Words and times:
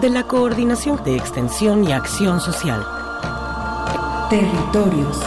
de 0.00 0.08
la 0.08 0.24
Coordinación 0.24 0.98
de 1.04 1.16
Extensión 1.16 1.84
y 1.84 1.92
Acción 1.92 2.40
Social. 2.40 2.82
Territorios. 4.30 5.20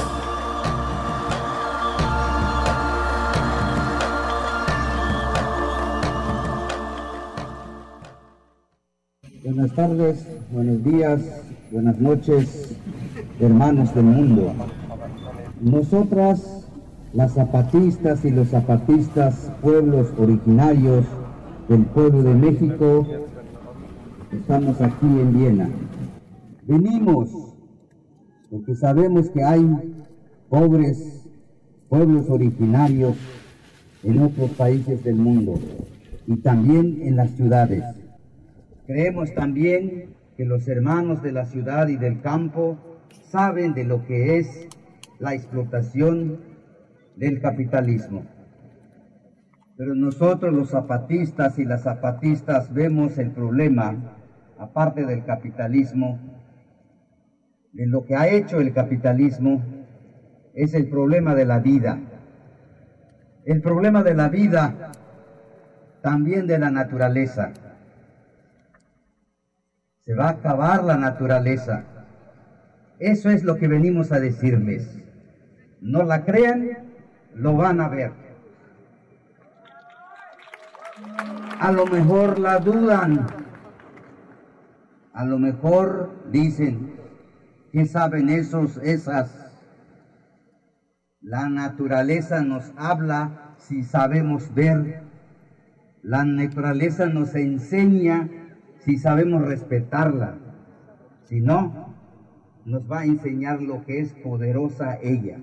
Buenas 9.44 9.74
tardes, 9.76 10.28
buenos 10.52 10.84
días, 10.84 11.22
buenas 11.72 12.00
noches, 12.00 12.76
hermanos 13.40 13.94
del 13.94 14.06
mundo. 14.06 14.54
Nosotras, 15.62 16.68
las 17.14 17.34
zapatistas 17.34 18.26
y 18.26 18.32
los 18.32 18.50
zapatistas, 18.50 19.52
pueblos 19.62 20.08
originarios 20.18 21.06
del 21.70 21.86
pueblo 21.86 22.24
de 22.24 22.34
México, 22.34 23.08
estamos 24.32 24.82
aquí 24.82 25.06
en 25.06 25.34
Viena. 25.34 25.70
Venimos 26.64 27.30
porque 28.50 28.76
sabemos 28.76 29.30
que 29.30 29.44
hay 29.44 29.66
pobres 30.50 31.28
pueblos 31.90 32.30
originarios 32.30 33.16
en 34.04 34.20
otros 34.20 34.52
países 34.52 35.04
del 35.04 35.16
mundo 35.16 35.60
y 36.28 36.38
también 36.38 37.02
en 37.02 37.16
las 37.16 37.32
ciudades. 37.32 37.84
Creemos 38.86 39.34
también 39.34 40.16
que 40.38 40.46
los 40.46 40.68
hermanos 40.68 41.22
de 41.24 41.32
la 41.32 41.46
ciudad 41.46 41.88
y 41.88 41.96
del 41.96 42.22
campo 42.22 42.78
saben 43.30 43.74
de 43.74 43.84
lo 43.84 44.06
que 44.06 44.38
es 44.38 44.68
la 45.20 45.34
explotación 45.34 46.40
del 47.16 47.42
capitalismo. 47.42 48.26
Pero 49.78 49.94
nosotros 49.94 50.54
los 50.54 50.70
zapatistas 50.70 51.60
y 51.60 51.66
las 51.66 51.84
zapatistas 51.84 52.74
vemos 52.74 53.18
el 53.18 53.32
problema, 53.32 53.96
aparte 54.58 55.06
del 55.06 55.26
capitalismo, 55.26 56.20
de 57.74 57.86
lo 57.88 58.06
que 58.06 58.16
ha 58.16 58.30
hecho 58.30 58.62
el 58.62 58.74
capitalismo, 58.74 59.62
es 60.54 60.74
el 60.74 60.88
problema 60.90 61.36
de 61.36 61.46
la 61.46 61.60
vida. 61.60 62.00
El 63.44 63.62
problema 63.62 64.02
de 64.02 64.16
la 64.16 64.30
vida, 64.30 64.92
también 66.02 66.48
de 66.48 66.58
la 66.58 66.72
naturaleza. 66.72 67.52
Se 70.06 70.14
va 70.14 70.28
a 70.28 70.32
acabar 70.32 70.86
la 70.86 70.96
naturaleza. 70.96 71.84
Eso 73.00 73.30
es 73.30 73.44
lo 73.44 73.58
que 73.58 73.68
venimos 73.68 74.14
a 74.14 74.22
decirles. 74.22 74.98
No 75.82 76.04
la 76.04 76.24
crean, 76.24 76.78
lo 77.34 77.58
van 77.58 77.82
a 77.82 77.90
ver. 77.90 78.25
A 81.66 81.72
lo 81.72 81.88
mejor 81.88 82.38
la 82.38 82.60
dudan. 82.60 83.26
A 85.14 85.26
lo 85.26 85.40
mejor 85.40 86.12
dicen, 86.32 86.94
¿qué 87.72 87.86
saben 87.88 88.30
esos, 88.30 88.78
esas? 88.84 89.52
La 91.22 91.50
naturaleza 91.50 92.44
nos 92.44 92.72
habla 92.78 93.56
si 93.58 93.82
sabemos 93.82 94.54
ver. 94.54 95.02
La 96.04 96.24
naturaleza 96.24 97.08
nos 97.08 97.34
enseña 97.34 98.30
si 98.82 99.00
sabemos 99.00 99.42
respetarla. 99.42 100.36
Si 101.24 101.42
no, 101.42 101.96
nos 102.64 102.84
va 102.84 103.00
a 103.00 103.06
enseñar 103.06 103.64
lo 103.64 103.84
que 103.86 104.02
es 104.02 104.14
poderosa 104.14 105.00
ella. 105.02 105.40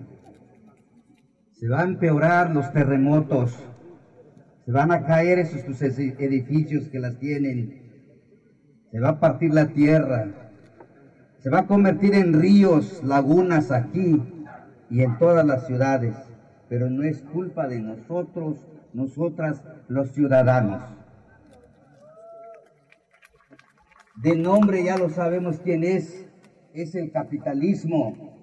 Se 1.51 1.67
van 1.67 1.81
a 1.81 1.93
empeorar 1.95 2.53
los 2.53 2.73
terremotos, 2.73 3.72
se 4.65 4.73
van 4.73 4.93
a 4.93 5.05
caer 5.05 5.39
esos 5.39 5.63
edificios 5.83 6.89
que 6.89 7.01
las 7.01 7.19
tienen, 7.19 7.83
se 8.91 9.01
va 9.01 9.11
a 9.11 9.21
partir 9.21 9.53
la 9.53 9.73
tierra, 9.73 10.29
se 11.39 11.51
va 11.51 11.61
a 11.61 11.67
convertir 11.67 12.15
en 12.15 12.35
ríos, 12.35 13.03
lagunas 13.03 13.73
aquí 13.73 14.23
y 14.91 15.03
en 15.03 15.19
todas 15.19 15.45
las 15.45 15.67
ciudades, 15.67 16.15
pero 16.69 16.89
no 16.89 17.03
es 17.03 17.23
culpa 17.23 17.67
de 17.67 17.81
nosotros, 17.81 18.65
nosotras 18.93 19.63
los 19.89 20.13
ciudadanos. 20.13 20.83
De 24.23 24.37
nombre 24.37 24.85
ya 24.85 24.97
lo 24.97 25.09
sabemos 25.09 25.59
quién 25.65 25.83
es, 25.83 26.29
es 26.73 26.95
el 26.95 27.11
capitalismo. 27.11 28.39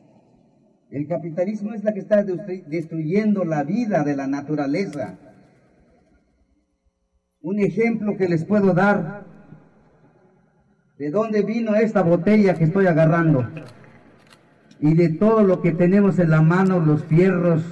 El 0.90 1.08
capitalismo 1.08 1.74
es 1.74 1.84
la 1.84 1.94
que 1.94 2.00
está 2.00 2.24
destruyendo 2.24 3.46
la 3.46 3.64
vida 3.64 4.04
de 4.04 4.16
la 4.16 4.28
naturaleza. 4.28 5.18
Un 7.42 7.60
ejemplo 7.60 8.18
que 8.18 8.28
les 8.28 8.44
puedo 8.44 8.74
dar, 8.74 9.24
de 10.98 11.10
dónde 11.10 11.42
vino 11.42 11.74
esta 11.76 12.02
botella 12.02 12.56
que 12.56 12.66
estoy 12.66 12.86
agarrando 12.88 13.48
y 14.82 14.94
de 14.94 15.08
todo 15.10 15.44
lo 15.44 15.62
que 15.62 15.72
tenemos 15.72 16.20
en 16.20 16.32
la 16.32 16.42
mano, 16.42 16.82
los 16.82 17.06
fierros, 17.06 17.64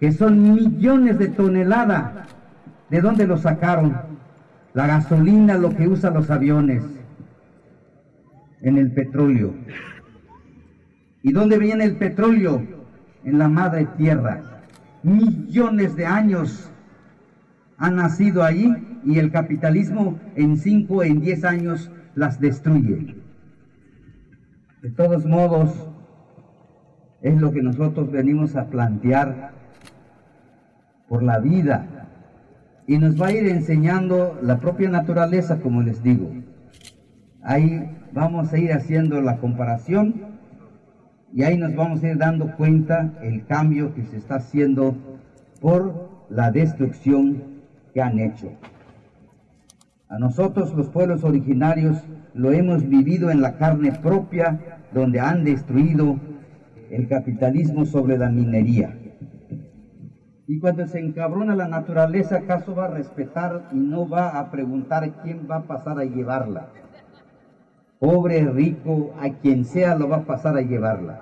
que 0.00 0.10
son 0.10 0.54
millones 0.54 1.16
de 1.20 1.28
toneladas, 1.28 2.26
¿de 2.90 3.00
dónde 3.00 3.28
lo 3.28 3.36
sacaron? 3.36 3.96
La 4.74 4.88
gasolina, 4.88 5.56
lo 5.56 5.76
que 5.76 5.86
usan 5.86 6.14
los 6.14 6.28
aviones 6.28 6.82
en 8.62 8.78
el 8.78 8.90
petróleo. 8.90 9.54
¿Y 11.22 11.32
dónde 11.32 11.58
viene 11.58 11.84
el 11.84 11.96
petróleo? 11.96 12.62
En 13.22 13.38
la 13.38 13.46
madre 13.46 13.86
tierra. 13.96 14.64
Millones 15.04 15.94
de 15.94 16.06
años 16.06 16.71
han 17.82 17.96
nacido 17.96 18.44
ahí 18.44 19.00
y 19.04 19.18
el 19.18 19.32
capitalismo 19.32 20.16
en 20.36 20.56
cinco, 20.56 21.02
en 21.02 21.20
diez 21.20 21.42
años 21.42 21.90
las 22.14 22.38
destruye. 22.38 23.16
De 24.82 24.90
todos 24.90 25.26
modos, 25.26 25.90
es 27.22 27.40
lo 27.40 27.50
que 27.50 27.60
nosotros 27.60 28.12
venimos 28.12 28.54
a 28.54 28.66
plantear 28.66 29.50
por 31.08 31.24
la 31.24 31.40
vida 31.40 32.08
y 32.86 32.98
nos 32.98 33.20
va 33.20 33.26
a 33.26 33.32
ir 33.32 33.48
enseñando 33.48 34.38
la 34.40 34.60
propia 34.60 34.88
naturaleza, 34.88 35.58
como 35.58 35.82
les 35.82 36.04
digo. 36.04 36.30
Ahí 37.42 37.90
vamos 38.12 38.52
a 38.52 38.58
ir 38.58 38.72
haciendo 38.72 39.20
la 39.20 39.38
comparación 39.38 40.38
y 41.32 41.42
ahí 41.42 41.58
nos 41.58 41.74
vamos 41.74 42.04
a 42.04 42.10
ir 42.10 42.18
dando 42.18 42.54
cuenta 42.56 43.12
el 43.22 43.44
cambio 43.44 43.92
que 43.92 44.04
se 44.04 44.18
está 44.18 44.36
haciendo 44.36 44.94
por 45.60 46.26
la 46.30 46.52
destrucción 46.52 47.51
que 47.92 48.02
han 48.02 48.18
hecho. 48.18 48.52
A 50.08 50.18
nosotros 50.18 50.74
los 50.74 50.88
pueblos 50.88 51.24
originarios 51.24 51.98
lo 52.34 52.52
hemos 52.52 52.86
vivido 52.88 53.30
en 53.30 53.40
la 53.40 53.56
carne 53.56 53.92
propia, 53.92 54.78
donde 54.92 55.20
han 55.20 55.44
destruido 55.44 56.18
el 56.90 57.08
capitalismo 57.08 57.86
sobre 57.86 58.18
la 58.18 58.28
minería. 58.28 58.98
Y 60.46 60.58
cuando 60.58 60.86
se 60.86 60.98
encabrona 60.98 61.54
la 61.54 61.68
naturaleza, 61.68 62.36
¿acaso 62.36 62.74
va 62.74 62.86
a 62.86 62.90
respetar 62.90 63.68
y 63.72 63.76
no 63.76 64.08
va 64.08 64.38
a 64.38 64.50
preguntar 64.50 65.10
quién 65.22 65.48
va 65.50 65.56
a 65.56 65.62
pasar 65.62 65.98
a 65.98 66.04
llevarla? 66.04 66.68
Pobre, 67.98 68.44
rico, 68.50 69.14
a 69.20 69.30
quien 69.30 69.64
sea 69.64 69.94
lo 69.94 70.08
va 70.08 70.18
a 70.18 70.24
pasar 70.24 70.56
a 70.56 70.62
llevarla. 70.62 71.20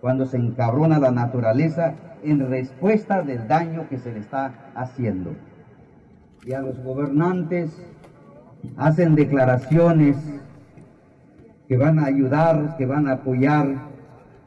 Cuando 0.00 0.26
se 0.26 0.38
encabrona 0.38 0.98
la 0.98 1.10
naturaleza 1.10 1.94
en 2.24 2.48
respuesta 2.48 3.22
del 3.22 3.46
daño 3.46 3.88
que 3.88 3.98
se 3.98 4.12
le 4.12 4.20
está 4.20 4.52
haciendo. 4.74 5.36
Y 6.46 6.52
a 6.52 6.60
los 6.60 6.80
gobernantes 6.84 7.76
hacen 8.76 9.16
declaraciones 9.16 10.16
que 11.66 11.76
van 11.76 11.98
a 11.98 12.04
ayudar, 12.04 12.76
que 12.76 12.86
van 12.86 13.08
a 13.08 13.14
apoyar, 13.14 13.88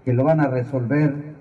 que 0.06 0.14
lo 0.14 0.24
van 0.24 0.40
a 0.40 0.48
resolver. 0.48 1.36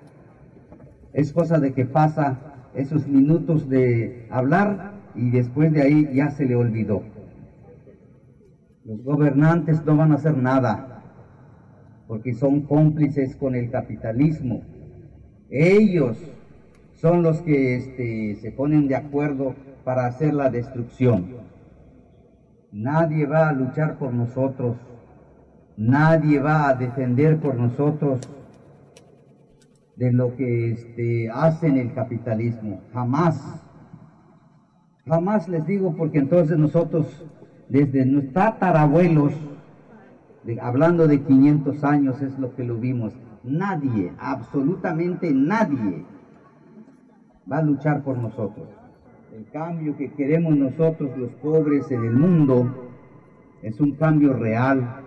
Es 1.13 1.31
cosa 1.31 1.59
de 1.59 1.71
que 1.73 1.85
pasa 1.85 2.39
esos 2.75 3.07
minutos 3.07 3.69
de 3.69 4.27
hablar 4.29 4.91
y 5.15 5.29
después 5.29 5.71
de 5.71 5.81
ahí 5.81 6.09
ya 6.13 6.29
se 6.29 6.45
le 6.45 6.57
olvidó. 6.57 7.03
Los 8.83 9.01
gobernantes 9.01 9.85
no 9.85 9.95
van 9.95 10.11
a 10.11 10.15
hacer 10.15 10.35
nada 10.35 11.03
porque 12.05 12.33
son 12.33 12.63
cómplices 12.63 13.37
con 13.37 13.55
el 13.55 13.71
capitalismo. 13.71 14.63
Ellos 15.49 16.17
son 16.95 17.23
los 17.23 17.41
que 17.43 17.77
este, 17.77 18.35
se 18.41 18.51
ponen 18.51 18.89
de 18.89 18.97
acuerdo 18.97 19.55
para 19.89 20.05
hacer 20.05 20.35
la 20.35 20.51
destrucción. 20.51 21.25
Nadie 22.71 23.25
va 23.25 23.49
a 23.49 23.53
luchar 23.53 23.97
por 23.97 24.13
nosotros, 24.13 24.77
nadie 25.77 26.39
va 26.39 26.67
a 26.69 26.75
defender 26.75 27.39
por 27.39 27.55
nosotros 27.55 28.19
de 29.95 30.11
lo 30.11 30.35
que 30.35 30.73
este, 30.73 31.31
hacen 31.31 31.75
el 31.77 31.91
capitalismo, 31.95 32.81
jamás. 32.93 33.65
Jamás 35.07 35.49
les 35.49 35.65
digo 35.65 35.95
porque 35.97 36.19
entonces 36.19 36.55
nosotros, 36.55 37.25
desde 37.67 38.05
nuestros 38.05 38.35
tatarabuelos, 38.35 39.33
hablando 40.61 41.07
de 41.07 41.19
500 41.23 41.83
años 41.83 42.21
es 42.21 42.37
lo 42.37 42.55
que 42.55 42.63
lo 42.63 42.75
vimos, 42.75 43.11
nadie, 43.43 44.13
absolutamente 44.19 45.33
nadie 45.33 46.05
va 47.51 47.57
a 47.57 47.63
luchar 47.63 48.03
por 48.03 48.19
nosotros. 48.19 48.78
El 49.35 49.45
cambio 49.51 49.95
que 49.95 50.11
queremos 50.13 50.57
nosotros 50.57 51.15
los 51.15 51.29
pobres 51.33 51.91
en 51.91 52.03
el 52.03 52.13
mundo 52.13 52.67
es 53.61 53.79
un 53.79 53.91
cambio 53.91 54.33
real, 54.33 55.01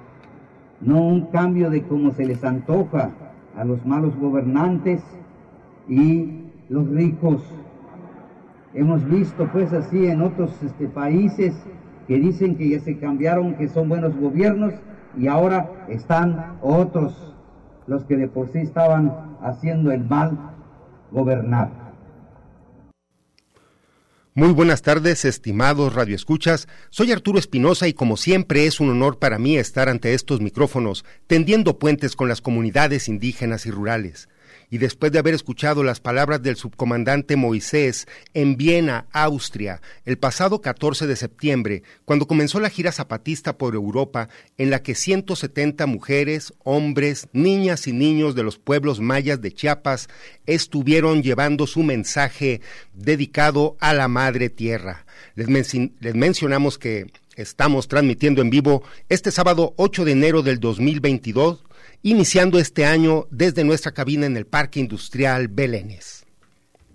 no 0.81 1.03
un 1.03 1.27
cambio 1.27 1.71
de 1.71 1.83
cómo 1.83 2.13
se 2.13 2.25
les 2.25 2.45
antoja 2.45 3.11
a 3.57 3.65
los 3.65 3.85
malos 3.85 4.17
gobernantes 4.21 5.03
y 5.89 6.39
los 6.69 6.89
ricos. 6.91 7.43
Hemos 8.75 9.05
visto 9.11 9.49
pues 9.51 9.73
así 9.73 10.07
en 10.07 10.23
otros 10.23 10.57
este, 10.63 10.87
países 10.87 11.61
que 12.07 12.21
dicen 12.21 12.55
que 12.55 12.69
ya 12.69 12.79
se 12.79 12.99
cambiaron, 12.99 13.57
que 13.57 13.67
son 13.67 13.89
buenos 13.89 14.17
gobiernos 14.17 14.73
y 15.19 15.27
ahora 15.27 15.69
están 15.89 16.59
otros, 16.63 17.35
los 17.89 18.05
que 18.05 18.17
de 18.17 18.29
por 18.29 18.49
sí 18.51 18.61
estaban 18.61 19.13
haciendo 19.43 19.91
el 19.91 20.05
mal, 20.05 20.39
gobernar. 21.11 21.82
Muy 24.35 24.55
buenas 24.55 24.81
tardes, 24.81 25.27
estimados 25.27 25.95
radioescuchas. 25.95 26.67
Soy 26.89 27.13
Arturo 27.13 27.39
Espinosa 27.39 27.87
y 27.87 27.93
como 27.93 28.17
siempre 28.17 28.65
es 28.65 28.81
un 28.81 28.89
honor 28.89 29.19
para 29.19 29.39
mí 29.39 29.59
estar 29.59 29.91
ante 29.91 30.15
estos 30.15 30.41
micrófonos, 30.41 31.05
tendiendo 31.27 31.79
puentes 31.79 32.17
con 32.17 32.31
las 32.31 32.41
comunidades 32.41 33.09
indígenas 33.09 33.67
y 33.67 33.71
rurales 33.71 34.31
y 34.73 34.79
después 34.79 35.13
de 35.13 35.19
haber 35.19 35.35
escuchado 35.35 35.85
las 35.85 36.01
palabras 36.01 36.43
del 36.43 36.57
subcomandante 36.57 37.37
Moisés 37.37 38.07
en 38.33 38.57
Viena, 38.57 39.05
Austria, 39.13 39.83
el 40.07 40.17
pasado 40.17 40.63
14 40.63 41.07
de 41.07 41.15
septiembre, 41.15 41.83
cuando 42.07 42.27
comenzó 42.27 42.59
la 42.59 42.71
gira 42.71 42.91
zapatista 42.91 43.59
por 43.59 43.75
Europa, 43.75 44.31
en 44.57 44.71
la 44.71 44.83
que 44.83 44.95
170 44.95 45.85
mujeres, 45.85 46.55
hombres, 46.65 47.29
niñas 47.35 47.87
y 47.87 47.93
niños 47.93 48.35
de 48.35 48.45
los 48.45 48.59
pueblos 48.59 48.99
mayas 48.99 49.43
de 49.43 49.53
Chiapas 49.53 50.09
estuvieron 50.47 51.23
llevando 51.23 51.67
su 51.67 51.83
mensaje 51.83 52.63
dedicado 52.95 53.77
a 53.79 53.93
la 53.93 54.09
Madre 54.09 54.49
Tierra. 54.49 55.05
Les, 55.35 55.49
mencionamos 56.15 56.79
que 56.79 57.13
estamos 57.37 57.89
transmitiendo 57.89 58.41
en 58.41 58.49
vivo 58.49 58.83
este 59.11 59.33
sábado 59.33 59.75
8 59.77 60.07
de 60.07 60.13
enero 60.13 60.41
del 60.41 60.61
2022 60.61 61.63
iniciando 62.03 62.59
este 62.59 62.85
año 62.85 63.27
desde 63.31 63.65
nuestra 63.65 63.93
cabina 63.93 64.27
en 64.27 64.37
el 64.37 64.47
Parque 64.47 64.81
Industrial 64.81 65.49
Belénes. 65.49 66.27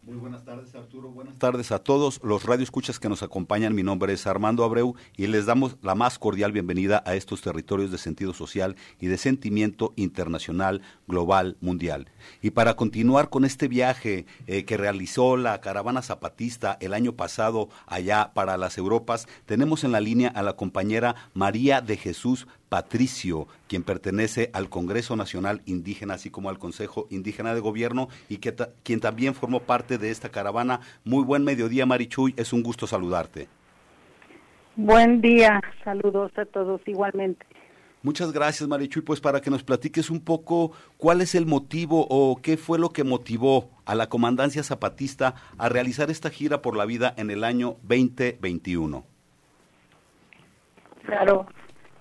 Muy 0.04 0.16
buenas 0.16 0.46
tardes, 0.46 0.74
Arturo. 0.74 1.10
Buenas 1.10 1.38
tardes 1.38 1.70
a 1.74 1.80
todos 1.80 2.22
los 2.24 2.46
radioescuchas 2.46 2.98
que 2.98 3.10
nos 3.10 3.24
acompañan. 3.24 3.76
Mi 3.76 3.84
nombre 3.84 4.14
es 4.14 4.26
Armando 4.26 4.64
Abreu 4.64 4.96
y 5.18 5.28
les 5.28 5.46
damos 5.46 5.76
la 5.82 5.96
más 5.96 6.18
cordial 6.18 6.54
bienvenida 6.54 7.04
a 7.06 7.16
estos 7.16 7.42
territorios 7.42 7.92
de 7.92 7.98
sentido 7.98 8.34
social 8.34 8.78
y 9.02 9.08
de 9.08 9.18
sentimiento 9.18 9.92
internacional, 9.98 10.82
global, 11.10 11.58
mundial. 11.60 12.08
Y 12.42 12.52
para 12.52 12.78
continuar 12.78 13.30
con 13.30 13.44
este 13.44 13.68
viaje 13.68 14.26
eh, 14.46 14.64
que 14.64 14.78
realizó 14.78 15.36
la 15.36 15.60
caravana 15.60 16.02
zapatista 16.02 16.78
el 16.80 16.94
año 16.94 17.12
pasado 17.18 17.68
allá 17.86 18.32
para 18.34 18.56
las 18.56 18.78
Europas, 18.78 19.28
tenemos 19.46 19.84
en 19.84 19.92
la 19.92 20.00
línea 20.00 20.30
a 20.30 20.42
la 20.42 20.54
compañera 20.54 21.16
María 21.34 21.82
de 21.82 21.98
Jesús 21.98 22.48
Patricio, 22.70 23.48
quien 23.68 23.84
pertenece 23.84 24.50
al 24.54 24.70
Congreso 24.70 25.16
Nacional 25.16 25.62
Indígena, 25.66 26.16
así 26.16 26.30
como 26.30 26.50
al 26.50 26.60
Consejo 26.60 27.08
Indígena 27.10 27.54
de 27.54 27.62
Gobierno, 27.62 28.10
y 28.30 28.38
que 28.38 28.56
quien 28.84 29.00
también 29.00 29.34
formó 29.34 29.62
parte 29.62 29.98
de 29.98 30.12
esta 30.12 30.30
caravana. 30.30 30.82
Muy 31.04 31.24
buen 31.24 31.44
mediodía, 31.44 31.86
Marichuy, 31.86 32.34
es 32.38 32.54
un 32.54 32.64
gusto 32.64 32.88
saludarte. 32.88 33.48
Buen 34.76 35.22
día, 35.22 35.62
saludos 35.84 36.32
a 36.38 36.46
todos 36.46 36.82
igualmente. 36.86 37.46
Muchas 38.04 38.32
gracias, 38.32 38.70
Marichuy. 38.70 39.02
Pues 39.02 39.20
para 39.20 39.42
que 39.42 39.50
nos 39.50 39.64
platiques 39.64 40.10
un 40.10 40.22
poco 40.22 40.72
cuál 40.98 41.22
es 41.22 41.36
el 41.36 41.46
motivo 41.46 42.06
o 42.10 42.40
qué 42.42 42.56
fue 42.56 42.78
lo 42.78 42.90
que 42.90 43.04
motivó 43.04 43.72
a 43.86 43.96
la 43.96 44.08
Comandancia 44.08 44.64
Zapatista 44.64 45.36
a 45.58 45.68
realizar 45.68 46.12
esta 46.12 46.30
gira 46.30 46.62
por 46.62 46.78
la 46.78 46.86
vida 46.86 47.14
en 47.18 47.32
el 47.32 47.44
año 47.44 47.78
2021. 47.84 49.04
Claro, 51.06 51.48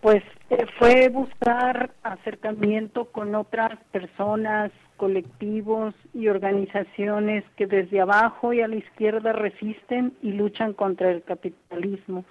pues 0.07 0.23
eh, 0.51 0.67
fue 0.79 1.09
buscar 1.09 1.91
acercamiento 2.05 3.07
con 3.07 3.35
otras 3.35 3.77
personas, 3.91 4.71
colectivos 4.97 5.97
y 6.15 6.29
organizaciones 6.29 7.43
que 7.57 7.67
desde 7.67 8.01
abajo 8.01 8.53
y 8.53 8.61
a 8.61 8.69
la 8.69 8.77
izquierda 8.77 9.33
resisten 9.33 10.17
y 10.23 10.31
luchan 10.31 10.75
contra 10.75 11.11
el 11.11 11.25
capitalismo 11.25 12.25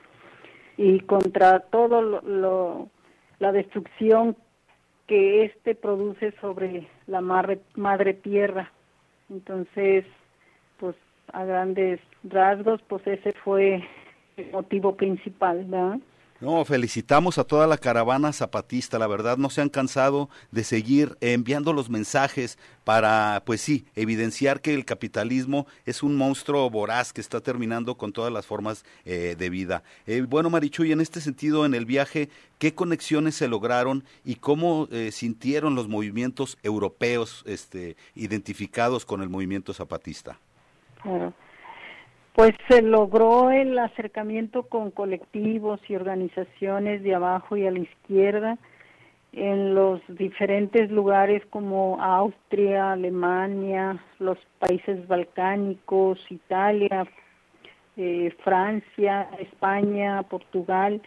y 0.78 1.02
contra 1.02 1.60
todo 1.60 2.02
lo, 2.02 2.88
la 3.40 3.52
destrucción 3.52 4.38
que 5.06 5.44
éste 5.44 5.76
produce 5.76 6.32
sobre 6.40 6.88
la 7.08 7.20
madre, 7.20 8.14
tierra. 8.14 8.72
Entonces, 9.30 10.06
pues 10.78 10.96
a 11.34 11.44
grandes 11.44 12.00
rasgos, 12.24 12.82
pues 12.88 13.06
ese 13.06 13.34
fue 13.44 13.84
el 14.38 14.52
motivo 14.54 14.96
principal. 14.96 15.70
No, 15.70 16.00
felicitamos 16.66 17.38
a 17.38 17.46
toda 17.46 17.66
la 17.66 17.78
caravana 17.78 18.34
zapatista, 18.34 19.00
la 19.00 19.08
verdad 19.08 19.38
no 19.38 19.50
se 19.50 19.62
han 19.62 19.70
cansado 19.70 20.30
de 20.52 20.66
seguir 20.66 21.18
enviando 21.22 21.72
los 21.72 21.90
mensajes 21.90 22.58
para, 22.84 23.42
pues 23.46 23.62
sí, 23.62 23.86
evidenciar 23.96 24.60
que 24.60 24.74
el 24.74 24.84
capitalismo 24.84 25.66
es 25.86 26.04
un 26.04 26.18
monstruo 26.18 26.70
voraz 26.70 27.14
que 27.14 27.22
está 27.22 27.40
terminando 27.40 27.96
con 27.96 28.12
todas 28.12 28.34
las 28.34 28.46
formas 28.46 28.84
eh, 29.06 29.36
de 29.38 29.50
vida. 29.50 29.84
Eh, 30.08 30.26
bueno, 30.28 30.50
Marichuy, 30.50 30.92
en 30.92 31.00
este 31.00 31.22
sentido, 31.22 31.66
en 31.66 31.74
el 31.74 31.86
viaje, 31.86 32.30
¿qué 32.60 32.74
conexiones 32.76 33.36
se 33.36 33.48
lograron 33.48 34.04
y 34.26 34.36
cómo 34.36 34.90
eh, 34.92 35.12
sintieron 35.14 35.74
los 35.74 35.88
movimientos 35.88 36.58
europeos 36.64 37.44
este, 37.48 37.96
identificados 38.14 39.06
con 39.06 39.22
el 39.22 39.30
movimiento 39.30 39.74
zapatista? 39.74 40.38
Pues 42.36 42.54
se 42.68 42.82
logró 42.82 43.50
el 43.50 43.80
acercamiento 43.80 44.64
con 44.64 44.92
colectivos 44.92 45.80
y 45.88 45.96
organizaciones 45.96 47.02
de 47.02 47.16
abajo 47.16 47.56
y 47.56 47.66
a 47.66 47.72
la 47.72 47.80
izquierda 47.80 48.58
en 49.32 49.74
los 49.74 50.02
diferentes 50.10 50.92
lugares 50.92 51.46
como 51.50 52.02
Austria, 52.02 52.92
Alemania, 52.92 54.04
los 54.20 54.38
países 54.60 55.08
balcánicos, 55.08 56.20
Italia, 56.30 57.08
eh, 57.96 58.36
Francia, 58.44 59.30
España, 59.40 60.22
Portugal 60.24 61.02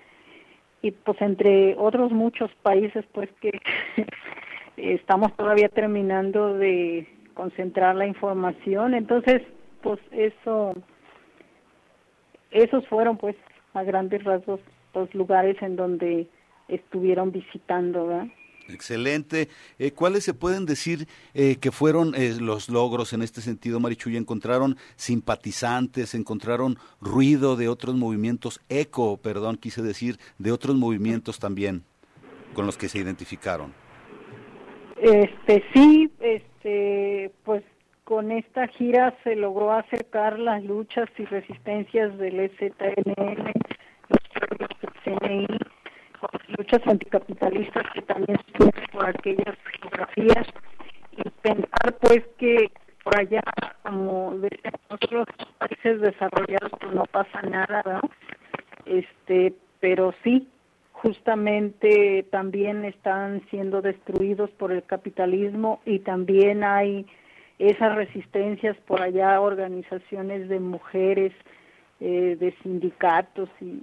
y 0.80 0.92
pues 0.92 1.20
entre 1.20 1.74
otros 1.76 2.10
muchos 2.10 2.50
países 2.62 3.04
pues 3.12 3.28
que 3.42 3.60
estamos 4.78 5.36
todavía 5.36 5.68
terminando 5.68 6.54
de 6.54 7.06
concentrar 7.34 7.96
la 7.96 8.06
información. 8.06 8.94
Entonces 8.94 9.42
pues 9.82 10.00
eso 10.10 10.74
esos 12.50 12.86
fueron 12.88 13.16
pues 13.16 13.36
a 13.74 13.82
grandes 13.82 14.24
rasgos 14.24 14.60
los 14.94 15.12
lugares 15.14 15.56
en 15.62 15.76
donde 15.76 16.26
estuvieron 16.68 17.32
visitando, 17.32 18.06
¿verdad? 18.06 18.28
Excelente. 18.68 19.48
Eh, 19.78 19.92
¿Cuáles 19.92 20.24
se 20.24 20.34
pueden 20.34 20.66
decir 20.66 21.08
eh, 21.32 21.56
que 21.56 21.72
fueron 21.72 22.14
eh, 22.14 22.34
los 22.38 22.68
logros 22.68 23.14
en 23.14 23.22
este 23.22 23.40
sentido, 23.40 23.80
Marichuy? 23.80 24.16
¿Encontraron 24.16 24.76
simpatizantes, 24.96 26.14
encontraron 26.14 26.76
ruido 27.00 27.56
de 27.56 27.68
otros 27.68 27.94
movimientos, 27.94 28.60
eco, 28.68 29.16
perdón, 29.16 29.56
quise 29.56 29.82
decir, 29.82 30.18
de 30.38 30.52
otros 30.52 30.76
movimientos 30.76 31.38
también 31.38 31.82
con 32.52 32.66
los 32.66 32.76
que 32.76 32.88
se 32.88 32.98
identificaron? 32.98 33.72
Este, 35.00 35.64
sí, 35.72 36.10
este, 36.20 37.30
pues 37.44 37.62
con 38.08 38.32
esta 38.32 38.66
gira 38.68 39.14
se 39.22 39.36
logró 39.36 39.70
acercar 39.70 40.38
las 40.38 40.64
luchas 40.64 41.10
y 41.18 41.26
resistencias 41.26 42.16
del 42.16 42.40
EZNL, 42.40 43.52
los 44.08 44.68
CNI, 45.04 45.46
muchas 46.56 46.86
anticapitalistas 46.86 47.82
que 47.92 48.00
también 48.00 48.38
están 48.46 48.70
por 48.92 49.06
aquellas 49.10 49.54
geografías 49.78 50.46
y 51.18 51.28
pensar 51.42 51.98
pues 52.00 52.24
que 52.38 52.70
por 53.04 53.20
allá, 53.20 53.42
como 53.82 54.38
de 54.38 54.58
otros 54.88 55.26
países 55.58 56.00
desarrollados, 56.00 56.72
pues 56.80 56.94
no 56.94 57.04
pasa 57.12 57.42
nada. 57.42 58.00
Este, 58.86 59.52
pero 59.80 60.14
sí, 60.24 60.48
justamente 60.92 62.24
también 62.30 62.86
están 62.86 63.42
siendo 63.50 63.82
destruidos 63.82 64.48
por 64.52 64.72
el 64.72 64.82
capitalismo 64.84 65.82
y 65.84 65.98
también 65.98 66.64
hay 66.64 67.04
esas 67.58 67.96
resistencias 67.96 68.76
por 68.86 69.02
allá, 69.02 69.40
organizaciones 69.40 70.48
de 70.48 70.60
mujeres, 70.60 71.32
eh, 72.00 72.36
de 72.38 72.54
sindicatos 72.62 73.48
y, 73.60 73.82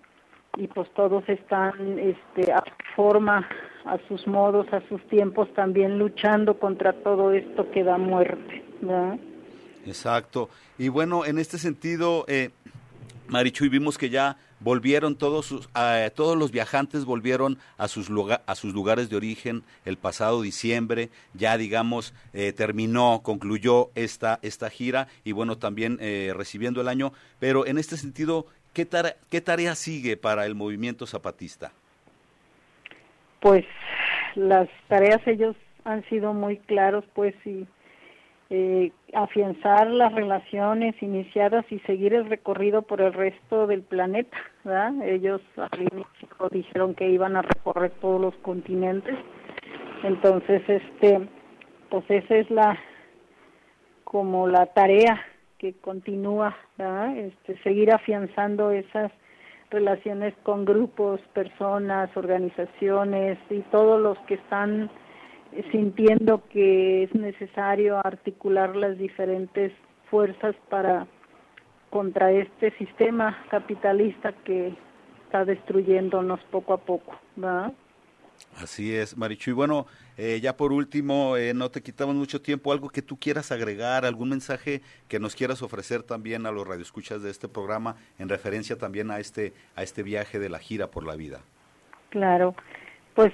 y 0.57 0.67
pues 0.67 0.89
todos 0.93 1.27
están 1.27 1.99
este, 1.99 2.53
a 2.53 2.63
forma, 2.95 3.47
a 3.83 3.97
sus 4.07 4.25
modos, 4.27 4.71
a 4.71 4.81
sus 4.87 5.05
tiempos 5.09 5.53
también 5.53 5.99
luchando 5.99 6.57
contra 6.57 6.93
todo 6.93 7.31
esto 7.31 7.69
que 7.71 7.83
da 7.83 7.97
muerte. 7.97 8.63
Exacto. 9.85 10.49
Y 10.77 10.89
bueno, 10.89 11.25
en 11.25 11.37
este 11.39 11.57
sentido, 11.57 12.25
eh, 12.27 12.51
Marichuy, 13.27 13.69
vimos 13.69 13.97
que 13.97 14.09
ya 14.09 14.37
volvieron 14.65 15.15
todos 15.15 15.45
sus, 15.45 15.69
todos 16.15 16.35
los 16.35 16.51
viajantes 16.51 17.05
volvieron 17.05 17.59
a 17.77 17.87
sus 17.87 18.09
a 18.47 18.55
sus 18.55 18.73
lugares 18.73 19.11
de 19.11 19.15
origen 19.15 19.61
el 19.85 19.95
pasado 19.95 20.41
diciembre 20.41 21.09
ya 21.35 21.55
digamos 21.55 22.15
eh, 22.33 22.51
terminó 22.51 23.21
concluyó 23.21 23.91
esta 23.93 24.39
esta 24.41 24.71
gira 24.71 25.07
y 25.23 25.33
bueno 25.33 25.59
también 25.59 25.99
eh, 26.01 26.33
recibiendo 26.35 26.81
el 26.81 26.87
año. 26.87 27.13
Pero 27.39 27.67
en 27.67 27.77
este 27.77 27.95
sentido 27.95 28.47
qué 28.73 28.85
tarea, 28.85 29.15
qué 29.29 29.39
tarea 29.39 29.75
sigue 29.75 30.17
para 30.17 30.47
el 30.47 30.55
movimiento 30.55 31.05
zapatista 31.05 31.71
pues 33.41 33.65
las 34.33 34.67
tareas 34.87 35.21
ellos 35.27 35.55
han 35.83 36.03
sido 36.09 36.33
muy 36.33 36.57
claros 36.57 37.05
pues 37.13 37.35
y 37.45 37.67
eh, 38.49 38.91
afianzar 39.13 39.87
las 39.87 40.13
relaciones 40.13 40.95
iniciadas 41.01 41.65
y 41.71 41.79
seguir 41.79 42.13
el 42.13 42.29
recorrido 42.29 42.83
por 42.83 43.01
el 43.01 43.13
resto 43.13 43.65
del 43.65 43.81
planeta. 43.81 44.37
Ellos 45.03 45.41
al 45.57 45.81
inicio 45.81 46.49
dijeron 46.51 46.93
que 46.93 47.09
iban 47.09 47.35
a 47.35 47.41
recorrer 47.41 47.91
todos 48.01 48.21
los 48.21 48.35
continentes. 48.37 49.15
Entonces, 50.03 50.61
este, 50.67 51.27
pues 51.89 52.03
esa 52.09 52.35
es 52.35 52.49
la 52.51 52.77
como 54.03 54.47
la 54.47 54.67
tarea 54.67 55.19
que 55.57 55.73
continúa. 55.73 56.55
Este, 57.15 57.57
seguir 57.63 57.91
afianzando 57.91 58.71
esas 58.71 59.11
relaciones 59.71 60.33
con 60.43 60.65
grupos, 60.65 61.19
personas, 61.33 62.15
organizaciones 62.15 63.39
y 63.49 63.59
todos 63.71 63.99
los 63.99 64.17
que 64.27 64.35
están 64.35 64.89
sintiendo 65.71 66.43
que 66.49 67.03
es 67.03 67.15
necesario 67.15 67.97
articular 68.05 68.75
las 68.75 68.97
diferentes 68.97 69.71
fuerzas 70.09 70.55
para 70.69 71.07
contra 71.89 72.31
este 72.31 72.71
sistema 72.77 73.45
capitalista 73.49 74.33
que 74.43 74.73
está 75.23 75.45
destruyéndonos 75.45 76.39
poco 76.51 76.73
a 76.73 76.77
poco, 76.77 77.17
¿verdad? 77.35 77.73
Así 78.57 78.95
es, 78.95 79.17
Marichu. 79.17 79.51
Y 79.51 79.53
bueno, 79.53 79.85
eh, 80.17 80.39
ya 80.41 80.55
por 80.57 80.71
último, 80.71 81.37
eh, 81.37 81.53
no 81.53 81.71
te 81.71 81.81
quitamos 81.81 82.15
mucho 82.15 82.41
tiempo, 82.41 82.71
algo 82.71 82.89
que 82.89 83.01
tú 83.01 83.17
quieras 83.17 83.51
agregar, 83.51 84.05
algún 84.05 84.29
mensaje 84.29 84.81
que 85.07 85.19
nos 85.19 85.35
quieras 85.35 85.61
ofrecer 85.61 86.03
también 86.03 86.45
a 86.45 86.51
los 86.51 86.67
radioescuchas 86.67 87.21
de 87.21 87.31
este 87.31 87.47
programa 87.47 87.95
en 88.19 88.29
referencia 88.29 88.77
también 88.77 89.11
a 89.11 89.19
este, 89.19 89.53
a 89.75 89.83
este 89.83 90.03
viaje 90.03 90.39
de 90.39 90.49
la 90.49 90.59
gira 90.59 90.87
por 90.87 91.05
la 91.05 91.15
vida. 91.15 91.41
Claro, 92.09 92.55
pues 93.13 93.33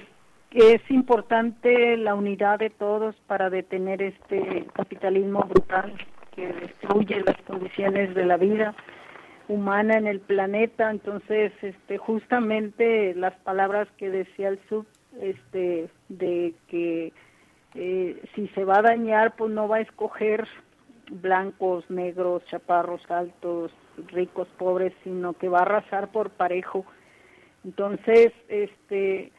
es 0.54 0.82
importante 0.90 1.96
la 1.96 2.14
unidad 2.14 2.58
de 2.58 2.70
todos 2.70 3.16
para 3.26 3.48
detener 3.48 4.02
este 4.02 4.66
capitalismo 4.74 5.40
brutal 5.44 5.94
que 6.34 6.46
destruye 6.46 7.22
las 7.24 7.36
condiciones 7.46 8.14
de 8.14 8.26
la 8.26 8.36
vida 8.36 8.74
humana 9.48 9.96
en 9.96 10.06
el 10.06 10.20
planeta. 10.20 10.90
Entonces 10.90 11.52
este 11.62 11.96
justamente 11.96 13.14
las 13.14 13.34
palabras 13.40 13.88
que 13.96 14.10
decía 14.10 14.48
el 14.48 14.60
sub 14.68 14.86
este 15.20 15.88
de 16.08 16.54
que 16.68 17.12
eh, 17.74 18.22
si 18.34 18.48
se 18.48 18.64
va 18.64 18.78
a 18.78 18.82
dañar 18.82 19.34
pues 19.36 19.50
no 19.50 19.68
va 19.68 19.76
a 19.76 19.80
escoger 19.80 20.46
blancos 21.10 21.88
negros 21.90 22.44
chaparros 22.46 23.02
altos 23.10 23.72
ricos 24.08 24.48
pobres 24.58 24.92
sino 25.02 25.32
que 25.32 25.48
va 25.48 25.60
a 25.60 25.62
arrasar 25.62 26.08
por 26.12 26.30
parejo. 26.30 26.84
Entonces 27.64 28.32
este 28.48 29.32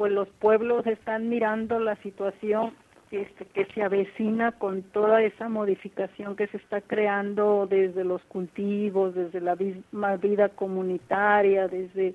pues 0.00 0.12
los 0.12 0.28
pueblos 0.28 0.86
están 0.86 1.28
mirando 1.28 1.78
la 1.78 1.94
situación 1.96 2.72
este, 3.10 3.44
que 3.44 3.66
se 3.74 3.82
avecina 3.82 4.50
con 4.52 4.80
toda 4.80 5.20
esa 5.22 5.50
modificación 5.50 6.36
que 6.36 6.46
se 6.46 6.56
está 6.56 6.80
creando 6.80 7.66
desde 7.66 8.02
los 8.02 8.22
cultivos, 8.22 9.14
desde 9.14 9.42
la 9.42 9.56
misma 9.56 10.16
vida 10.16 10.48
comunitaria, 10.48 11.68
desde 11.68 12.14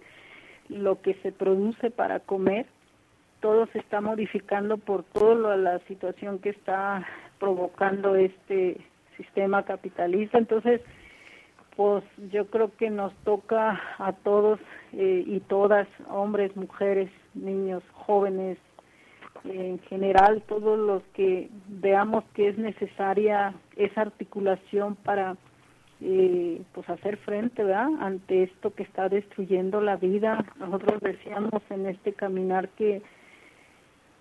lo 0.67 0.99
que 1.03 1.13
se 1.21 1.31
produce 1.31 1.91
para 1.91 2.21
comer, 2.21 2.65
todo 3.39 3.67
se 3.67 3.77
está 3.77 4.01
modificando 4.01 4.79
por 4.79 5.03
toda 5.03 5.55
la 5.55 5.77
situación 5.87 6.39
que 6.39 6.49
está 6.49 7.07
provocando 7.37 8.15
este 8.15 8.77
sistema 9.15 9.61
capitalista. 9.61 10.39
Entonces, 10.39 10.81
pues 11.75 12.03
yo 12.31 12.47
creo 12.47 12.75
que 12.77 12.89
nos 12.89 13.13
toca 13.23 13.81
a 13.97 14.13
todos 14.13 14.59
eh, 14.93 15.23
y 15.25 15.39
todas, 15.41 15.87
hombres, 16.09 16.55
mujeres, 16.55 17.09
niños, 17.33 17.83
jóvenes, 17.93 18.57
en 19.43 19.79
general, 19.79 20.41
todos 20.47 20.79
los 20.79 21.03
que 21.13 21.49
veamos 21.67 22.23
que 22.33 22.49
es 22.49 22.57
necesaria 22.57 23.53
esa 23.75 24.01
articulación 24.01 24.95
para 24.95 25.37
eh, 26.01 26.61
pues 26.73 26.89
hacer 26.89 27.17
frente 27.17 27.63
¿verdad? 27.63 27.89
ante 27.99 28.43
esto 28.43 28.73
que 28.73 28.83
está 28.83 29.07
destruyendo 29.09 29.81
la 29.81 29.97
vida. 29.97 30.45
Nosotros 30.57 30.99
decíamos 31.01 31.61
en 31.69 31.85
este 31.87 32.13
caminar 32.13 32.69
que 32.69 33.01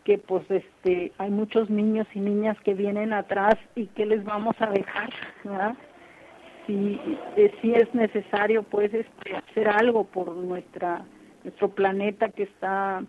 que 0.04 0.18
pues 0.18 0.44
este 0.50 1.12
hay 1.16 1.30
muchos 1.30 1.70
niños 1.70 2.06
y 2.14 2.20
niñas 2.20 2.60
que 2.60 2.74
vienen 2.74 3.14
atrás 3.14 3.54
y 3.74 3.86
que 3.86 4.04
les 4.04 4.22
vamos 4.22 4.54
a 4.60 4.66
dejar, 4.66 5.10
¿verdad? 5.42 5.74
Si, 6.66 7.00
eh, 7.36 7.52
si 7.60 7.74
es 7.74 7.92
necesario 7.94 8.62
pues 8.62 8.92
este, 8.92 9.36
hacer 9.36 9.68
algo 9.68 10.04
por 10.04 10.34
nuestra 10.34 11.04
nuestro 11.42 11.68
planeta 11.68 12.30
que 12.30 12.44
está 12.44 13.04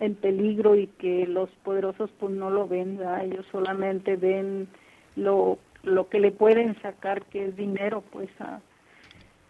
en 0.00 0.14
peligro 0.16 0.74
y 0.74 0.88
que 0.88 1.26
los 1.26 1.48
poderosos 1.62 2.10
pues 2.18 2.32
no 2.34 2.50
lo 2.50 2.66
ven, 2.66 2.98
ellos 3.22 3.46
solamente 3.52 4.16
ven 4.16 4.68
lo, 5.14 5.58
lo 5.84 6.08
que 6.08 6.18
le 6.18 6.32
pueden 6.32 6.80
sacar 6.82 7.22
que 7.26 7.46
es 7.46 7.56
dinero 7.56 8.02
pues 8.10 8.28
a, 8.40 8.60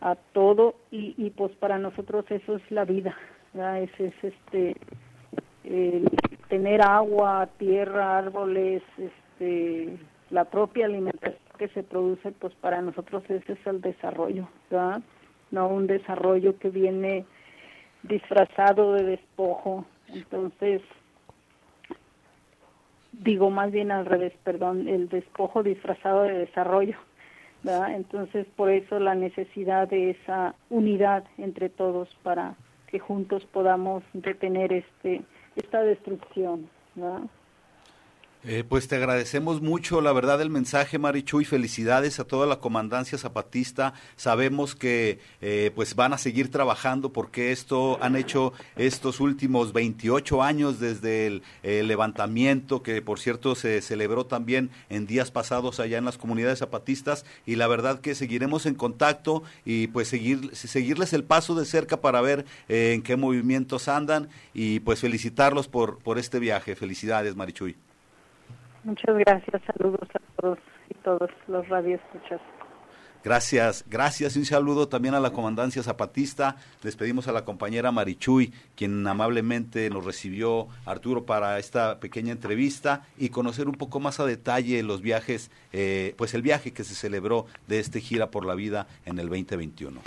a 0.02 0.16
todo 0.32 0.75
y, 0.90 1.14
y 1.16 1.30
pues 1.30 1.52
para 1.56 1.78
nosotros 1.78 2.26
eso 2.30 2.56
es 2.56 2.70
la 2.70 2.84
vida, 2.84 3.16
ese 3.54 4.08
es 4.08 4.14
este 4.22 4.76
tener 6.48 6.82
agua, 6.82 7.48
tierra, 7.58 8.18
árboles, 8.18 8.82
este 8.98 9.96
la 10.30 10.44
propia 10.44 10.86
alimentación 10.86 11.45
que 11.56 11.68
se 11.68 11.82
produce, 11.82 12.32
pues 12.32 12.54
para 12.54 12.80
nosotros 12.82 13.22
ese 13.28 13.52
es 13.52 13.66
el 13.66 13.80
desarrollo, 13.80 14.48
¿verdad? 14.70 15.02
No 15.50 15.68
un 15.68 15.86
desarrollo 15.86 16.58
que 16.58 16.70
viene 16.70 17.25
disfrazado 18.02 18.94
de 18.94 19.04
despojo. 19.04 19.84
Entonces, 20.08 20.82
digo 23.12 23.50
más 23.50 23.70
bien 23.72 23.90
al 23.90 24.06
revés, 24.06 24.32
perdón, 24.44 24.88
el 24.88 25.08
despojo 25.08 25.62
disfrazado 25.62 26.22
de 26.22 26.38
desarrollo. 26.38 26.96
¿verdad? 27.62 27.94
Entonces, 27.94 28.46
por 28.54 28.70
eso 28.70 28.98
la 29.00 29.14
necesidad 29.14 29.88
de 29.88 30.10
esa 30.10 30.54
unidad 30.70 31.25
entre 31.38 31.68
todos 31.68 32.08
para 32.22 32.54
que 32.86 32.98
juntos 32.98 33.44
podamos 33.46 34.04
detener 34.12 34.72
este 34.72 35.22
esta 35.56 35.82
destrucción. 35.82 36.68
¿verdad? 36.94 37.22
Eh, 38.48 38.62
pues 38.62 38.86
te 38.86 38.94
agradecemos 38.94 39.60
mucho, 39.60 40.00
la 40.00 40.12
verdad, 40.12 40.40
el 40.40 40.50
mensaje, 40.50 41.00
Marichu, 41.00 41.40
y 41.40 41.44
felicidades 41.44 42.20
a 42.20 42.24
toda 42.24 42.46
la 42.46 42.60
comandancia 42.60 43.18
zapatista. 43.18 43.92
Sabemos 44.14 44.76
que 44.76 45.18
eh, 45.40 45.72
pues 45.74 45.96
van 45.96 46.12
a 46.12 46.18
seguir 46.18 46.48
trabajando 46.52 47.12
porque 47.12 47.50
esto 47.50 47.98
han 48.00 48.14
hecho 48.14 48.52
estos 48.76 49.18
últimos 49.18 49.72
28 49.72 50.44
años 50.44 50.78
desde 50.78 51.26
el, 51.26 51.42
levantamiento, 51.64 52.84
que 52.84 53.02
por 53.02 53.18
cierto 53.18 53.56
se 53.56 53.82
celebró 53.82 54.26
también 54.26 54.70
en 54.90 55.08
días 55.08 55.32
pasados 55.32 55.80
allá 55.80 55.98
en 55.98 56.04
las 56.04 56.16
comunidades 56.16 56.60
zapatistas, 56.60 57.24
y 57.46 57.56
la 57.56 57.66
verdad 57.66 58.00
que 58.00 58.14
seguiremos 58.14 58.64
en 58.66 58.76
contacto 58.76 59.42
y 59.64 59.88
pues 59.88 60.06
seguir, 60.06 60.54
seguirles 60.54 61.12
el 61.14 61.24
paso 61.24 61.56
de 61.56 61.64
cerca 61.64 62.00
para 62.00 62.20
ver 62.20 62.46
eh, 62.68 62.92
en 62.94 63.02
qué 63.02 63.16
movimientos 63.16 63.88
andan 63.88 64.28
y 64.54 64.78
pues 64.78 65.00
felicitarlos 65.00 65.66
por, 65.66 65.98
por 65.98 66.16
este 66.20 66.38
viaje. 66.38 66.76
Felicidades, 66.76 67.34
Marichuy. 67.34 67.76
Muchas 68.87 69.19
gracias, 69.19 69.62
saludos 69.66 70.09
a 70.14 70.40
todos 70.40 70.59
y 70.88 70.95
todos 71.02 71.28
los 71.49 71.69
radioescuchas. 71.69 72.40
Gracias, 73.25 73.85
gracias 73.88 74.37
y 74.37 74.38
un 74.38 74.45
saludo 74.45 74.87
también 74.87 75.14
a 75.14 75.19
la 75.19 75.31
comandancia 75.31 75.83
zapatista. 75.83 76.55
Les 76.85 76.95
pedimos 76.95 77.26
a 77.26 77.33
la 77.33 77.45
compañera 77.45 77.90
Marichuy, 77.90 78.55
quien 78.76 79.05
amablemente 79.05 79.90
nos 79.90 80.05
recibió 80.05 80.69
Arturo 80.85 81.26
para 81.26 81.59
esta 81.59 81.99
pequeña 81.99 82.31
entrevista 82.31 83.02
y 83.19 83.31
conocer 83.31 83.66
un 83.66 83.75
poco 83.75 83.99
más 83.99 84.21
a 84.21 84.25
detalle 84.25 84.81
los 84.85 85.02
viajes, 85.02 85.50
eh, 85.73 86.14
pues 86.16 86.35
el 86.35 86.43
viaje 86.43 86.73
que 86.73 86.85
se 86.85 86.95
celebró 86.95 87.47
de 87.66 87.81
este 87.81 88.00
gira 88.00 88.31
por 88.31 88.47
la 88.47 88.55
vida 88.55 88.87
en 89.05 89.19
el 89.19 89.28
2021. 89.28 90.00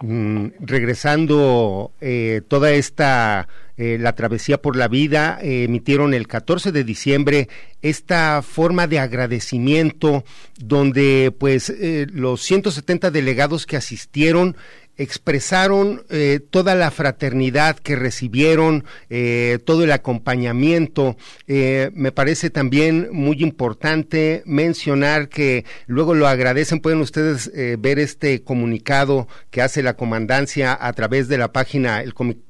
Mm, 0.00 0.48
regresando 0.58 1.92
eh, 2.00 2.42
toda 2.48 2.72
esta 2.72 3.46
eh, 3.76 3.96
la 4.00 4.14
travesía 4.14 4.60
por 4.60 4.74
la 4.74 4.88
vida 4.88 5.38
eh, 5.40 5.64
emitieron 5.64 6.14
el 6.14 6.26
14 6.26 6.72
de 6.72 6.82
diciembre 6.82 7.48
esta 7.80 8.42
forma 8.42 8.88
de 8.88 8.98
agradecimiento 8.98 10.24
donde 10.58 11.32
pues 11.38 11.72
los 12.12 12.40
170 12.42 13.12
delegados 13.12 13.66
que 13.66 13.76
asistieron 13.76 14.56
expresaron 14.96 16.04
eh, 16.10 16.40
toda 16.50 16.74
la 16.74 16.90
fraternidad 16.90 17.76
que 17.76 17.96
recibieron, 17.96 18.84
eh, 19.10 19.58
todo 19.64 19.84
el 19.84 19.92
acompañamiento. 19.92 21.16
Eh, 21.46 21.90
me 21.94 22.12
parece 22.12 22.50
también 22.50 23.08
muy 23.12 23.42
importante 23.42 24.42
mencionar 24.46 25.28
que 25.28 25.64
luego 25.86 26.14
lo 26.14 26.28
agradecen, 26.28 26.80
pueden 26.80 27.00
ustedes 27.00 27.50
ver 27.78 27.98
este 27.98 28.42
comunicado 28.42 29.28
que 29.50 29.62
hace 29.62 29.82
la 29.82 29.94
comandancia 29.94 30.76
a 30.78 30.92
través 30.92 31.28
de 31.28 31.38
la 31.38 31.52
página, 31.52 32.02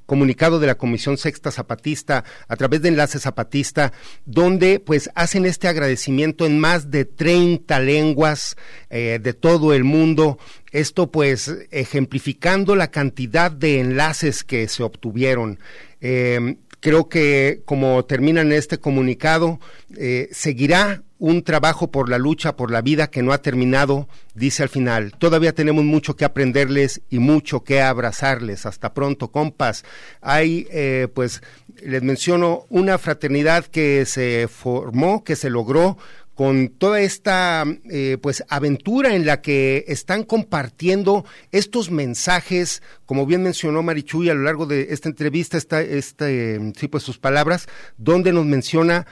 comunicado 0.06 0.60
de 0.60 0.66
la 0.66 0.76
Comisión 0.76 1.16
Sexta 1.16 1.50
Zapatista 1.50 2.24
a 2.48 2.56
través 2.56 2.82
de 2.82 2.88
Enlace 2.88 3.18
Zapatista, 3.18 3.92
donde 4.24 4.80
pues 4.80 5.10
hacen 5.14 5.46
este 5.46 5.68
agradecimiento 5.68 6.46
en 6.46 6.58
más 6.58 6.90
de 6.90 7.04
30 7.04 7.80
lenguas 7.80 8.56
de 8.90 9.34
todo 9.34 9.74
el 9.74 9.82
mundo 9.82 10.38
esto 10.74 11.08
pues 11.10 11.54
ejemplificando 11.70 12.74
la 12.74 12.90
cantidad 12.90 13.50
de 13.50 13.78
enlaces 13.78 14.42
que 14.42 14.66
se 14.66 14.82
obtuvieron. 14.82 15.60
Eh, 16.00 16.56
creo 16.80 17.08
que 17.08 17.62
como 17.64 18.04
termina 18.04 18.40
en 18.40 18.50
este 18.50 18.78
comunicado, 18.78 19.60
eh, 19.96 20.28
seguirá 20.32 21.04
un 21.24 21.42
trabajo 21.42 21.90
por 21.90 22.10
la 22.10 22.18
lucha, 22.18 22.54
por 22.54 22.70
la 22.70 22.82
vida 22.82 23.06
que 23.06 23.22
no 23.22 23.32
ha 23.32 23.40
terminado, 23.40 24.08
dice 24.34 24.62
al 24.62 24.68
final. 24.68 25.14
Todavía 25.16 25.54
tenemos 25.54 25.82
mucho 25.82 26.16
que 26.16 26.26
aprenderles 26.26 27.00
y 27.08 27.18
mucho 27.18 27.64
que 27.64 27.80
abrazarles. 27.80 28.66
Hasta 28.66 28.92
pronto, 28.92 29.32
compas. 29.32 29.86
Hay, 30.20 30.66
eh, 30.70 31.08
pues, 31.14 31.40
les 31.82 32.02
menciono 32.02 32.66
una 32.68 32.98
fraternidad 32.98 33.64
que 33.64 34.04
se 34.04 34.48
formó, 34.48 35.24
que 35.24 35.34
se 35.34 35.48
logró 35.48 35.96
con 36.34 36.68
toda 36.68 37.00
esta 37.00 37.64
eh, 37.90 38.18
pues 38.20 38.44
aventura 38.50 39.14
en 39.14 39.24
la 39.24 39.40
que 39.40 39.86
están 39.88 40.24
compartiendo 40.24 41.24
estos 41.52 41.90
mensajes, 41.90 42.82
como 43.06 43.24
bien 43.24 43.42
mencionó 43.42 43.82
Marichuy 43.82 44.28
a 44.28 44.34
lo 44.34 44.42
largo 44.42 44.66
de 44.66 44.88
esta 44.90 45.08
entrevista, 45.08 45.56
esta, 45.56 45.80
este, 45.80 46.60
sí, 46.76 46.88
pues 46.88 47.02
sus 47.02 47.16
palabras, 47.16 47.66
donde 47.96 48.30
nos 48.30 48.44
menciona 48.44 49.06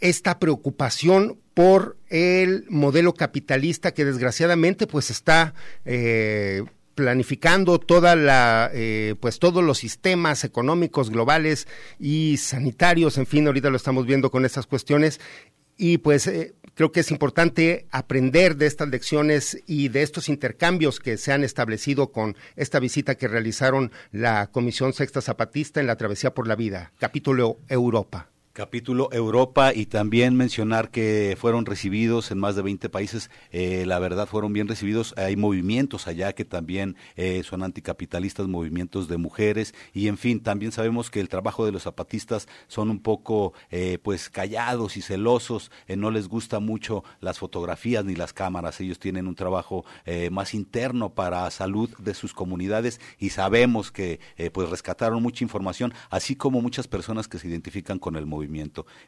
esta 0.00 0.38
preocupación 0.38 1.38
por 1.54 1.96
el 2.08 2.66
modelo 2.68 3.14
capitalista 3.14 3.94
que 3.94 4.04
desgraciadamente 4.04 4.86
pues 4.86 5.10
está 5.10 5.54
eh, 5.84 6.64
planificando 6.94 7.78
toda 7.78 8.16
la 8.16 8.70
eh, 8.74 9.14
pues 9.20 9.38
todos 9.38 9.62
los 9.64 9.78
sistemas 9.78 10.44
económicos 10.44 11.10
globales 11.10 11.66
y 11.98 12.36
sanitarios 12.38 13.18
en 13.18 13.26
fin 13.26 13.46
ahorita 13.46 13.70
lo 13.70 13.76
estamos 13.76 14.04
viendo 14.06 14.30
con 14.30 14.44
estas 14.44 14.66
cuestiones 14.66 15.20
y 15.76 15.98
pues 15.98 16.26
eh, 16.26 16.54
creo 16.74 16.92
que 16.92 17.00
es 17.00 17.10
importante 17.10 17.86
aprender 17.90 18.56
de 18.56 18.66
estas 18.66 18.88
lecciones 18.88 19.62
y 19.66 19.88
de 19.88 20.02
estos 20.02 20.28
intercambios 20.28 21.00
que 21.00 21.16
se 21.16 21.32
han 21.32 21.44
establecido 21.44 22.12
con 22.12 22.36
esta 22.56 22.78
visita 22.78 23.16
que 23.16 23.28
realizaron 23.28 23.92
la 24.12 24.48
Comisión 24.48 24.92
Sexta 24.92 25.20
Zapatista 25.20 25.80
en 25.80 25.86
la 25.86 25.96
Travesía 25.96 26.34
por 26.34 26.46
la 26.46 26.56
Vida, 26.56 26.92
capítulo 26.98 27.58
Europa. 27.68 28.33
Capítulo 28.54 29.08
Europa 29.10 29.74
y 29.74 29.86
también 29.86 30.36
mencionar 30.36 30.92
que 30.92 31.36
fueron 31.40 31.66
recibidos 31.66 32.30
en 32.30 32.38
más 32.38 32.54
de 32.54 32.62
20 32.62 32.88
países, 32.88 33.28
eh, 33.50 33.84
la 33.84 33.98
verdad 33.98 34.28
fueron 34.28 34.52
bien 34.52 34.68
recibidos, 34.68 35.12
hay 35.16 35.34
movimientos 35.34 36.06
allá 36.06 36.34
que 36.34 36.44
también 36.44 36.94
eh, 37.16 37.42
son 37.42 37.64
anticapitalistas, 37.64 38.46
movimientos 38.46 39.08
de 39.08 39.16
mujeres. 39.16 39.74
Y 39.92 40.06
en 40.06 40.18
fin, 40.18 40.40
también 40.40 40.70
sabemos 40.70 41.10
que 41.10 41.18
el 41.18 41.28
trabajo 41.28 41.66
de 41.66 41.72
los 41.72 41.82
zapatistas 41.82 42.46
son 42.68 42.90
un 42.90 43.00
poco 43.00 43.54
eh, 43.72 43.98
pues 44.00 44.30
callados 44.30 44.96
y 44.96 45.02
celosos, 45.02 45.72
no 45.88 46.12
les 46.12 46.28
gusta 46.28 46.60
mucho 46.60 47.02
las 47.20 47.40
fotografías 47.40 48.04
ni 48.04 48.14
las 48.14 48.32
cámaras, 48.32 48.80
ellos 48.80 49.00
tienen 49.00 49.26
un 49.26 49.34
trabajo 49.34 49.84
más 50.30 50.54
interno 50.54 51.12
para 51.12 51.50
salud 51.50 51.90
de 51.98 52.14
sus 52.14 52.32
comunidades 52.32 53.00
y 53.18 53.30
sabemos 53.30 53.90
que 53.90 54.20
pues 54.52 54.70
rescataron 54.70 55.22
mucha 55.22 55.42
información, 55.42 55.92
así 56.10 56.36
como 56.36 56.62
muchas 56.62 56.86
personas 56.86 57.26
que 57.26 57.40
se 57.40 57.48
identifican 57.48 57.98
con 57.98 58.14
el 58.14 58.26
movimiento 58.26 58.43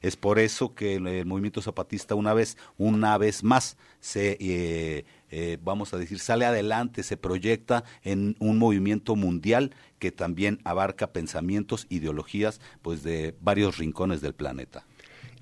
es 0.02 0.16
por 0.16 0.38
eso 0.38 0.74
que 0.74 0.96
el, 0.96 1.26
movimiento 1.26 1.62
zapatista 1.62 2.14
una 2.14 2.34
vez, 2.34 2.56
una 2.78 3.16
vez 3.18 3.42
más, 3.42 3.76
se, 4.00 4.36
eh, 4.40 5.04
eh, 5.30 5.58
vamos 5.62 5.92
a 5.92 5.98
decir, 5.98 6.18
sale 6.18 6.44
adelante, 6.44 7.02
se 7.02 7.16
proyecta 7.16 7.84
en 8.02 8.36
un 8.38 8.58
movimiento 8.58 9.16
mundial 9.16 9.74
que 9.98 10.12
también 10.12 10.60
abarca 10.64 11.12
pensamientos, 11.12 11.86
ideologías, 11.88 12.60
pues 12.82 13.02
de 13.02 13.34
varios 13.40 13.78
rincones 13.78 14.20
del 14.20 14.34
planeta. 14.34 14.84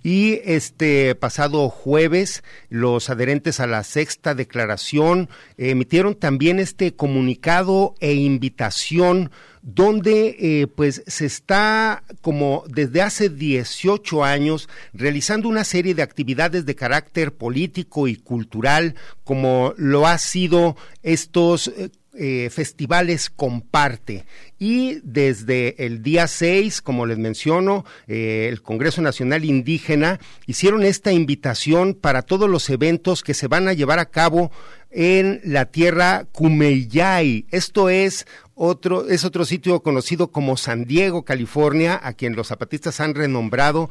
Y 0.04 0.42
este 0.44 1.14
pasado 1.14 1.70
jueves, 1.70 2.44
los 2.68 3.08
adherentes 3.08 3.58
a 3.58 3.66
la 3.66 3.82
sexta 3.84 4.34
declaración 4.34 5.30
emitieron 5.56 6.14
también 6.14 6.60
este 6.60 6.94
comunicado 6.94 7.94
e 8.00 8.12
invitación 8.12 9.30
donde 9.62 10.36
eh, 10.38 10.66
pues 10.66 11.02
se 11.06 11.24
está 11.24 12.04
como 12.20 12.64
desde 12.68 13.00
hace 13.00 13.30
18 13.30 14.22
años 14.22 14.68
realizando 14.92 15.48
una 15.48 15.64
serie 15.64 15.94
de 15.94 16.02
actividades 16.02 16.66
de 16.66 16.74
carácter 16.74 17.32
político 17.32 18.06
y 18.06 18.16
cultural 18.16 18.96
como 19.24 19.72
lo 19.78 20.06
ha 20.06 20.18
sido 20.18 20.76
estos 21.02 21.68
eh, 21.68 21.88
eh, 22.16 22.48
festivales 22.50 23.28
comparte. 23.28 24.24
Y 24.58 25.00
desde 25.02 25.84
el 25.84 26.02
día 26.02 26.28
6, 26.28 26.80
como 26.80 27.06
les 27.06 27.18
menciono, 27.18 27.84
eh, 28.06 28.48
el 28.50 28.62
Congreso 28.62 29.02
Nacional 29.02 29.44
Indígena 29.44 30.20
hicieron 30.46 30.84
esta 30.84 31.12
invitación 31.12 31.94
para 31.94 32.22
todos 32.22 32.48
los 32.48 32.70
eventos 32.70 33.22
que 33.22 33.34
se 33.34 33.48
van 33.48 33.66
a 33.66 33.72
llevar 33.72 33.98
a 33.98 34.10
cabo 34.10 34.52
en 34.90 35.40
la 35.44 35.66
tierra 35.66 36.26
Cumeyay. 36.30 37.46
Esto 37.50 37.88
es 37.88 38.26
otro, 38.54 39.08
es 39.08 39.24
otro 39.24 39.44
sitio 39.44 39.82
conocido 39.82 40.28
como 40.30 40.56
San 40.56 40.84
Diego, 40.84 41.24
California, 41.24 42.00
a 42.00 42.12
quien 42.12 42.36
los 42.36 42.48
zapatistas 42.48 43.00
han 43.00 43.14
renombrado. 43.14 43.90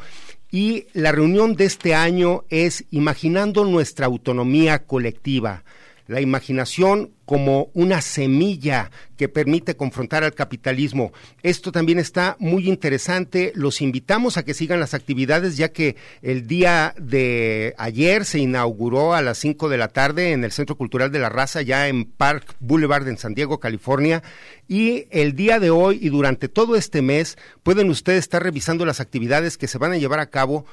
Y 0.49 0.87
la 0.93 1.11
reunión 1.11 1.55
de 1.55 1.65
este 1.65 1.93
año 1.93 2.45
es 2.49 2.85
Imaginando 2.89 3.65
nuestra 3.65 4.05
autonomía 4.05 4.85
colectiva. 4.85 5.63
La 6.07 6.21
imaginación 6.21 7.11
como 7.25 7.69
una 7.73 8.01
semilla 8.01 8.91
que 9.17 9.29
permite 9.29 9.75
confrontar 9.75 10.23
al 10.23 10.33
capitalismo. 10.33 11.13
Esto 11.43 11.71
también 11.71 11.99
está 11.99 12.35
muy 12.39 12.67
interesante. 12.67 13.51
Los 13.55 13.81
invitamos 13.81 14.37
a 14.37 14.43
que 14.43 14.53
sigan 14.53 14.79
las 14.79 14.93
actividades 14.93 15.55
ya 15.55 15.69
que 15.69 15.95
el 16.21 16.47
día 16.47 16.93
de 16.99 17.73
ayer 17.77 18.25
se 18.25 18.39
inauguró 18.39 19.13
a 19.13 19.21
las 19.21 19.37
5 19.37 19.69
de 19.69 19.77
la 19.77 19.87
tarde 19.87 20.33
en 20.33 20.43
el 20.43 20.51
Centro 20.51 20.75
Cultural 20.75 21.11
de 21.11 21.19
la 21.19 21.29
Raza, 21.29 21.61
ya 21.61 21.87
en 21.87 22.03
Park 22.05 22.55
Boulevard 22.59 23.07
en 23.07 23.17
San 23.17 23.33
Diego, 23.33 23.59
California. 23.59 24.21
Y 24.67 25.05
el 25.11 25.35
día 25.35 25.59
de 25.59 25.69
hoy 25.69 25.99
y 26.01 26.09
durante 26.09 26.49
todo 26.49 26.75
este 26.75 27.01
mes 27.01 27.37
pueden 27.63 27.89
ustedes 27.89 28.19
estar 28.19 28.43
revisando 28.43 28.85
las 28.85 28.99
actividades 28.99 29.57
que 29.57 29.67
se 29.67 29.77
van 29.77 29.93
a 29.93 29.97
llevar 29.97 30.19
a 30.19 30.29
cabo 30.29 30.65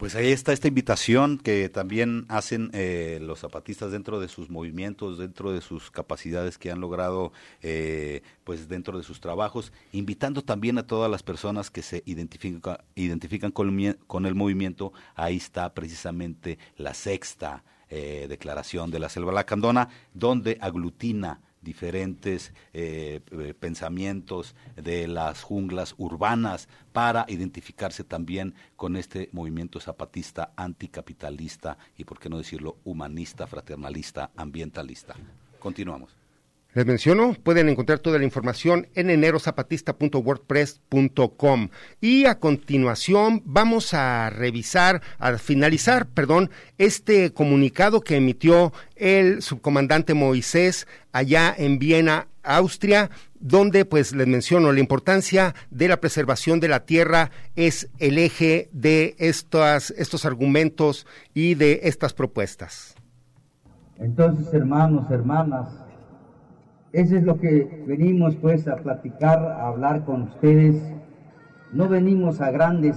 Pues 0.00 0.14
ahí 0.14 0.32
está 0.32 0.54
esta 0.54 0.66
invitación 0.66 1.36
que 1.36 1.68
también 1.68 2.24
hacen 2.30 2.70
eh, 2.72 3.18
los 3.20 3.40
zapatistas 3.40 3.92
dentro 3.92 4.18
de 4.18 4.28
sus 4.28 4.48
movimientos, 4.48 5.18
dentro 5.18 5.52
de 5.52 5.60
sus 5.60 5.90
capacidades 5.90 6.56
que 6.56 6.70
han 6.70 6.80
logrado, 6.80 7.34
eh, 7.60 8.22
pues 8.42 8.66
dentro 8.66 8.96
de 8.96 9.04
sus 9.04 9.20
trabajos, 9.20 9.74
invitando 9.92 10.40
también 10.40 10.78
a 10.78 10.86
todas 10.86 11.10
las 11.10 11.22
personas 11.22 11.70
que 11.70 11.82
se 11.82 12.02
identifican, 12.06 13.50
con, 13.52 13.98
con 14.06 14.24
el 14.24 14.34
movimiento. 14.34 14.94
Ahí 15.16 15.36
está 15.36 15.74
precisamente 15.74 16.58
la 16.78 16.94
sexta 16.94 17.62
eh, 17.90 18.24
declaración 18.26 18.90
de 18.90 19.00
la 19.00 19.10
Selva 19.10 19.32
Lacandona, 19.32 19.90
donde 20.14 20.56
aglutina 20.62 21.42
diferentes 21.60 22.52
eh, 22.72 23.20
eh, 23.30 23.54
pensamientos 23.58 24.54
de 24.76 25.08
las 25.08 25.42
junglas 25.42 25.94
urbanas 25.98 26.68
para 26.92 27.26
identificarse 27.28 28.04
también 28.04 28.54
con 28.76 28.96
este 28.96 29.28
movimiento 29.32 29.80
zapatista 29.80 30.52
anticapitalista 30.56 31.78
y, 31.96 32.04
por 32.04 32.18
qué 32.18 32.28
no 32.28 32.38
decirlo, 32.38 32.76
humanista, 32.84 33.46
fraternalista, 33.46 34.30
ambientalista. 34.36 35.14
Continuamos. 35.58 36.19
Les 36.72 36.86
menciono, 36.86 37.34
pueden 37.42 37.68
encontrar 37.68 37.98
toda 37.98 38.18
la 38.18 38.24
información 38.24 38.86
en 38.94 39.10
enerozapatista.wordpress.com. 39.10 41.68
Y 42.00 42.26
a 42.26 42.38
continuación 42.38 43.42
vamos 43.44 43.92
a 43.92 44.30
revisar, 44.30 45.02
a 45.18 45.36
finalizar, 45.38 46.06
perdón, 46.06 46.48
este 46.78 47.32
comunicado 47.32 48.02
que 48.02 48.14
emitió 48.16 48.72
el 48.94 49.42
subcomandante 49.42 50.14
Moisés 50.14 50.86
allá 51.10 51.52
en 51.58 51.80
Viena, 51.80 52.28
Austria, 52.44 53.10
donde 53.40 53.84
pues 53.84 54.14
les 54.14 54.28
menciono 54.28 54.72
la 54.72 54.78
importancia 54.78 55.56
de 55.70 55.88
la 55.88 56.00
preservación 56.00 56.60
de 56.60 56.68
la 56.68 56.84
tierra 56.84 57.32
es 57.56 57.90
el 57.98 58.16
eje 58.16 58.68
de 58.72 59.16
estos 59.18 60.24
argumentos 60.24 61.04
y 61.34 61.56
de 61.56 61.80
estas 61.82 62.12
propuestas. 62.12 62.94
Entonces, 63.98 64.54
hermanos, 64.54 65.10
hermanas, 65.10 65.68
eso 66.92 67.16
es 67.16 67.22
lo 67.22 67.38
que 67.38 67.84
venimos 67.86 68.36
pues 68.36 68.66
a 68.66 68.76
platicar, 68.76 69.38
a 69.38 69.68
hablar 69.68 70.04
con 70.04 70.22
ustedes. 70.22 70.82
No 71.72 71.88
venimos 71.88 72.40
a 72.40 72.50
grandes 72.50 72.96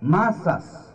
masas, 0.00 0.94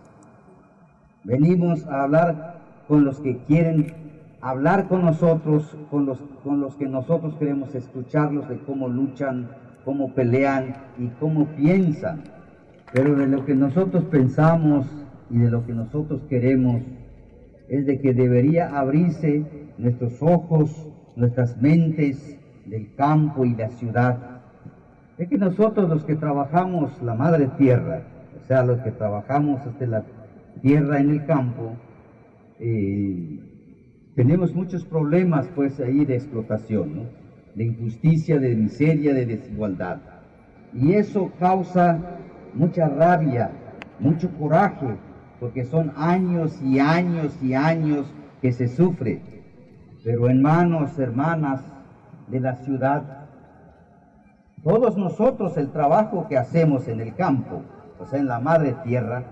venimos 1.23 1.85
a 1.85 2.03
hablar 2.03 2.61
con 2.87 3.05
los 3.05 3.19
que 3.19 3.37
quieren 3.45 3.93
hablar 4.41 4.87
con 4.87 5.05
nosotros, 5.05 5.77
con 5.91 6.05
los, 6.07 6.19
con 6.43 6.61
los 6.61 6.75
que 6.75 6.87
nosotros 6.87 7.35
queremos 7.35 7.75
escucharlos 7.75 8.49
de 8.49 8.57
cómo 8.59 8.87
luchan, 8.87 9.49
cómo 9.85 10.13
pelean 10.13 10.75
y 10.97 11.07
cómo 11.19 11.45
piensan. 11.55 12.23
Pero 12.91 13.15
de 13.15 13.27
lo 13.27 13.45
que 13.45 13.55
nosotros 13.55 14.03
pensamos 14.05 14.87
y 15.29 15.37
de 15.37 15.51
lo 15.51 15.65
que 15.65 15.73
nosotros 15.73 16.23
queremos 16.27 16.81
es 17.69 17.85
de 17.85 18.01
que 18.01 18.13
debería 18.13 18.77
abrirse 18.77 19.45
nuestros 19.77 20.21
ojos, 20.21 20.90
nuestras 21.21 21.55
mentes 21.61 22.37
del 22.65 22.93
campo 22.95 23.45
y 23.45 23.55
la 23.55 23.69
ciudad, 23.69 24.41
es 25.17 25.29
que 25.29 25.37
nosotros 25.37 25.87
los 25.87 26.03
que 26.03 26.15
trabajamos 26.15 27.01
la 27.01 27.13
madre 27.13 27.47
tierra, 27.57 28.01
o 28.41 28.47
sea, 28.47 28.63
los 28.63 28.79
que 28.79 28.91
trabajamos 28.91 29.61
hasta 29.65 29.85
la 29.85 30.03
tierra 30.61 30.99
en 30.99 31.11
el 31.11 31.25
campo, 31.25 31.73
eh, 32.59 33.39
tenemos 34.15 34.53
muchos 34.53 34.83
problemas 34.83 35.47
pues 35.55 35.79
ahí 35.79 36.05
de 36.05 36.15
explotación, 36.15 37.09
de 37.55 37.65
injusticia, 37.65 38.39
de 38.39 38.55
miseria, 38.55 39.13
de 39.13 39.25
desigualdad. 39.25 39.97
Y 40.73 40.93
eso 40.93 41.31
causa 41.39 41.99
mucha 42.53 42.87
rabia, 42.87 43.51
mucho 43.99 44.29
coraje, 44.39 44.95
porque 45.39 45.65
son 45.65 45.91
años 45.95 46.59
y 46.63 46.79
años 46.79 47.37
y 47.43 47.53
años 47.53 48.11
que 48.41 48.51
se 48.51 48.67
sufre. 48.67 49.21
Pero 50.03 50.27
hermanos, 50.27 50.97
hermanas 50.97 51.61
de 52.27 52.39
la 52.39 52.55
ciudad, 52.55 53.27
todos 54.63 54.97
nosotros 54.97 55.57
el 55.57 55.71
trabajo 55.71 56.27
que 56.27 56.37
hacemos 56.37 56.87
en 56.87 57.01
el 57.01 57.15
campo, 57.15 57.61
o 57.99 58.05
sea, 58.05 58.19
en 58.19 58.27
la 58.27 58.39
madre 58.39 58.75
tierra, 58.83 59.23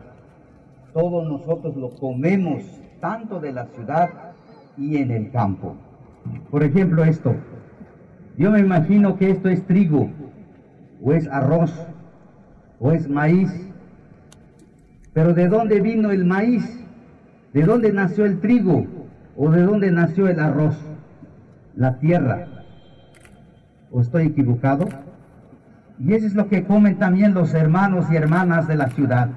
todos 0.94 1.28
nosotros 1.28 1.76
lo 1.76 1.90
comemos 1.92 2.64
tanto 3.00 3.40
de 3.40 3.52
la 3.52 3.66
ciudad 3.68 4.10
y 4.78 4.98
en 4.98 5.12
el 5.12 5.32
campo. 5.32 5.76
Por 6.52 6.64
ejemplo, 6.64 7.04
esto. 7.04 7.34
Yo 8.38 8.52
me 8.52 8.60
imagino 8.60 9.18
que 9.18 9.32
esto 9.32 9.50
es 9.50 9.66
trigo, 9.66 10.10
o 11.04 11.14
es 11.14 11.28
arroz, 11.28 11.74
o 12.80 12.92
es 12.92 13.10
maíz. 13.10 13.52
Pero 15.14 15.34
¿de 15.34 15.48
dónde 15.48 15.82
vino 15.82 16.12
el 16.12 16.26
maíz? 16.26 16.80
¿De 17.54 17.64
dónde 17.64 17.92
nació 17.92 18.26
el 18.26 18.40
trigo? 18.40 18.99
¿O 19.42 19.50
de 19.50 19.62
dónde 19.62 19.90
nació 19.90 20.28
el 20.28 20.38
arroz? 20.38 20.76
La 21.74 21.98
tierra. 21.98 22.46
¿O 23.90 24.02
estoy 24.02 24.26
equivocado? 24.26 24.90
Y 25.98 26.12
eso 26.14 26.28
es 26.28 26.36
lo 26.36 26.50
que 26.50 26.66
comen 26.66 26.98
también 26.98 27.34
los 27.34 27.54
hermanos 27.54 28.08
y 28.12 28.18
hermanas 28.18 28.68
de 28.68 28.76
la 28.76 28.90
ciudad. 28.90 29.30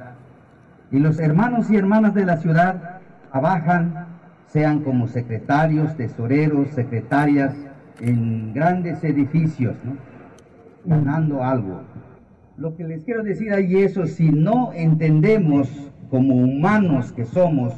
Y 0.91 0.99
los 0.99 1.21
hermanos 1.21 1.71
y 1.71 1.77
hermanas 1.77 2.15
de 2.15 2.25
la 2.25 2.39
ciudad 2.39 2.99
trabajan, 3.31 4.07
sean 4.49 4.81
como 4.81 5.07
secretarios, 5.07 5.97
tesoreros, 5.97 6.71
secretarias, 6.71 7.55
en 8.01 8.53
grandes 8.55 9.05
edificios, 9.05 9.77
¿no? 10.85 11.45
algo. 11.45 11.83
Lo 12.57 12.75
que 12.75 12.83
les 12.83 13.05
quiero 13.05 13.23
decir 13.23 13.53
ahí 13.53 13.77
eso, 13.77 14.07
si 14.07 14.31
no 14.31 14.73
entendemos 14.73 15.71
como 16.11 16.35
humanos 16.35 17.13
que 17.13 17.25
somos 17.25 17.73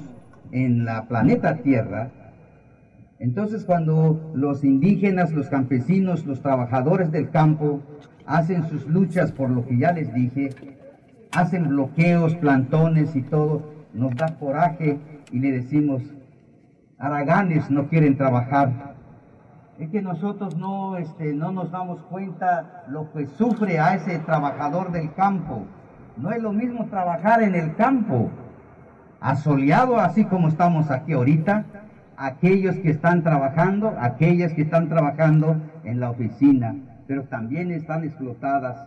en 0.54 0.84
la 0.84 1.06
planeta 1.08 1.56
Tierra, 1.56 2.10
entonces 3.18 3.64
cuando 3.64 4.32
los 4.34 4.62
indígenas, 4.64 5.32
los 5.32 5.48
campesinos, 5.48 6.24
los 6.26 6.40
trabajadores 6.40 7.10
del 7.10 7.30
campo 7.30 7.80
hacen 8.24 8.68
sus 8.68 8.86
luchas 8.86 9.32
por 9.32 9.50
lo 9.50 9.66
que 9.66 9.78
ya 9.78 9.92
les 9.92 10.14
dije, 10.14 10.50
hacen 11.32 11.68
bloqueos, 11.68 12.36
plantones 12.36 13.16
y 13.16 13.22
todo, 13.22 13.62
nos 13.92 14.14
da 14.14 14.36
coraje 14.38 14.98
y 15.32 15.40
le 15.40 15.52
decimos, 15.52 16.02
araganes 16.98 17.68
no 17.70 17.88
quieren 17.88 18.16
trabajar. 18.16 18.94
Es 19.78 19.88
que 19.90 20.02
nosotros 20.02 20.56
no, 20.56 20.96
este, 20.96 21.32
no 21.32 21.50
nos 21.50 21.72
damos 21.72 22.00
cuenta 22.04 22.84
lo 22.88 23.12
que 23.12 23.26
sufre 23.26 23.80
a 23.80 23.94
ese 23.94 24.20
trabajador 24.20 24.92
del 24.92 25.12
campo. 25.14 25.64
No 26.16 26.30
es 26.30 26.40
lo 26.40 26.52
mismo 26.52 26.86
trabajar 26.86 27.42
en 27.42 27.56
el 27.56 27.74
campo, 27.74 28.30
asoleado 29.24 29.98
así 29.98 30.26
como 30.26 30.48
estamos 30.48 30.90
aquí 30.90 31.14
ahorita, 31.14 31.64
aquellos 32.18 32.76
que 32.76 32.90
están 32.90 33.22
trabajando, 33.22 33.96
aquellas 33.98 34.52
que 34.52 34.60
están 34.60 34.90
trabajando 34.90 35.56
en 35.82 35.98
la 35.98 36.10
oficina, 36.10 36.76
pero 37.06 37.24
también 37.24 37.70
están 37.70 38.04
explotadas, 38.04 38.86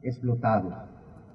explotados. 0.00 0.72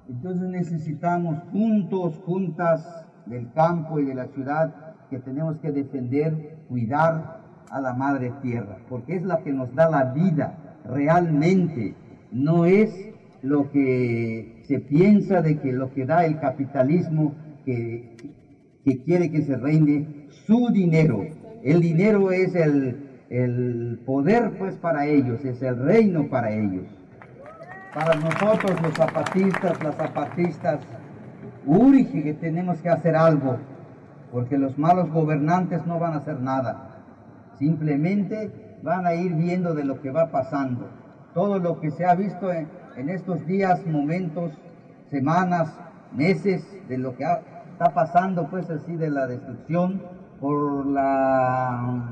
Entonces 0.08 0.48
necesitamos 0.48 1.38
juntos, 1.52 2.20
juntas 2.26 3.06
del 3.26 3.52
campo 3.52 4.00
y 4.00 4.06
de 4.06 4.14
la 4.16 4.26
ciudad, 4.26 4.74
que 5.08 5.20
tenemos 5.20 5.58
que 5.58 5.70
defender, 5.70 6.56
cuidar 6.68 7.38
a 7.70 7.80
la 7.80 7.94
madre 7.94 8.32
tierra, 8.42 8.78
porque 8.88 9.14
es 9.14 9.22
la 9.22 9.38
que 9.44 9.52
nos 9.52 9.72
da 9.76 9.88
la 9.88 10.02
vida 10.02 10.58
realmente, 10.84 11.94
no 12.32 12.64
es 12.64 13.08
lo 13.40 13.70
que 13.70 14.64
se 14.66 14.80
piensa 14.80 15.42
de 15.42 15.60
que 15.60 15.72
lo 15.72 15.92
que 15.92 16.04
da 16.04 16.24
el 16.24 16.40
capitalismo 16.40 17.34
que, 17.68 19.02
quiere 19.04 19.30
que 19.30 19.42
se 19.42 19.56
reine 19.56 20.26
su 20.46 20.68
dinero. 20.70 21.26
El 21.62 21.82
dinero 21.82 22.30
es 22.30 22.54
el, 22.54 24.00
poder 24.06 24.56
pues 24.58 24.74
para 24.76 25.06
ellos, 25.06 25.44
es 25.44 25.60
el 25.60 25.76
reino 25.76 26.28
para 26.28 26.50
ellos. 26.50 26.86
Para 27.94 28.14
nosotros 28.14 28.80
los 28.82 28.94
zapatistas, 28.94 29.82
las 29.82 29.94
zapatistas, 29.96 30.80
urge 31.66 32.22
que 32.22 32.34
tenemos 32.34 32.80
que 32.80 32.88
hacer 32.88 33.14
algo, 33.14 33.58
porque 34.32 34.56
los 34.56 34.78
malos 34.78 35.10
gobernantes 35.10 35.84
no 35.86 35.98
van 35.98 36.14
a 36.14 36.18
hacer 36.18 36.40
nada. 36.40 37.04
Simplemente 37.58 38.78
van 38.82 39.04
a 39.04 39.14
ir 39.14 39.34
viendo 39.34 39.74
de 39.74 39.84
lo 39.84 40.00
que 40.00 40.10
va 40.10 40.30
pasando. 40.30 40.88
Todo 41.34 41.58
lo 41.58 41.80
que 41.80 41.90
se 41.90 42.06
ha 42.06 42.14
visto 42.14 42.50
en, 42.50 42.68
en 42.96 43.10
estos 43.10 43.46
días, 43.46 43.84
momentos, 43.84 44.52
semanas, 45.10 45.68
meses, 46.14 46.64
de 46.88 46.96
lo 46.96 47.14
que 47.14 47.26
está 47.78 47.94
pasando 47.94 48.48
pues 48.48 48.68
así 48.70 48.96
de 48.96 49.08
la 49.08 49.28
destrucción, 49.28 50.02
por 50.40 50.84
la 50.84 52.02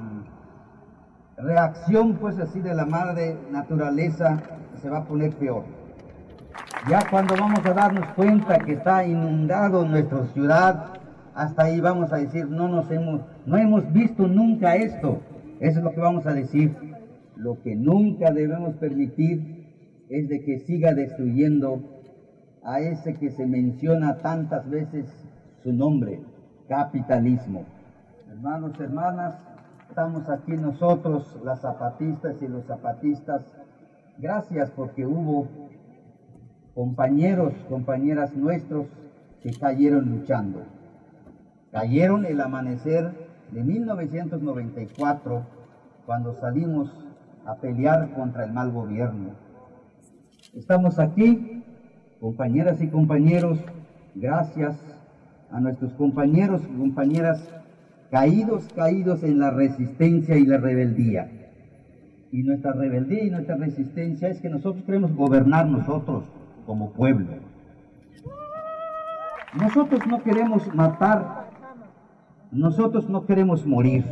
reacción 1.38 2.14
pues 2.20 2.38
así 2.38 2.60
de 2.60 2.72
la 2.72 2.86
madre 2.86 3.36
naturaleza 3.50 4.40
se 4.80 4.88
va 4.88 4.98
a 4.98 5.04
poner 5.04 5.34
peor. 5.34 5.64
Ya 6.88 7.00
cuando 7.10 7.34
vamos 7.34 7.66
a 7.66 7.74
darnos 7.74 8.06
cuenta 8.14 8.60
que 8.60 8.74
está 8.74 9.04
inundado 9.04 9.84
nuestra 9.84 10.26
ciudad, 10.26 10.84
hasta 11.34 11.64
ahí 11.64 11.80
vamos 11.80 12.12
a 12.12 12.18
decir, 12.18 12.48
no 12.48 12.68
nos 12.68 12.88
hemos, 12.92 13.22
no 13.44 13.56
hemos 13.56 13.92
visto 13.92 14.28
nunca 14.28 14.76
esto. 14.76 15.20
Eso 15.58 15.78
es 15.80 15.84
lo 15.84 15.90
que 15.90 16.00
vamos 16.00 16.26
a 16.26 16.32
decir. 16.32 16.76
Lo 17.34 17.60
que 17.64 17.74
nunca 17.74 18.30
debemos 18.30 18.76
permitir 18.76 20.04
es 20.10 20.28
de 20.28 20.44
que 20.44 20.60
siga 20.60 20.94
destruyendo 20.94 21.82
a 22.62 22.78
ese 22.78 23.14
que 23.14 23.32
se 23.32 23.46
menciona 23.46 24.18
tantas 24.18 24.70
veces 24.70 25.06
nombre, 25.72 26.20
capitalismo. 26.68 27.64
Hermanos, 28.28 28.78
hermanas, 28.80 29.34
estamos 29.88 30.28
aquí 30.28 30.52
nosotros, 30.52 31.36
las 31.44 31.60
zapatistas 31.60 32.40
y 32.42 32.48
los 32.48 32.64
zapatistas. 32.66 33.42
Gracias 34.18 34.70
porque 34.70 35.06
hubo 35.06 35.48
compañeros, 36.74 37.54
compañeras 37.68 38.34
nuestros 38.34 38.86
que 39.42 39.50
cayeron 39.52 40.10
luchando. 40.10 40.62
Cayeron 41.72 42.24
el 42.26 42.40
amanecer 42.40 43.10
de 43.50 43.62
1994 43.62 45.42
cuando 46.04 46.34
salimos 46.34 46.90
a 47.44 47.56
pelear 47.56 48.12
contra 48.14 48.44
el 48.44 48.52
mal 48.52 48.70
gobierno. 48.72 49.30
Estamos 50.54 50.98
aquí, 50.98 51.64
compañeras 52.20 52.80
y 52.80 52.88
compañeros, 52.88 53.58
gracias 54.14 54.95
a 55.50 55.60
nuestros 55.60 55.92
compañeros 55.94 56.62
y 56.62 56.78
compañeras 56.78 57.48
caídos, 58.10 58.68
caídos 58.74 59.22
en 59.22 59.38
la 59.38 59.50
resistencia 59.50 60.36
y 60.36 60.46
la 60.46 60.58
rebeldía. 60.58 61.30
Y 62.32 62.42
nuestra 62.42 62.72
rebeldía 62.72 63.24
y 63.24 63.30
nuestra 63.30 63.56
resistencia 63.56 64.28
es 64.28 64.40
que 64.40 64.48
nosotros 64.48 64.84
queremos 64.84 65.14
gobernar 65.14 65.66
nosotros 65.66 66.24
como 66.66 66.92
pueblo. 66.92 67.28
Nosotros 69.58 70.06
no 70.06 70.22
queremos 70.22 70.74
matar, 70.74 71.50
nosotros 72.50 73.08
no 73.08 73.24
queremos 73.24 73.64
morir. 73.64 74.04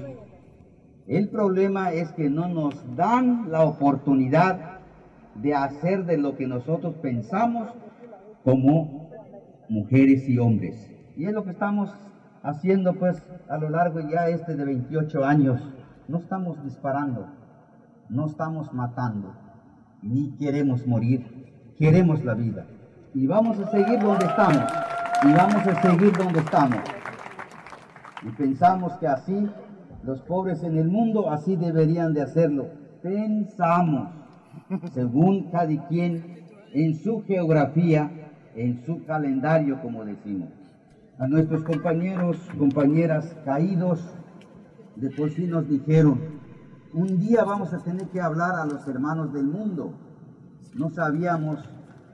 El 1.06 1.28
problema 1.28 1.92
es 1.92 2.12
que 2.12 2.30
no 2.30 2.48
nos 2.48 2.74
dan 2.96 3.50
la 3.50 3.62
oportunidad 3.62 4.78
de 5.34 5.54
hacer 5.54 6.06
de 6.06 6.16
lo 6.16 6.36
que 6.36 6.46
nosotros 6.46 6.94
pensamos 7.02 7.68
como 8.42 9.10
mujeres 9.68 10.28
y 10.28 10.38
hombres. 10.38 10.93
Y 11.16 11.26
es 11.26 11.32
lo 11.32 11.44
que 11.44 11.50
estamos 11.50 11.90
haciendo 12.42 12.94
pues 12.94 13.22
a 13.48 13.56
lo 13.56 13.70
largo 13.70 14.00
ya 14.00 14.28
este 14.28 14.54
de 14.56 14.64
28 14.64 15.24
años. 15.24 15.60
No 16.08 16.18
estamos 16.18 16.62
disparando, 16.64 17.26
no 18.08 18.26
estamos 18.26 18.72
matando, 18.72 19.32
ni 20.02 20.36
queremos 20.36 20.86
morir, 20.86 21.72
queremos 21.78 22.24
la 22.24 22.34
vida. 22.34 22.66
Y 23.14 23.26
vamos 23.26 23.58
a 23.60 23.70
seguir 23.70 24.00
donde 24.00 24.26
estamos, 24.26 24.64
y 25.22 25.32
vamos 25.32 25.66
a 25.66 25.82
seguir 25.82 26.12
donde 26.12 26.40
estamos. 26.40 26.78
Y 28.22 28.30
pensamos 28.30 28.92
que 28.98 29.06
así 29.06 29.48
los 30.02 30.20
pobres 30.22 30.62
en 30.62 30.76
el 30.76 30.88
mundo 30.88 31.30
así 31.30 31.56
deberían 31.56 32.12
de 32.12 32.22
hacerlo. 32.22 32.66
Pensamos, 33.02 34.08
según 34.92 35.50
cada 35.50 35.86
quien, 35.88 36.44
en 36.72 36.94
su 36.96 37.22
geografía, 37.22 38.10
en 38.56 38.84
su 38.84 39.04
calendario, 39.04 39.80
como 39.80 40.04
decimos. 40.04 40.63
A 41.16 41.28
nuestros 41.28 41.62
compañeros, 41.62 42.36
compañeras 42.58 43.36
caídos, 43.44 44.00
de 44.96 45.10
por 45.10 45.30
sí 45.30 45.46
nos 45.46 45.68
dijeron, 45.68 46.18
un 46.92 47.20
día 47.20 47.44
vamos 47.44 47.72
a 47.72 47.78
tener 47.78 48.08
que 48.08 48.20
hablar 48.20 48.56
a 48.56 48.66
los 48.66 48.86
hermanos 48.88 49.32
del 49.32 49.44
mundo. 49.44 49.94
No 50.74 50.90
sabíamos 50.90 51.60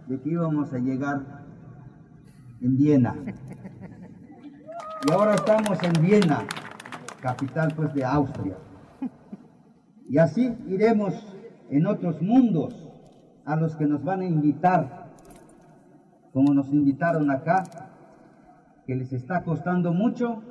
de 0.07 0.21
que 0.21 0.29
íbamos 0.29 0.73
a 0.75 0.79
llegar 0.79 1.45
en 2.61 2.77
Viena. 2.77 3.15
Y 5.09 5.13
ahora 5.13 5.35
estamos 5.35 5.83
en 5.83 6.03
Viena, 6.03 6.45
capital 7.23 7.73
pues 7.75 7.95
de 7.95 8.05
Austria. 8.05 8.59
Y 10.11 10.19
así 10.19 10.55
iremos 10.69 11.15
en 11.71 11.87
otros 11.87 12.21
mundos 12.21 12.75
a 13.47 13.57
los 13.57 13.77
que 13.77 13.87
nos 13.87 14.05
van 14.05 14.21
a 14.21 14.27
invitar, 14.27 15.11
como 16.35 16.53
nos 16.53 16.69
invitaron 16.69 17.31
acá, 17.31 17.90
que 18.91 18.97
les 18.97 19.13
está 19.13 19.45
costando 19.45 19.93
mucho, 19.93 20.43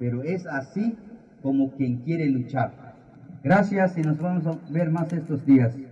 pero 0.00 0.24
es 0.24 0.46
así 0.46 0.96
como 1.40 1.70
quien 1.76 1.98
quiere 1.98 2.28
luchar. 2.28 2.72
Gracias 3.44 3.96
y 3.96 4.00
nos 4.00 4.18
vamos 4.18 4.44
a 4.48 4.58
ver 4.72 4.90
más 4.90 5.12
estos 5.12 5.46
días. 5.46 5.83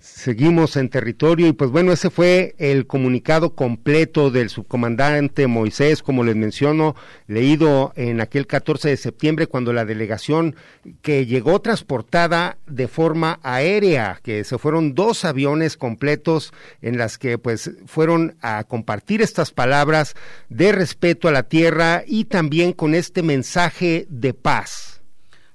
Seguimos 0.00 0.76
en 0.76 0.88
territorio 0.88 1.46
y 1.46 1.52
pues 1.52 1.70
bueno, 1.70 1.92
ese 1.92 2.10
fue 2.10 2.56
el 2.58 2.88
comunicado 2.88 3.54
completo 3.54 4.32
del 4.32 4.50
subcomandante 4.50 5.46
Moisés, 5.46 6.02
como 6.02 6.24
les 6.24 6.34
menciono, 6.34 6.96
leído 7.28 7.92
en 7.94 8.20
aquel 8.20 8.48
14 8.48 8.88
de 8.88 8.96
septiembre 8.96 9.46
cuando 9.46 9.72
la 9.72 9.84
delegación 9.84 10.56
que 11.02 11.24
llegó 11.24 11.60
transportada 11.60 12.58
de 12.66 12.88
forma 12.88 13.38
aérea, 13.44 14.18
que 14.24 14.42
se 14.42 14.58
fueron 14.58 14.96
dos 14.96 15.24
aviones 15.24 15.76
completos 15.76 16.52
en 16.82 16.98
las 16.98 17.16
que 17.16 17.38
pues 17.38 17.70
fueron 17.86 18.36
a 18.40 18.64
compartir 18.64 19.22
estas 19.22 19.52
palabras 19.52 20.14
de 20.48 20.72
respeto 20.72 21.28
a 21.28 21.32
la 21.32 21.44
tierra 21.44 22.02
y 22.04 22.24
también 22.24 22.72
con 22.72 22.92
este 22.96 23.22
mensaje 23.22 24.08
de 24.10 24.34
paz. 24.34 24.95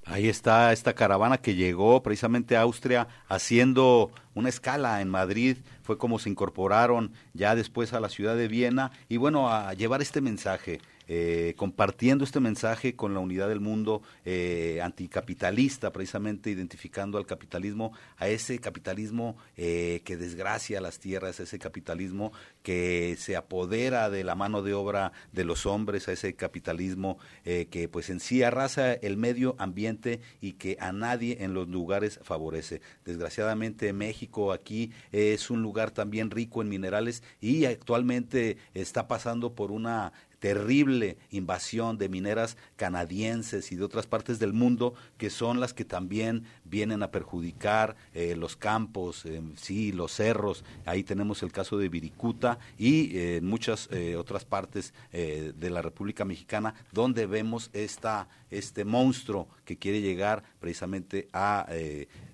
Ahí 0.04 0.28
está 0.28 0.72
esta 0.72 0.94
caravana 0.94 1.38
que 1.38 1.54
llegó 1.54 2.02
precisamente 2.02 2.56
a 2.56 2.62
Austria 2.62 3.06
haciendo 3.28 4.10
una 4.34 4.48
escala 4.48 5.00
en 5.00 5.08
Madrid, 5.08 5.58
fue 5.82 5.96
como 5.96 6.18
se 6.18 6.28
incorporaron 6.28 7.12
ya 7.34 7.54
después 7.54 7.92
a 7.92 8.00
la 8.00 8.08
ciudad 8.08 8.36
de 8.36 8.48
Viena 8.48 8.90
y 9.08 9.18
bueno, 9.18 9.48
a 9.48 9.72
llevar 9.74 10.02
este 10.02 10.20
mensaje. 10.20 10.80
Eh, 11.08 11.54
compartiendo 11.56 12.24
este 12.24 12.40
mensaje 12.40 12.94
con 12.94 13.14
la 13.14 13.20
unidad 13.20 13.48
del 13.48 13.60
mundo 13.60 14.02
eh, 14.24 14.80
anticapitalista, 14.82 15.92
precisamente 15.92 16.50
identificando 16.50 17.18
al 17.18 17.26
capitalismo, 17.26 17.92
a 18.16 18.28
ese 18.28 18.58
capitalismo 18.58 19.36
eh, 19.56 20.02
que 20.04 20.16
desgracia 20.16 20.80
las 20.80 20.98
tierras, 20.98 21.40
a 21.40 21.42
ese 21.42 21.58
capitalismo 21.58 22.32
que 22.62 23.16
se 23.18 23.36
apodera 23.36 24.10
de 24.10 24.24
la 24.24 24.34
mano 24.34 24.62
de 24.62 24.74
obra 24.74 25.12
de 25.32 25.44
los 25.44 25.66
hombres, 25.66 26.08
a 26.08 26.12
ese 26.12 26.34
capitalismo 26.34 27.18
que 27.42 27.88
pues 27.90 28.10
en 28.10 28.20
sí 28.20 28.42
arrasa 28.42 28.92
el 28.94 29.16
medio 29.16 29.56
ambiente 29.58 30.20
y 30.40 30.52
que 30.52 30.76
a 30.80 30.92
nadie 30.92 31.38
en 31.40 31.54
los 31.54 31.68
lugares 31.68 32.20
favorece. 32.22 32.80
Desgraciadamente 33.04 33.92
México 33.92 34.52
aquí 34.52 34.92
es 35.10 35.50
un 35.50 35.62
lugar 35.62 35.90
también 35.90 36.30
rico 36.30 36.62
en 36.62 36.68
minerales 36.68 37.22
y 37.40 37.64
actualmente 37.64 38.58
está 38.74 39.08
pasando 39.08 39.54
por 39.54 39.72
una 39.72 40.12
terrible 40.42 41.18
invasión 41.30 41.98
de 41.98 42.08
mineras 42.08 42.56
canadienses 42.74 43.70
y 43.70 43.76
de 43.76 43.84
otras 43.84 44.08
partes 44.08 44.40
del 44.40 44.52
mundo 44.52 44.92
que 45.16 45.30
son 45.30 45.60
las 45.60 45.72
que 45.72 45.84
también 45.84 46.42
vienen 46.64 47.04
a 47.04 47.12
perjudicar 47.12 47.94
eh, 48.12 48.34
los 48.34 48.56
campos, 48.56 49.24
eh, 49.24 49.40
sí, 49.54 49.92
los 49.92 50.10
cerros. 50.10 50.64
Ahí 50.84 51.04
tenemos 51.04 51.44
el 51.44 51.52
caso 51.52 51.78
de 51.78 51.88
Viricuta 51.88 52.58
y 52.76 53.16
eh, 53.16 53.40
muchas 53.40 53.88
otras 54.18 54.44
partes 54.44 54.92
de 55.12 55.70
la 55.70 55.80
República 55.80 56.24
Mexicana 56.24 56.74
donde 56.90 57.26
vemos 57.26 57.70
esta, 57.72 58.28
este 58.50 58.84
monstruo 58.84 59.48
que 59.64 59.76
quiere 59.76 60.00
llegar 60.00 60.42
precisamente 60.58 61.28
a 61.32 61.68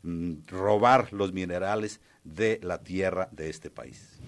mm, 0.02 0.46
robar 0.46 1.12
los 1.12 1.34
minerales 1.34 2.00
de 2.24 2.58
la 2.62 2.78
tierra 2.78 3.28
de 3.32 3.50
este 3.50 3.68
país. 3.68 4.18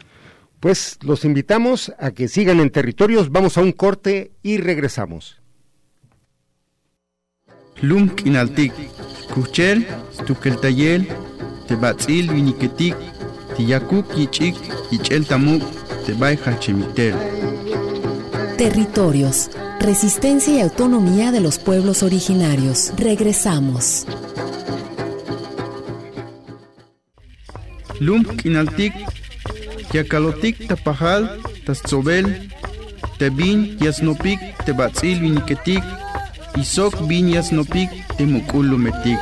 Pues 0.61 0.99
los 1.01 1.25
invitamos 1.25 1.92
a 1.99 2.11
que 2.11 2.29
sigan 2.29 2.61
en 2.61 2.70
territorios, 2.70 3.31
vamos 3.31 3.57
a 3.57 3.62
un 3.62 3.73
corte 3.73 4.33
y 4.42 4.59
regresamos. 4.59 5.40
Lunk 7.81 8.27
inaltik, 8.27 8.75
kuchel, 9.33 9.87
tukeltayel, 10.27 11.09
tebatzil 11.66 12.31
viniketik, 12.31 12.94
tiyakuk 13.57 14.14
yichik, 14.14 14.55
yichel 14.90 15.27
tamuk, 15.27 15.62
tebay 16.05 16.37
hachemitel. 16.37 17.14
Territorios, 18.59 19.51
resistencia 19.81 20.55
y 20.57 20.61
autonomía 20.61 21.33
de 21.33 21.40
los 21.40 21.59
pueblos 21.59 22.03
originarios. 22.03 22.92
Regresamos. 22.99 24.05
Lunk 27.99 28.44
inaltik, 28.44 28.92
Yakalotik 29.93 30.69
tapajal, 30.69 31.40
tatzobel, 31.66 32.51
tebin 33.19 33.77
yasnopik, 33.81 34.40
tebatzil 34.64 35.21
viniketik, 35.21 35.85
isok 36.57 37.07
bin 37.09 37.29
yasnopik, 37.29 37.90
temukulumetik. 38.16 39.19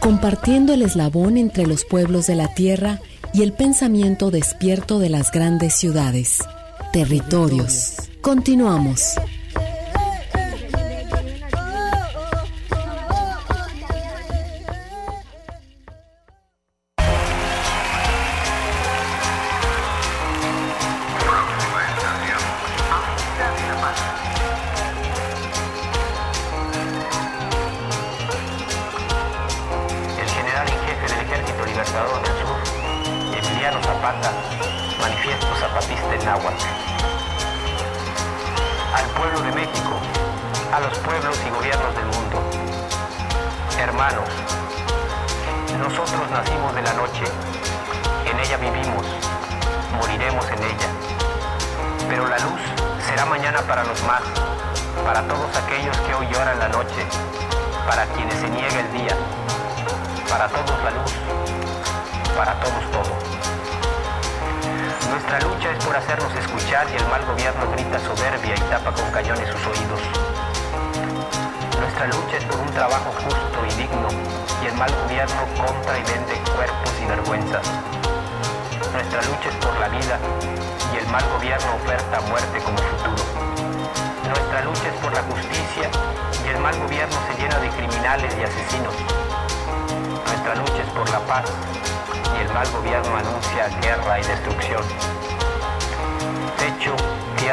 Compartiendo 0.00 0.72
el 0.72 0.82
eslabón 0.82 1.36
entre 1.36 1.66
los 1.66 1.84
pueblos 1.84 2.26
de 2.26 2.36
la 2.36 2.54
tierra 2.54 3.00
y 3.32 3.42
el 3.42 3.52
pensamiento 3.52 4.30
despierto 4.30 4.98
de 4.98 5.10
las 5.10 5.32
grandes 5.32 5.74
ciudades. 5.74 6.38
Territorios. 6.92 7.96
Continuamos. 8.20 9.16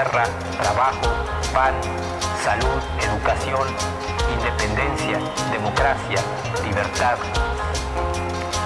Tierra, 0.04 0.26
trabajo, 0.62 1.08
pan, 1.54 1.74
salud, 2.44 2.82
educación, 3.00 3.68
independencia, 4.38 5.18
democracia, 5.52 6.20
libertad. 6.66 7.18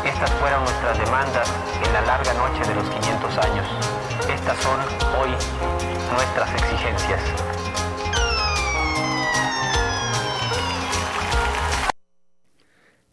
Estas 0.04 0.32
fueron 0.40 0.64
nuestras 0.64 0.98
demandas 0.98 1.48
en 1.86 1.94
la 1.94 2.02
larga 2.02 2.34
noche 2.34 2.68
de 2.68 2.76
los 2.76 2.90
500 2.90 3.38
años. 3.38 3.68
Estas 4.34 4.58
son 4.64 4.80
hoy 5.20 5.30
nuestras 6.12 6.54
exigencias. 6.56 7.22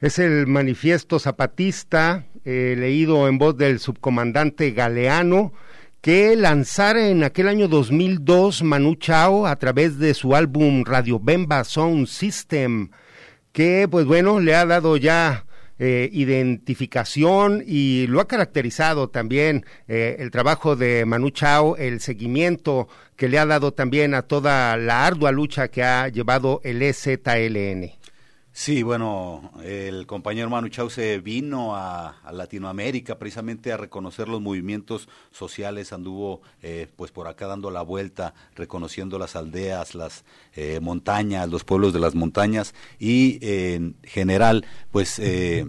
Es 0.01 0.19
el 0.19 0.47
manifiesto 0.47 1.19
zapatista 1.19 2.25
eh, 2.45 2.75
leído 2.79 3.29
en 3.29 3.39
voz 3.39 3.57
del 3.57 3.81
subcomandante 3.81 4.71
Galeano 4.71 5.53
que 6.05 6.37
lanzara 6.37 7.09
en 7.09 7.25
aquel 7.25 7.49
año 7.49 7.67
2002 7.67 8.63
Manu 8.63 8.95
Chao 8.97 9.47
a 9.47 9.57
través 9.57 9.99
de 9.99 10.13
su 10.13 10.37
álbum 10.37 10.85
Radio 10.85 11.19
Bemba 11.19 11.65
Sound 11.65 12.09
System, 12.09 12.91
que 13.53 13.89
pues 13.91 14.05
bueno, 14.05 14.39
le 14.39 14.55
ha 14.55 14.67
dado 14.67 14.99
ya 14.99 15.47
eh, 15.79 16.11
identificación 16.13 17.65
y 17.67 18.07
lo 18.09 18.21
ha 18.21 18.29
caracterizado 18.29 19.09
también 19.09 19.65
eh, 19.89 20.17
el 20.19 20.31
trabajo 20.31 20.77
de 20.77 21.07
Manu 21.07 21.31
Chao, 21.31 21.75
el 21.79 22.01
seguimiento 22.01 22.87
que 23.17 23.31
le 23.31 23.39
ha 23.39 23.47
dado 23.47 23.73
también 23.73 24.13
a 24.13 24.21
toda 24.21 24.77
la 24.77 25.07
ardua 25.07 25.33
lucha 25.33 25.69
que 25.69 25.85
ha 25.85 26.09
llevado 26.09 26.61
el 26.65 26.83
EZLN. 26.83 27.93
Sí, 28.57 28.85
bueno, 28.85 29.51
el 29.65 30.07
compañero 30.07 30.49
Manu 30.49 30.69
Chao 30.69 30.89
se 30.89 31.19
vino 31.19 31.75
a, 31.75 32.15
Latinoamérica 32.33 33.19
precisamente 33.19 33.73
a 33.73 33.77
reconocer 33.77 34.29
los 34.29 34.41
movimientos 34.41 35.09
sociales, 35.33 35.93
anduvo 35.93 36.41
eh, 36.63 36.87
pues 36.95 37.11
por 37.11 37.27
acá 37.27 37.49
dando 37.49 37.73
la 37.73 37.83
vuelta, 37.83 38.33
reconociendo 38.55 39.19
las 39.19 39.35
aldeas, 39.35 39.97
las 39.97 40.25
eh, 40.55 40.79
montañas, 40.81 41.49
los 41.49 41.65
pueblos 41.65 41.93
de 41.93 41.99
las 41.99 42.15
montañas 42.15 42.77
y 43.01 43.41
en 43.43 43.97
general 44.05 44.65
pues 44.93 45.19
eh, 45.19 45.67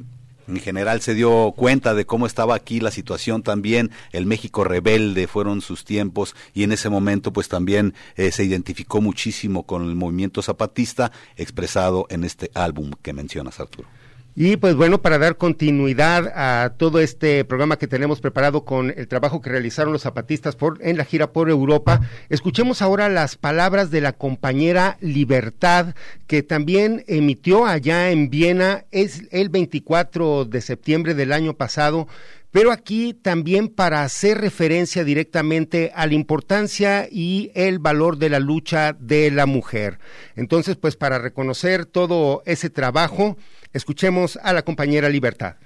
en 0.48 0.60
general 0.60 1.02
se 1.02 1.14
dio 1.14 1.54
cuenta 1.56 1.94
de 1.94 2.06
cómo 2.06 2.26
estaba 2.26 2.56
aquí 2.56 2.80
la 2.80 2.92
situación 2.92 3.44
también, 3.44 3.92
el 4.12 4.26
México 4.26 4.64
rebelde 4.64 5.28
fueron 5.28 5.62
sus 5.62 5.86
tiempos 5.86 6.36
y 6.54 6.64
en 6.64 6.72
ese 6.72 6.90
momento 6.90 7.34
pues 7.34 7.50
también 7.50 7.94
eh, 8.16 8.32
se 8.32 8.44
identificó 8.44 9.02
muchísimo 9.02 9.64
con 9.64 9.84
el 9.84 9.96
movimiento 9.96 10.42
zapatista 10.42 11.12
expresado 11.36 12.06
en 12.10 12.24
este 12.24 12.52
álbum 12.54 12.92
que 13.02 13.14
mencionas 13.14 13.60
Arturo. 13.60 13.88
Y 14.38 14.58
pues 14.58 14.76
bueno, 14.76 15.02
para 15.02 15.18
dar 15.18 15.38
continuidad 15.38 16.28
a 16.36 16.74
todo 16.76 17.00
este 17.00 17.46
programa 17.46 17.78
que 17.78 17.88
tenemos 17.88 18.20
preparado 18.20 18.66
con 18.66 18.94
el 18.94 19.08
trabajo 19.08 19.42
que 19.42 19.50
realizaron 19.50 19.94
los 19.94 20.02
zapatistas 20.02 20.58
por, 20.58 20.78
en 20.82 20.98
la 20.98 21.06
gira 21.06 21.32
por 21.32 21.50
Europa, 21.50 22.02
escuchemos 22.28 22.82
ahora 22.82 23.08
las 23.08 23.38
palabras 23.38 23.92
de 23.92 24.02
la 24.02 24.12
compañera 24.12 24.98
Libertad, 25.00 25.96
que 26.28 26.44
también 26.44 27.06
emitió 27.08 27.66
allá 27.66 28.12
en 28.12 28.30
Viena 28.30 28.84
es 28.92 29.24
el 29.32 29.48
24 29.48 30.44
de 30.44 30.60
septiembre 30.60 31.14
del 31.14 31.32
año 31.32 31.54
pasado, 31.54 32.10
pero 32.56 32.72
aquí 32.72 33.14
también 33.14 33.68
para 33.68 34.04
hacer 34.04 34.38
referencia 34.38 35.04
directamente 35.04 35.92
a 35.94 36.08
la 36.08 36.14
importancia 36.14 37.06
y 37.12 37.52
el 37.54 37.80
valor 37.80 38.18
de 38.18 38.30
la 38.30 38.40
lucha 38.40 38.96
de 38.98 39.30
la 39.30 39.46
mujer. 39.46 40.00
Entonces, 40.38 40.78
pues 40.78 40.96
para 40.96 41.20
reconocer 41.20 41.86
todo 41.86 42.44
ese 42.46 42.70
trabajo, 42.70 43.36
Escuchemos 43.76 44.40
a 44.42 44.54
la 44.54 44.62
compañera 44.62 45.10
Libertad. 45.10 45.58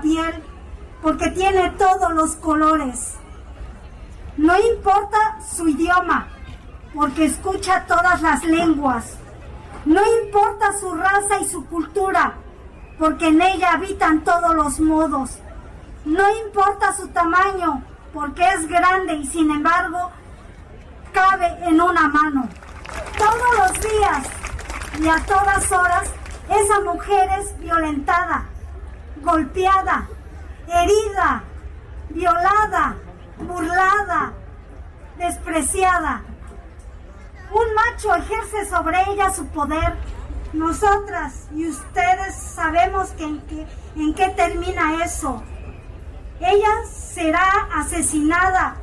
Piel 0.00 0.42
porque 1.02 1.30
tiene 1.30 1.70
todos 1.70 2.12
los 2.12 2.36
colores. 2.36 3.14
No 4.36 4.58
importa 4.58 5.38
su 5.40 5.68
idioma 5.68 6.28
porque 6.94 7.26
escucha 7.26 7.84
todas 7.86 8.22
las 8.22 8.44
lenguas. 8.44 9.16
No 9.84 10.00
importa 10.22 10.72
su 10.78 10.92
raza 10.94 11.38
y 11.40 11.48
su 11.48 11.64
cultura 11.66 12.34
porque 12.98 13.28
en 13.28 13.40
ella 13.40 13.72
habitan 13.74 14.24
todos 14.24 14.54
los 14.54 14.80
modos. 14.80 15.38
No 16.04 16.24
importa 16.46 16.94
su 16.94 17.08
tamaño 17.08 17.82
porque 18.12 18.42
es 18.54 18.66
grande 18.68 19.14
y 19.14 19.26
sin 19.26 19.50
embargo 19.50 20.10
cabe 21.12 21.46
en 21.62 21.80
una 21.80 22.08
mano. 22.08 22.48
Todos 23.18 23.58
los 23.58 23.80
días 23.80 24.26
y 25.00 25.08
a 25.08 25.18
todas 25.26 25.72
horas 25.72 26.10
esa 26.48 26.80
mujer 26.80 27.28
es 27.40 27.58
violentada, 27.58 28.46
golpeada, 29.22 30.08
herida, 30.68 31.42
violada, 32.10 32.96
burlada, 33.38 34.32
despreciada. 35.18 36.22
Un 37.52 37.74
macho 37.74 38.14
ejerce 38.14 38.66
sobre 38.66 38.98
ella 39.10 39.30
su 39.30 39.46
poder. 39.48 39.94
Nosotras 40.52 41.48
y 41.54 41.68
ustedes 41.68 42.34
sabemos 42.34 43.12
en 43.18 44.14
qué 44.14 44.28
termina 44.30 45.04
eso. 45.04 45.42
Ella 46.40 46.84
será 46.90 47.68
asesinada 47.74 48.76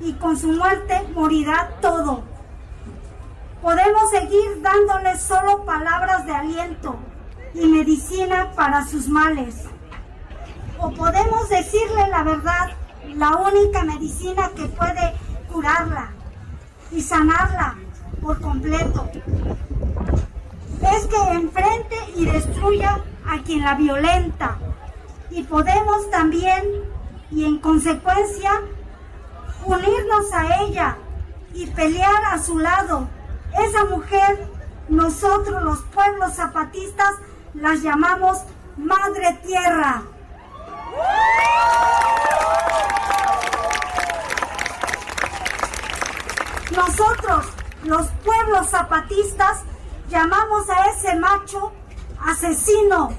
y 0.00 0.14
con 0.14 0.36
su 0.36 0.48
muerte 0.48 1.02
morirá 1.14 1.70
todo. 1.80 2.24
Podemos 3.62 4.10
seguir 4.10 4.62
dándole 4.62 5.18
solo 5.18 5.64
palabras 5.64 6.26
de 6.26 6.32
aliento 6.32 6.96
y 7.54 7.66
medicina 7.66 8.52
para 8.54 8.86
sus 8.86 9.08
males. 9.08 9.64
O 10.78 10.90
podemos 10.92 11.48
decirle 11.48 12.08
la 12.08 12.22
verdad, 12.22 12.70
la 13.14 13.36
única 13.36 13.82
medicina 13.82 14.50
que 14.54 14.66
puede 14.66 15.14
curarla 15.50 16.10
y 16.92 17.00
sanarla 17.00 17.76
por 18.22 18.40
completo. 18.40 19.08
Es 20.94 21.06
que 21.06 21.16
enfrente 21.32 21.96
y 22.14 22.26
destruya 22.26 23.02
a 23.26 23.42
quien 23.42 23.64
la 23.64 23.74
violenta. 23.74 24.58
Y 25.30 25.42
podemos 25.42 26.10
también, 26.10 26.62
y 27.30 27.44
en 27.44 27.58
consecuencia, 27.58 28.62
unirnos 29.64 30.32
a 30.32 30.62
ella 30.62 30.96
y 31.54 31.66
pelear 31.66 32.24
a 32.30 32.38
su 32.38 32.58
lado. 32.58 33.08
Esa 33.58 33.84
mujer, 33.86 34.48
nosotros 34.88 35.62
los 35.62 35.80
pueblos 35.82 36.34
zapatistas, 36.34 37.14
las 37.54 37.82
llamamos 37.82 38.42
Madre 38.76 39.38
Tierra. 39.44 40.02
Nosotros, 46.74 47.46
los 47.84 48.06
pueblos 48.24 48.68
zapatistas, 48.68 49.62
llamamos 50.08 50.68
a 50.68 50.90
ese 50.90 51.16
macho 51.16 51.72
asesino 52.26 53.12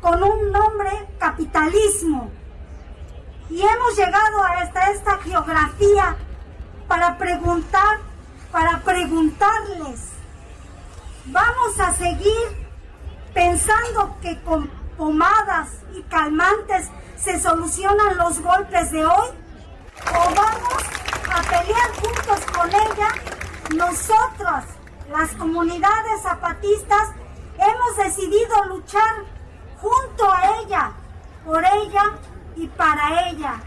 con 0.00 0.22
un 0.22 0.52
nombre 0.52 0.90
capitalismo. 1.18 2.30
Y 3.48 3.62
hemos 3.62 3.96
llegado 3.96 4.44
hasta 4.44 4.90
esta 4.90 5.18
para 6.88 7.18
preguntar, 7.18 7.98
para 8.56 8.80
preguntarles, 8.80 10.00
¿vamos 11.26 11.78
a 11.78 11.92
seguir 11.92 12.66
pensando 13.34 14.16
que 14.22 14.40
con 14.44 14.66
pomadas 14.96 15.68
y 15.94 16.00
calmantes 16.04 16.88
se 17.18 17.38
solucionan 17.38 18.16
los 18.16 18.40
golpes 18.40 18.92
de 18.92 19.04
hoy? 19.04 19.28
¿O 20.10 20.34
vamos 20.34 20.82
a 21.34 21.42
pelear 21.42 21.90
juntos 21.96 22.40
con 22.50 22.70
ella? 22.70 23.08
Nosotros, 23.76 24.64
las 25.10 25.34
comunidades 25.34 26.22
zapatistas, 26.22 27.10
hemos 27.58 27.96
decidido 27.98 28.64
luchar 28.68 29.16
junto 29.82 30.32
a 30.32 30.60
ella, 30.62 30.92
por 31.44 31.62
ella 31.62 32.04
y 32.56 32.66
para 32.68 33.28
ella. 33.28 33.60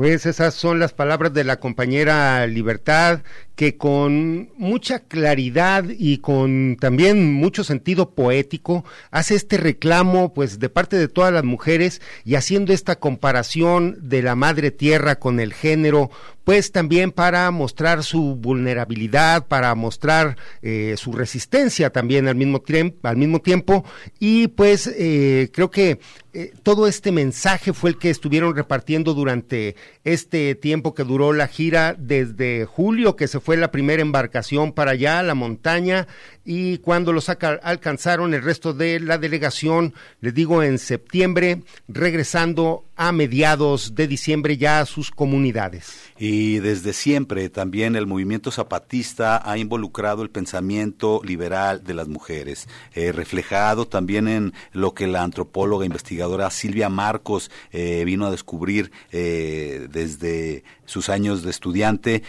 Pues 0.00 0.24
esas 0.24 0.54
son 0.54 0.80
las 0.80 0.94
palabras 0.94 1.34
de 1.34 1.44
la 1.44 1.56
compañera 1.56 2.46
Libertad, 2.46 3.20
que 3.60 3.76
con 3.76 4.48
mucha 4.56 5.00
claridad 5.00 5.84
y 5.90 6.16
con 6.16 6.78
también 6.80 7.30
mucho 7.34 7.62
sentido 7.62 8.14
poético 8.14 8.86
hace 9.10 9.34
este 9.34 9.58
reclamo 9.58 10.32
pues 10.32 10.58
de 10.60 10.70
parte 10.70 10.96
de 10.96 11.08
todas 11.08 11.30
las 11.30 11.44
mujeres 11.44 12.00
y 12.24 12.36
haciendo 12.36 12.72
esta 12.72 12.96
comparación 12.96 13.98
de 14.00 14.22
la 14.22 14.34
madre 14.34 14.70
tierra 14.70 15.18
con 15.18 15.40
el 15.40 15.52
género 15.52 16.10
pues 16.44 16.72
también 16.72 17.12
para 17.12 17.50
mostrar 17.50 18.02
su 18.02 18.34
vulnerabilidad, 18.34 19.46
para 19.46 19.74
mostrar 19.74 20.36
eh, 20.62 20.94
su 20.96 21.12
resistencia 21.12 21.90
también 21.90 22.28
al 22.28 22.34
mismo, 22.34 22.62
al 23.02 23.16
mismo 23.16 23.40
tiempo. 23.40 23.84
Y 24.18 24.48
pues 24.48 24.88
eh, 24.88 25.50
creo 25.52 25.70
que 25.70 26.00
eh, 26.32 26.52
todo 26.62 26.86
este 26.86 27.12
mensaje 27.12 27.72
fue 27.72 27.90
el 27.90 27.98
que 27.98 28.10
estuvieron 28.10 28.56
repartiendo 28.56 29.14
durante 29.14 29.76
este 30.04 30.54
tiempo 30.54 30.94
que 30.94 31.04
duró 31.04 31.32
la 31.32 31.46
gira 31.46 31.94
desde 31.98 32.64
julio 32.64 33.16
que 33.16 33.28
se 33.28 33.40
fue 33.40 33.49
fue 33.50 33.56
la 33.56 33.72
primera 33.72 34.00
embarcación 34.00 34.72
para 34.72 34.92
allá, 34.92 35.24
la 35.24 35.34
montaña, 35.34 36.06
y 36.44 36.78
cuando 36.78 37.12
los 37.12 37.28
alcanzaron 37.28 38.32
el 38.32 38.44
resto 38.44 38.72
de 38.74 39.00
la 39.00 39.18
delegación, 39.18 39.92
les 40.20 40.32
digo, 40.34 40.62
en 40.62 40.78
septiembre, 40.78 41.62
regresando 41.88 42.84
a 43.00 43.12
mediados 43.12 43.94
de 43.94 44.06
diciembre 44.06 44.58
ya 44.58 44.80
a 44.80 44.84
sus 44.84 45.10
comunidades. 45.10 45.98
Y 46.18 46.58
desde 46.58 46.92
siempre 46.92 47.48
también 47.48 47.96
el 47.96 48.06
movimiento 48.06 48.50
zapatista 48.50 49.40
ha 49.50 49.56
involucrado 49.56 50.22
el 50.22 50.28
pensamiento 50.28 51.22
liberal 51.24 51.82
de 51.82 51.94
las 51.94 52.08
mujeres, 52.08 52.68
eh, 52.94 53.12
reflejado 53.12 53.88
también 53.88 54.28
en 54.28 54.52
lo 54.72 54.92
que 54.92 55.06
la 55.06 55.22
antropóloga 55.22 55.86
investigadora 55.86 56.50
Silvia 56.50 56.90
Marcos 56.90 57.50
eh, 57.72 58.02
vino 58.04 58.26
a 58.26 58.30
descubrir 58.30 58.92
eh, 59.12 59.88
desde 59.90 60.62
sus 60.84 61.08
años 61.08 61.42
de 61.42 61.50
estudiante, 61.50 62.24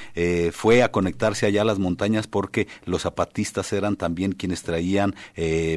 fue 0.54 0.84
a 0.84 0.92
conectarse 0.92 1.48
allá 1.48 1.64
a 1.64 1.66
las 1.66 1.80
montañas 1.80 2.28
porque 2.28 2.68
los 2.86 3.02
zapatistas 3.02 3.74
eran 3.74 3.96
también 3.96 4.34
quienes 4.34 4.62
traían 4.62 5.16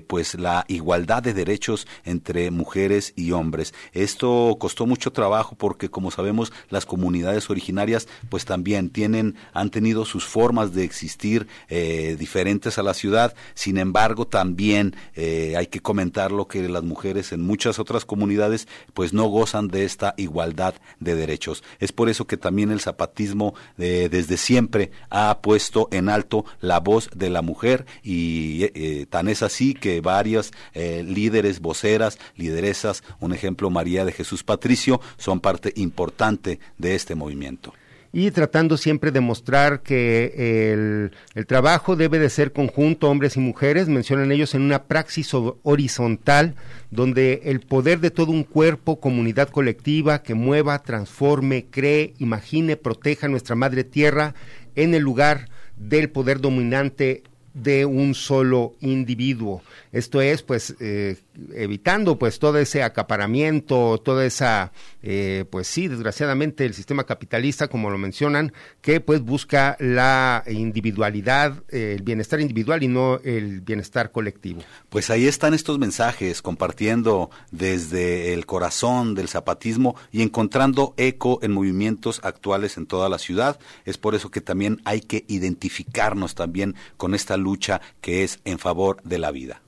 pues 0.06 0.34
la 0.34 0.66
igualdad 0.68 1.22
de 1.22 1.32
derechos 1.32 1.86
entre 2.04 2.50
mujeres 2.50 3.14
y 3.16 3.30
hombres. 3.30 3.72
Esto 3.94 4.58
costó 4.60 4.83
mucho 4.86 5.12
trabajo 5.12 5.56
porque 5.56 5.88
como 5.88 6.10
sabemos 6.10 6.52
las 6.70 6.86
comunidades 6.86 7.50
originarias 7.50 8.08
pues 8.28 8.44
también 8.44 8.90
tienen, 8.90 9.36
han 9.52 9.70
tenido 9.70 10.04
sus 10.04 10.24
formas 10.24 10.74
de 10.74 10.84
existir 10.84 11.46
eh, 11.68 12.16
diferentes 12.18 12.78
a 12.78 12.82
la 12.82 12.94
ciudad. 12.94 13.34
Sin 13.54 13.78
embargo, 13.78 14.26
también 14.26 14.96
eh, 15.14 15.54
hay 15.56 15.66
que 15.66 15.80
comentar 15.80 16.32
lo 16.32 16.48
que 16.48 16.68
las 16.68 16.82
mujeres 16.82 17.32
en 17.32 17.40
muchas 17.40 17.78
otras 17.78 18.04
comunidades 18.04 18.68
pues 18.92 19.12
no 19.12 19.24
gozan 19.24 19.68
de 19.68 19.84
esta 19.84 20.14
igualdad 20.16 20.74
de 21.00 21.14
derechos. 21.14 21.62
Es 21.78 21.92
por 21.92 22.08
eso 22.08 22.26
que 22.26 22.36
también 22.36 22.70
el 22.70 22.80
zapatismo 22.80 23.54
eh, 23.78 24.08
desde 24.10 24.36
siempre 24.36 24.90
ha 25.10 25.38
puesto 25.40 25.88
en 25.90 26.08
alto 26.08 26.44
la 26.60 26.80
voz 26.80 27.10
de 27.14 27.30
la 27.30 27.42
mujer 27.42 27.86
y 28.02 29.04
tan 29.06 29.28
es 29.28 29.42
así 29.42 29.74
que 29.74 30.00
varias 30.00 30.52
líderes, 30.74 31.60
voceras, 31.60 32.18
lideresas, 32.36 33.02
un 33.20 33.32
ejemplo 33.32 33.70
María 33.70 34.04
de 34.04 34.12
Jesús 34.12 34.42
Patricio, 34.42 34.73
son 35.16 35.40
parte 35.40 35.72
importante 35.76 36.58
de 36.78 36.94
este 36.94 37.14
movimiento 37.14 37.72
y 38.14 38.30
tratando 38.30 38.76
siempre 38.76 39.10
de 39.10 39.18
mostrar 39.18 39.82
que 39.82 40.70
el, 40.72 41.10
el, 41.34 41.46
trabajo 41.46 41.96
debe 41.96 42.20
de 42.20 42.30
ser 42.30 42.52
conjunto, 42.52 43.10
hombres 43.10 43.36
y 43.36 43.40
mujeres, 43.40 43.88
mencionan 43.88 44.30
ellos 44.30 44.54
en 44.54 44.62
una 44.62 44.84
praxis 44.84 45.34
horizontal, 45.64 46.54
donde 46.92 47.40
el 47.46 47.58
poder 47.58 47.98
de 47.98 48.12
todo 48.12 48.30
un 48.30 48.44
cuerpo, 48.44 49.00
comunidad 49.00 49.48
colectiva, 49.48 50.22
que 50.22 50.34
mueva, 50.34 50.78
transforme, 50.84 51.66
cree, 51.68 52.14
imagine, 52.18 52.76
proteja 52.76 53.26
nuestra 53.26 53.56
madre 53.56 53.82
tierra 53.82 54.36
en 54.76 54.94
el 54.94 55.02
lugar 55.02 55.48
del 55.76 56.08
poder 56.08 56.40
dominante 56.40 57.24
de 57.52 57.84
un 57.84 58.14
solo 58.14 58.74
individuo. 58.80 59.62
Esto 59.90 60.20
es, 60.20 60.42
pues, 60.42 60.76
eh, 60.78 61.16
evitando, 61.54 62.18
pues, 62.18 62.38
todo 62.38 62.58
ese 62.58 62.82
acaparamiento, 62.82 63.98
toda 63.98 64.24
esa, 64.24 64.72
eh, 65.02 65.44
pues 65.50 65.66
sí, 65.66 65.88
desgraciadamente 65.88 66.64
el 66.64 66.74
sistema 66.74 67.04
capitalista, 67.04 67.68
como 67.68 67.90
lo 67.90 67.98
mencionan, 67.98 68.52
que 68.80 69.00
pues 69.00 69.20
busca 69.20 69.76
la 69.80 70.44
individualidad, 70.46 71.62
el 71.68 72.02
bienestar 72.02 72.40
individual 72.40 72.82
y 72.82 72.88
no 72.88 73.20
el 73.24 73.60
bienestar 73.60 74.12
colectivo. 74.12 74.62
Pues 74.88 75.10
ahí 75.10 75.26
están 75.26 75.54
estos 75.54 75.78
mensajes 75.78 76.42
compartiendo 76.42 77.30
desde 77.50 78.32
el 78.32 78.46
corazón 78.46 79.14
del 79.14 79.28
zapatismo 79.28 79.96
y 80.12 80.22
encontrando 80.22 80.94
eco 80.96 81.38
en 81.42 81.52
movimientos 81.52 82.20
actuales 82.22 82.76
en 82.76 82.86
toda 82.86 83.08
la 83.08 83.18
ciudad. 83.18 83.58
Es 83.84 83.98
por 83.98 84.14
eso 84.14 84.30
que 84.30 84.40
también 84.40 84.80
hay 84.84 85.00
que 85.00 85.24
identificarnos 85.28 86.34
también 86.34 86.74
con 86.96 87.14
esta 87.14 87.36
lucha 87.36 87.80
que 88.00 88.24
es 88.24 88.40
en 88.44 88.58
favor 88.58 89.02
de 89.02 89.18
la 89.18 89.30
vida. 89.30 89.63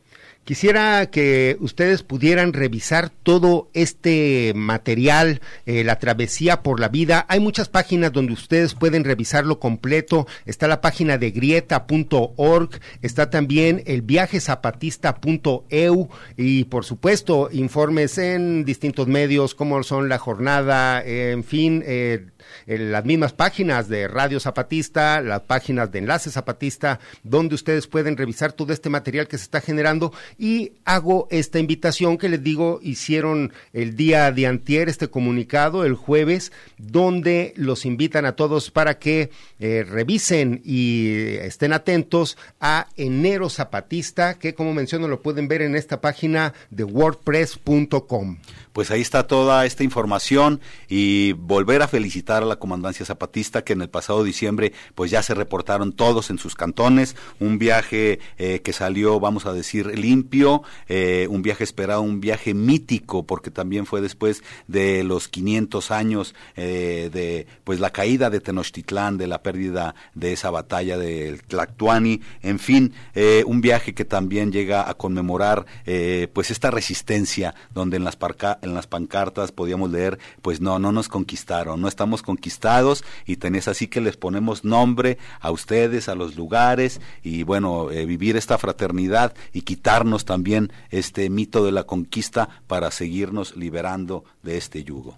Quisiera 0.46 1.04
que 1.06 1.56
ustedes 1.58 2.04
pudieran 2.04 2.52
revisar 2.52 3.10
todo 3.10 3.68
este 3.74 4.52
material, 4.54 5.40
eh, 5.66 5.82
la 5.82 5.98
travesía 5.98 6.62
por 6.62 6.78
la 6.78 6.88
vida. 6.88 7.26
Hay 7.28 7.40
muchas 7.40 7.68
páginas 7.68 8.12
donde 8.12 8.34
ustedes 8.34 8.76
pueden 8.76 9.02
revisarlo 9.02 9.58
completo. 9.58 10.28
Está 10.44 10.68
la 10.68 10.80
página 10.80 11.18
de 11.18 11.32
grieta.org, 11.32 12.70
está 13.02 13.28
también 13.28 13.82
el 13.86 14.02
viajesapatista.eu 14.02 16.08
y 16.36 16.62
por 16.62 16.84
supuesto 16.84 17.48
informes 17.50 18.16
en 18.16 18.64
distintos 18.64 19.08
medios 19.08 19.56
como 19.56 19.82
son 19.82 20.08
la 20.08 20.18
jornada, 20.18 21.02
en 21.04 21.42
fin. 21.42 21.82
Eh, 21.84 22.24
en 22.66 22.92
las 22.92 23.04
mismas 23.04 23.32
páginas 23.32 23.88
de 23.88 24.08
Radio 24.08 24.40
Zapatista, 24.40 25.20
las 25.20 25.42
páginas 25.42 25.90
de 25.92 25.98
Enlace 25.98 26.30
Zapatista, 26.30 27.00
donde 27.22 27.54
ustedes 27.54 27.86
pueden 27.86 28.16
revisar 28.16 28.52
todo 28.52 28.72
este 28.72 28.90
material 28.90 29.28
que 29.28 29.38
se 29.38 29.44
está 29.44 29.60
generando. 29.60 30.12
Y 30.38 30.72
hago 30.84 31.28
esta 31.30 31.58
invitación 31.58 32.18
que 32.18 32.28
les 32.28 32.42
digo, 32.42 32.80
hicieron 32.82 33.52
el 33.72 33.96
día 33.96 34.30
de 34.32 34.46
antier 34.46 34.88
este 34.88 35.08
comunicado, 35.08 35.84
el 35.84 35.94
jueves, 35.94 36.52
donde 36.78 37.52
los 37.56 37.84
invitan 37.84 38.26
a 38.26 38.36
todos 38.36 38.70
para 38.70 38.98
que 38.98 39.30
eh, 39.58 39.84
revisen 39.88 40.60
y 40.64 41.36
estén 41.40 41.72
atentos 41.72 42.36
a 42.60 42.88
Enero 42.96 43.50
Zapatista, 43.50 44.38
que 44.38 44.54
como 44.54 44.74
menciono 44.74 45.08
lo 45.08 45.22
pueden 45.22 45.48
ver 45.48 45.62
en 45.62 45.76
esta 45.76 46.00
página 46.00 46.54
de 46.70 46.84
wordpress.com 46.84 48.38
pues 48.76 48.90
ahí 48.90 49.00
está 49.00 49.26
toda 49.26 49.64
esta 49.64 49.84
información 49.84 50.60
y 50.86 51.32
volver 51.32 51.80
a 51.80 51.88
felicitar 51.88 52.35
a 52.42 52.46
la 52.46 52.56
Comandancia 52.56 53.06
Zapatista 53.06 53.62
que 53.62 53.72
en 53.72 53.82
el 53.82 53.88
pasado 53.88 54.24
diciembre 54.24 54.72
pues 54.94 55.10
ya 55.10 55.22
se 55.22 55.34
reportaron 55.34 55.92
todos 55.92 56.30
en 56.30 56.38
sus 56.38 56.54
cantones, 56.54 57.16
un 57.40 57.58
viaje 57.58 58.18
eh, 58.38 58.60
que 58.60 58.72
salió, 58.72 59.20
vamos 59.20 59.46
a 59.46 59.52
decir, 59.52 59.98
limpio, 59.98 60.62
eh, 60.88 61.26
un 61.30 61.42
viaje 61.42 61.64
esperado, 61.64 62.02
un 62.02 62.20
viaje 62.20 62.54
mítico 62.54 63.26
porque 63.26 63.50
también 63.50 63.86
fue 63.86 64.00
después 64.00 64.42
de 64.66 65.04
los 65.04 65.28
500 65.28 65.90
años 65.90 66.34
eh, 66.56 67.10
de 67.12 67.46
pues 67.64 67.80
la 67.80 67.90
caída 67.90 68.30
de 68.30 68.40
Tenochtitlán, 68.40 69.18
de 69.18 69.26
la 69.26 69.42
pérdida 69.42 69.94
de 70.14 70.32
esa 70.32 70.50
batalla 70.50 70.98
del 70.98 71.42
Tlactuani, 71.42 72.20
en 72.42 72.58
fin, 72.58 72.92
un 73.46 73.60
viaje 73.60 73.94
que 73.94 74.04
también 74.04 74.52
llega 74.52 74.88
a 74.88 74.94
conmemorar 74.94 75.66
pues 76.32 76.50
esta 76.50 76.70
resistencia 76.70 77.54
donde 77.74 77.96
en 77.96 78.04
las 78.04 78.16
parca 78.16 78.58
en 78.62 78.74
las 78.74 78.86
pancartas 78.86 79.52
podíamos 79.52 79.90
leer, 79.90 80.18
pues 80.42 80.60
no, 80.60 80.78
no 80.78 80.92
nos 80.92 81.08
conquistaron, 81.08 81.80
no 81.80 81.88
estamos 81.88 82.22
conquistados 82.26 83.04
y 83.24 83.36
tenés 83.36 83.68
así 83.68 83.88
que 83.88 84.02
les 84.02 84.18
ponemos 84.18 84.64
nombre 84.64 85.16
a 85.40 85.50
ustedes, 85.50 86.10
a 86.10 86.14
los 86.14 86.36
lugares 86.36 87.00
y 87.22 87.44
bueno, 87.44 87.90
eh, 87.90 88.04
vivir 88.04 88.36
esta 88.36 88.58
fraternidad 88.58 89.32
y 89.54 89.62
quitarnos 89.62 90.26
también 90.26 90.70
este 90.90 91.30
mito 91.30 91.64
de 91.64 91.72
la 91.72 91.84
conquista 91.84 92.50
para 92.66 92.90
seguirnos 92.90 93.56
liberando 93.56 94.24
de 94.42 94.58
este 94.58 94.84
yugo. 94.84 95.16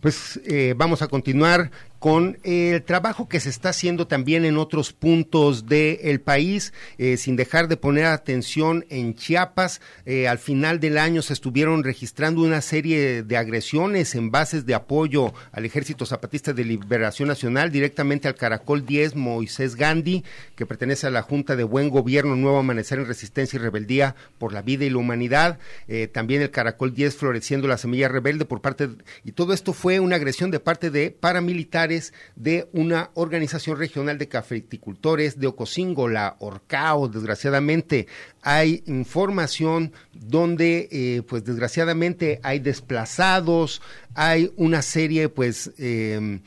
Pues 0.00 0.40
eh, 0.44 0.74
vamos 0.76 1.02
a 1.02 1.08
continuar 1.08 1.72
con 1.98 2.38
el 2.44 2.82
trabajo 2.82 3.28
que 3.28 3.40
se 3.40 3.50
está 3.50 3.70
haciendo 3.70 4.06
también 4.06 4.44
en 4.44 4.56
otros 4.56 4.92
puntos 4.92 5.66
del 5.66 6.20
país, 6.20 6.72
eh, 6.98 7.16
sin 7.16 7.36
dejar 7.36 7.68
de 7.68 7.76
poner 7.76 8.06
atención 8.06 8.84
en 8.88 9.14
Chiapas. 9.14 9.80
Eh, 10.06 10.28
al 10.28 10.38
final 10.38 10.78
del 10.78 10.98
año 10.98 11.22
se 11.22 11.32
estuvieron 11.32 11.82
registrando 11.82 12.42
una 12.42 12.60
serie 12.60 13.22
de 13.22 13.36
agresiones 13.36 14.14
en 14.14 14.30
bases 14.30 14.64
de 14.64 14.74
apoyo 14.74 15.32
al 15.50 15.64
Ejército 15.64 16.06
Zapatista 16.06 16.52
de 16.52 16.64
Liberación 16.64 17.28
Nacional, 17.28 17.72
directamente 17.72 18.28
al 18.28 18.36
Caracol 18.36 18.86
10 18.86 19.16
Moisés 19.16 19.74
Gandhi, 19.74 20.24
que 20.54 20.66
pertenece 20.66 21.06
a 21.08 21.10
la 21.10 21.22
Junta 21.22 21.56
de 21.56 21.64
Buen 21.64 21.90
Gobierno 21.90 22.36
Nuevo 22.36 22.58
Amanecer 22.58 23.00
en 23.00 23.06
Resistencia 23.06 23.56
y 23.56 23.60
Rebeldía 23.60 24.14
por 24.38 24.52
la 24.52 24.62
Vida 24.62 24.84
y 24.84 24.90
la 24.90 24.98
Humanidad. 24.98 25.58
Eh, 25.88 26.06
también 26.06 26.42
el 26.42 26.50
Caracol 26.50 26.94
10 26.94 27.16
floreciendo 27.16 27.66
la 27.66 27.78
semilla 27.78 28.08
rebelde 28.08 28.44
por 28.44 28.60
parte, 28.60 28.88
y 29.24 29.32
todo 29.32 29.52
esto 29.52 29.72
fue 29.72 29.98
una 29.98 30.16
agresión 30.16 30.50
de 30.50 30.60
parte 30.60 30.90
de 30.90 31.10
paramilitares 31.10 31.87
de 32.36 32.68
una 32.72 33.10
organización 33.14 33.78
regional 33.78 34.18
de 34.18 34.28
cafeticultores 34.28 35.38
de 35.38 35.46
Ocosingo, 35.46 36.08
la 36.08 36.36
Orcao. 36.38 37.08
Desgraciadamente 37.08 38.06
hay 38.42 38.82
información 38.86 39.92
donde, 40.12 40.88
eh, 40.90 41.22
pues 41.26 41.44
desgraciadamente 41.44 42.40
hay 42.42 42.58
desplazados, 42.58 43.82
hay 44.14 44.52
una 44.56 44.82
serie, 44.82 45.28
pues, 45.28 45.72
eh, 45.78 46.40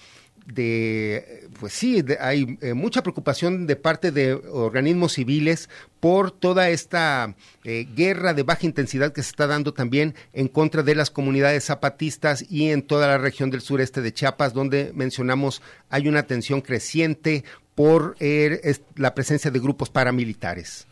de, 0.46 1.48
pues 1.60 1.74
sí, 1.74 2.04
hay 2.20 2.58
eh, 2.62 2.74
mucha 2.74 3.04
preocupación 3.04 3.68
de 3.68 3.76
parte 3.76 4.12
de 4.12 4.34
organismos 4.34 5.14
civiles 5.14 5.70
por 6.00 6.32
toda 6.32 6.70
esta 6.70 7.36
eh, 7.64 7.88
guerra 7.96 8.34
de 8.34 8.44
baja 8.44 8.66
intensidad 8.66 9.14
que 9.14 9.24
se 9.24 9.30
está 9.30 9.48
dando 9.48 9.74
también 9.74 10.16
en 10.34 10.48
contra 10.48 10.84
de 10.84 10.96
las 10.96 11.12
comunidades 11.12 11.66
zapatistas 11.66 12.46
y 12.50 12.70
en 12.70 12.82
toda 12.82 13.08
la 13.08 13.18
región 13.18 13.52
del 13.52 13.62
sureste 13.62 14.02
de 14.02 14.14
Chiapas, 14.14 14.54
donde 14.54 14.92
mencionamos 14.96 15.62
hay 15.90 16.08
una 16.08 16.24
tensión 16.24 16.62
creciente 16.62 17.44
por 17.76 18.16
eh, 18.20 18.76
la 18.96 19.14
presencia 19.14 19.52
de 19.52 19.60
grupos 19.60 19.90
paramilitares. 19.90 20.88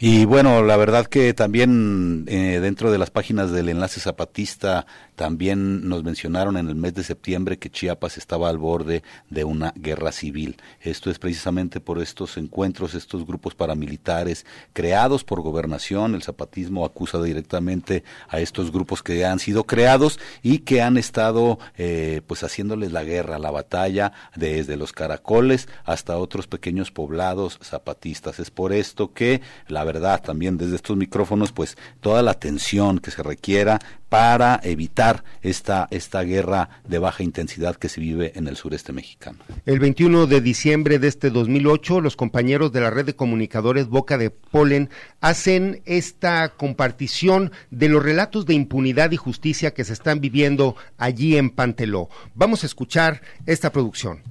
Y 0.00 0.26
bueno, 0.26 0.62
la 0.62 0.76
verdad 0.76 1.06
que 1.06 1.34
también 1.34 2.24
dentro 2.24 2.92
de 2.92 2.98
las 2.98 3.10
páginas 3.10 3.50
del 3.50 3.68
enlace 3.68 3.98
zapatista 3.98 4.86
también 5.16 5.88
nos 5.88 6.04
mencionaron 6.04 6.56
en 6.56 6.68
el 6.68 6.76
mes 6.76 6.94
de 6.94 7.02
septiembre 7.02 7.58
que 7.58 7.70
Chiapas 7.70 8.16
estaba 8.16 8.48
al 8.48 8.58
borde 8.58 9.02
de 9.28 9.42
una 9.42 9.72
guerra 9.74 10.12
civil. 10.12 10.56
Esto 10.80 11.10
es 11.10 11.18
precisamente 11.18 11.80
por 11.80 12.00
estos 12.00 12.36
encuentros, 12.36 12.94
estos 12.94 13.26
grupos 13.26 13.56
paramilitares 13.56 14.46
creados 14.72 15.24
por 15.24 15.40
gobernación. 15.40 16.14
El 16.14 16.22
zapatismo 16.22 16.84
acusa 16.84 17.20
directamente 17.20 18.04
a 18.28 18.38
estos 18.38 18.70
grupos 18.70 19.02
que 19.02 19.24
han 19.24 19.40
sido 19.40 19.64
creados 19.64 20.20
y 20.44 20.60
que 20.60 20.80
han 20.80 20.96
estado 20.96 21.58
eh, 21.76 22.20
pues 22.28 22.44
haciéndoles 22.44 22.92
la 22.92 23.02
guerra, 23.02 23.40
la 23.40 23.50
batalla 23.50 24.12
desde 24.36 24.76
los 24.76 24.92
caracoles 24.92 25.68
hasta 25.84 26.16
otros 26.16 26.46
pequeños 26.46 26.92
poblados 26.92 27.58
zapatistas. 27.64 28.38
Es 28.38 28.52
por 28.52 28.72
esto 28.72 29.12
que 29.12 29.42
la 29.66 29.87
verdad 29.88 30.22
también 30.22 30.58
desde 30.58 30.76
estos 30.76 30.96
micrófonos 30.96 31.52
pues 31.52 31.76
toda 32.00 32.22
la 32.22 32.32
atención 32.32 32.98
que 32.98 33.10
se 33.10 33.22
requiera 33.22 33.78
para 34.08 34.60
evitar 34.62 35.24
esta, 35.42 35.88
esta 35.90 36.22
guerra 36.22 36.68
de 36.86 36.98
baja 36.98 37.22
intensidad 37.22 37.76
que 37.76 37.88
se 37.88 38.00
vive 38.00 38.32
en 38.36 38.48
el 38.48 38.56
sureste 38.56 38.92
mexicano. 38.92 39.38
El 39.66 39.80
21 39.80 40.26
de 40.26 40.40
diciembre 40.40 40.98
de 40.98 41.08
este 41.08 41.30
2008, 41.30 42.00
los 42.00 42.16
compañeros 42.16 42.72
de 42.72 42.80
la 42.80 42.90
red 42.90 43.06
de 43.06 43.16
comunicadores 43.16 43.88
Boca 43.88 44.18
de 44.18 44.30
Polen 44.30 44.90
hacen 45.20 45.82
esta 45.84 46.50
compartición 46.50 47.52
de 47.70 47.88
los 47.88 48.02
relatos 48.02 48.46
de 48.46 48.54
impunidad 48.54 49.10
y 49.12 49.16
justicia 49.16 49.72
que 49.72 49.84
se 49.84 49.92
están 49.92 50.20
viviendo 50.20 50.76
allí 50.96 51.36
en 51.36 51.50
Panteló. 51.50 52.08
Vamos 52.34 52.62
a 52.62 52.66
escuchar 52.66 53.22
esta 53.46 53.72
producción. 53.72 54.22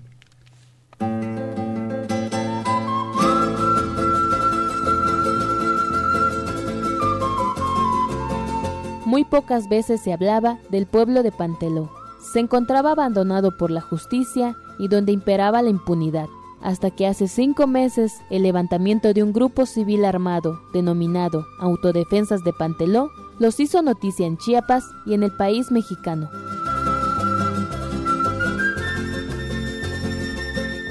Muy 9.07 9.23
pocas 9.23 9.69
veces 9.69 10.01
se 10.01 10.11
hablaba 10.11 10.59
del 10.69 10.85
pueblo 10.85 11.23
de 11.23 11.31
Panteló. 11.31 11.89
Se 12.19 12.41
encontraba 12.41 12.91
abandonado 12.91 13.55
por 13.55 13.71
la 13.71 13.79
justicia 13.79 14.57
y 14.79 14.89
donde 14.89 15.13
imperaba 15.13 15.61
la 15.61 15.69
impunidad, 15.69 16.27
hasta 16.61 16.91
que 16.91 17.07
hace 17.07 17.29
cinco 17.29 17.67
meses 17.67 18.11
el 18.29 18.43
levantamiento 18.43 19.13
de 19.13 19.23
un 19.23 19.31
grupo 19.31 19.65
civil 19.65 20.03
armado 20.03 20.59
denominado 20.73 21.45
Autodefensas 21.61 22.43
de 22.43 22.51
Panteló 22.51 23.09
los 23.39 23.61
hizo 23.61 23.81
noticia 23.81 24.27
en 24.27 24.37
Chiapas 24.37 24.83
y 25.05 25.13
en 25.13 25.23
el 25.23 25.31
país 25.31 25.71
mexicano. 25.71 26.29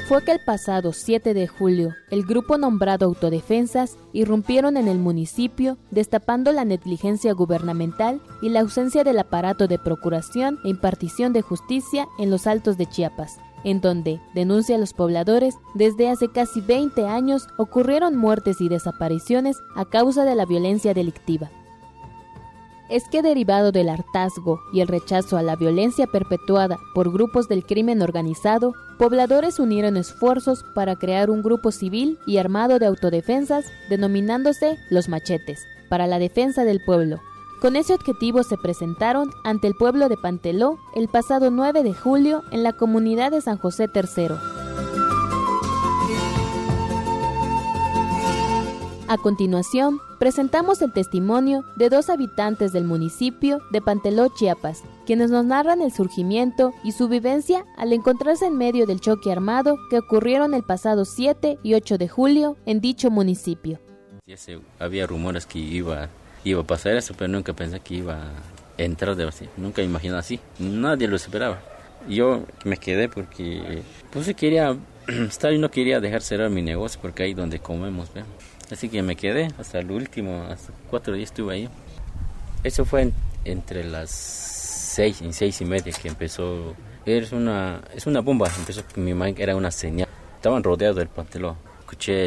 Fue 0.09 0.23
que 0.23 0.31
el 0.31 0.39
pasado 0.39 0.93
7 0.93 1.35
de 1.35 1.49
julio 1.49 1.93
el 2.11 2.25
grupo 2.25 2.59
nombrado 2.59 3.07
Autodefensas 3.07 3.97
irrumpieron 4.13 4.77
en 4.77 4.87
el 4.87 4.99
municipio 4.99 5.79
destapando 5.91 6.53
la 6.53 6.65
negligencia 6.65 7.33
gubernamental 7.33 8.21
y 8.41 8.51
la 8.51 8.61
ausencia 8.61 9.03
del 9.03 9.19
aparato 9.19 9.67
de 9.67 9.81
procuración 9.81 10.61
e 10.65 10.69
impartición 10.69 11.33
de 11.33 11.43
justicia 11.43 12.07
en 12.21 12.31
los 12.31 12.47
altos 12.47 12.79
de 12.79 12.87
Chiapas, 12.87 13.41
en 13.65 13.81
donde, 13.81 14.21
denuncia 14.33 14.79
los 14.79 14.93
pobladores, 14.93 15.57
desde 15.75 16.09
hace 16.09 16.31
casi 16.31 16.61
20 16.61 17.09
años 17.09 17.49
ocurrieron 17.59 18.17
muertes 18.17 18.61
y 18.61 18.69
desapariciones 18.69 19.57
a 19.75 19.87
causa 19.87 20.25
de 20.25 20.37
la 20.37 20.47
violencia 20.47 20.95
delictiva 20.95 21.51
es 22.89 23.05
que 23.09 23.23
derivado 23.23 23.73
del 23.73 23.89
hartazgo 23.89 24.61
y 24.73 24.81
el 24.81 24.89
rechazo 24.89 25.37
a 25.37 25.43
la 25.43 25.57
violencia 25.57 26.07
perpetuada 26.07 26.79
por 26.95 27.13
grupos 27.13 27.49
del 27.49 27.65
crimen 27.65 28.03
organizado, 28.03 28.75
pobladores 28.99 29.59
unieron 29.59 29.97
esfuerzos 29.97 30.65
para 30.75 30.97
crear 30.97 31.31
un 31.31 31.43
grupo 31.43 31.73
civil 31.73 32.19
y 32.27 32.39
armado 32.39 32.79
de 32.79 32.87
autodefensas 32.87 33.67
denominándose 33.89 34.79
Los 34.91 35.09
Machetes, 35.09 35.67
para 35.89 36.07
la 36.07 36.19
defensa 36.19 36.65
del 36.65 36.81
pueblo. 36.85 37.21
Con 37.61 37.77
ese 37.77 37.95
objetivo 37.95 38.43
se 38.43 38.59
presentaron 38.59 39.31
ante 39.43 39.67
el 39.67 39.75
pueblo 39.75 40.09
de 40.09 40.17
Panteló 40.17 40.79
el 40.95 41.09
pasado 41.09 41.51
9 41.51 41.83
de 41.83 41.95
julio 41.95 42.43
en 42.51 42.63
la 42.63 42.75
comunidad 42.75 43.31
de 43.31 43.41
San 43.41 43.57
José 43.57 43.89
III. 43.93 44.66
A 49.09 49.19
continuación, 49.19 50.01
presentamos 50.19 50.83
el 50.83 50.93
testimonio 50.93 51.65
de 51.77 51.91
dos 51.91 52.11
habitantes 52.11 52.73
del 52.73 52.83
municipio 52.83 53.61
de 53.71 53.81
Panteló, 53.81 54.27
Chiapas, 54.35 54.83
quienes 55.07 55.31
nos 55.31 55.45
narran 55.45 55.81
el 55.81 55.93
surgimiento 55.93 56.75
y 56.83 56.91
su 56.91 57.07
vivencia 57.07 57.65
al 57.77 57.93
encontrarse 57.93 58.47
en 58.47 58.59
medio 58.59 58.85
del 58.85 59.01
choque 59.01 59.31
armado 59.31 59.77
que 59.91 59.99
ocurrieron 60.01 60.55
el 60.55 60.65
pasado 60.65 61.05
7 61.05 61.59
y 61.63 61.75
8 61.75 61.99
de 61.99 62.09
julio 62.09 62.57
en 62.67 62.81
dicho 62.81 63.09
municipio. 63.13 63.79
había 64.81 65.07
rumores 65.07 65.47
que 65.47 65.61
iba, 65.61 66.09
iba 66.43 66.63
a 66.63 66.67
pasar 66.67 66.97
eso, 66.97 67.15
pero 67.17 67.29
nunca 67.29 67.53
pensé 67.53 67.79
que 67.79 67.95
iba 67.95 68.15
a 68.15 68.33
entrar 68.77 69.15
de 69.15 69.23
así. 69.23 69.49
Nunca 69.57 69.83
imaginé 69.83 70.17
así. 70.17 70.41
Nadie 70.59 71.07
lo 71.07 71.15
esperaba. 71.15 71.63
Yo 72.09 72.43
me 72.65 72.77
quedé 72.77 73.09
porque 73.09 73.85
pues 74.11 74.35
quería 74.35 74.77
estar 75.07 75.53
y 75.53 75.59
no 75.59 75.71
quería 75.71 76.01
dejar 76.01 76.23
cerrar 76.23 76.51
mi 76.51 76.63
negocio 76.63 76.99
porque 77.01 77.23
ahí 77.23 77.35
donde 77.35 77.61
comemos. 77.61 78.11
Así 78.71 78.89
que 78.89 79.03
me 79.03 79.17
quedé 79.17 79.49
hasta 79.59 79.79
el 79.79 79.91
último, 79.91 80.45
hasta 80.51 80.73
cuatro 80.91 81.15
días 81.15 81.31
estuve 81.31 81.55
ahí. 81.55 81.69
Eso 82.65 82.85
fue 82.85 83.13
entre 83.45 83.85
las 83.85 84.11
seis, 84.11 85.23
y 85.23 85.33
seis 85.33 85.61
y 85.61 85.65
media 85.65 85.93
que 85.93 86.09
empezó. 86.09 86.75
Es 87.05 87.31
una, 87.31 87.81
es 87.95 88.07
una 88.07 88.21
bomba, 88.21 88.51
empezó 88.59 88.83
mi 88.97 89.15
mamá 89.15 89.29
era 89.37 89.55
una 89.55 89.71
señal. 89.71 90.09
Estaban 90.35 90.65
rodeados 90.65 90.97
del 90.97 91.09
pantelón. 91.09 91.57
Escuché 91.81 92.27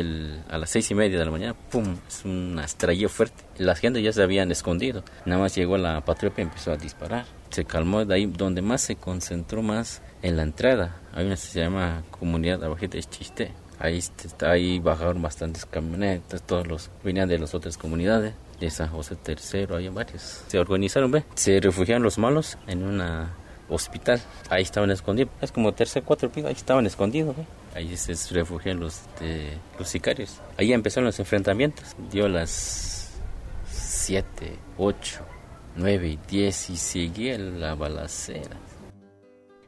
a 0.49 0.57
las 0.57 0.69
seis 0.69 0.89
y 0.89 0.95
media 0.95 1.19
de 1.19 1.25
la 1.25 1.31
mañana, 1.31 1.53
¡pum! 1.53 1.97
Es 2.07 2.23
un 2.23 2.57
estrelleo 2.63 3.09
fuerte. 3.09 3.43
La 3.57 3.75
gente 3.75 4.01
ya 4.01 4.13
se 4.13 4.23
habían 4.23 4.49
escondido. 4.51 5.03
Nada 5.25 5.41
más 5.41 5.53
llegó 5.53 5.77
la 5.77 5.99
patrulla 6.05 6.35
y 6.37 6.41
empezó 6.43 6.71
a 6.71 6.77
disparar. 6.77 7.25
Se 7.49 7.65
calmó 7.65 8.05
de 8.05 8.15
ahí, 8.15 8.25
donde 8.25 8.61
más 8.61 8.79
se 8.79 8.95
concentró 8.95 9.61
más 9.61 10.01
en 10.21 10.37
la 10.37 10.43
entrada. 10.43 10.95
Hay 11.13 11.25
una 11.25 11.35
que 11.35 11.41
se 11.41 11.59
llama 11.59 12.03
Comunidad 12.11 12.63
Abajita 12.63 12.97
Chiste 13.01 13.51
Ahí, 13.79 13.97
está, 13.97 14.51
ahí 14.51 14.79
bajaron 14.79 15.21
bastantes 15.21 15.65
camionetas, 15.65 16.41
todos 16.43 16.67
los 16.67 16.89
venían 17.03 17.29
de 17.29 17.39
las 17.39 17.53
otras 17.53 17.77
comunidades, 17.77 18.33
de 18.59 18.69
San 18.69 18.89
José 18.89 19.15
III, 19.25 19.75
hay 19.75 19.89
varios. 19.89 20.43
Se 20.47 20.59
organizaron, 20.59 21.11
ve, 21.11 21.23
se 21.35 21.59
refugiaron 21.61 22.03
los 22.03 22.17
malos 22.17 22.57
en 22.67 22.83
un 22.83 23.01
hospital. 23.69 24.21
Ahí 24.49 24.63
estaban 24.63 24.91
escondidos, 24.91 25.31
es 25.41 25.51
como 25.51 25.73
tercer, 25.73 26.03
cuatro 26.03 26.29
pisos, 26.29 26.49
ahí 26.49 26.55
estaban 26.55 26.85
escondidos, 26.85 27.35
Ahí 27.75 27.95
se 27.95 28.13
refugiaron 28.33 28.81
los, 28.81 29.01
los 29.77 29.87
sicarios. 29.87 30.41
Ahí 30.57 30.73
empezaron 30.73 31.05
los 31.05 31.19
enfrentamientos. 31.19 31.95
Dio 32.11 32.27
las 32.27 33.11
7, 33.71 34.57
8, 34.77 35.19
9 35.75 36.07
y 36.07 36.19
10 36.27 36.69
y 36.71 36.77
seguía 36.77 37.37
la 37.37 37.75
balacera. 37.75 38.57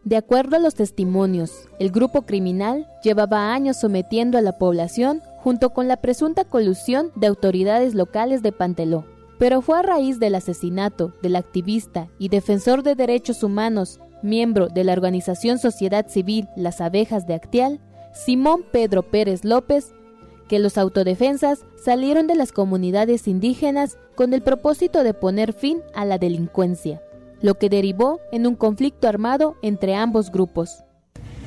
De 0.03 0.17
acuerdo 0.17 0.55
a 0.55 0.59
los 0.59 0.73
testimonios, 0.73 1.69
el 1.79 1.91
grupo 1.91 2.23
criminal 2.23 2.87
llevaba 3.03 3.53
años 3.53 3.79
sometiendo 3.79 4.37
a 4.37 4.41
la 4.41 4.57
población 4.57 5.21
junto 5.37 5.71
con 5.71 5.87
la 5.87 5.97
presunta 5.97 6.43
colusión 6.43 7.11
de 7.15 7.27
autoridades 7.27 7.93
locales 7.93 8.41
de 8.41 8.51
Panteló. 8.51 9.05
Pero 9.37 9.61
fue 9.61 9.77
a 9.77 9.83
raíz 9.83 10.19
del 10.19 10.35
asesinato 10.35 11.13
del 11.21 11.35
activista 11.35 12.07
y 12.17 12.29
defensor 12.29 12.83
de 12.83 12.95
derechos 12.95 13.43
humanos 13.43 13.99
miembro 14.23 14.67
de 14.67 14.83
la 14.83 14.93
organización 14.93 15.59
Sociedad 15.59 16.07
Civil 16.07 16.47
Las 16.55 16.81
Abejas 16.81 17.27
de 17.27 17.33
Actial, 17.33 17.79
Simón 18.13 18.63
Pedro 18.71 19.03
Pérez 19.03 19.43
López, 19.43 19.93
que 20.47 20.59
los 20.59 20.77
autodefensas 20.77 21.65
salieron 21.83 22.27
de 22.27 22.35
las 22.35 22.51
comunidades 22.51 23.27
indígenas 23.27 23.97
con 24.15 24.33
el 24.33 24.41
propósito 24.41 25.03
de 25.03 25.13
poner 25.13 25.53
fin 25.53 25.79
a 25.95 26.05
la 26.05 26.17
delincuencia, 26.17 27.01
lo 27.41 27.55
que 27.55 27.69
derivó 27.69 28.19
en 28.31 28.45
un 28.47 28.55
conflicto 28.55 29.07
armado 29.07 29.55
entre 29.61 29.95
ambos 29.95 30.31
grupos. 30.31 30.83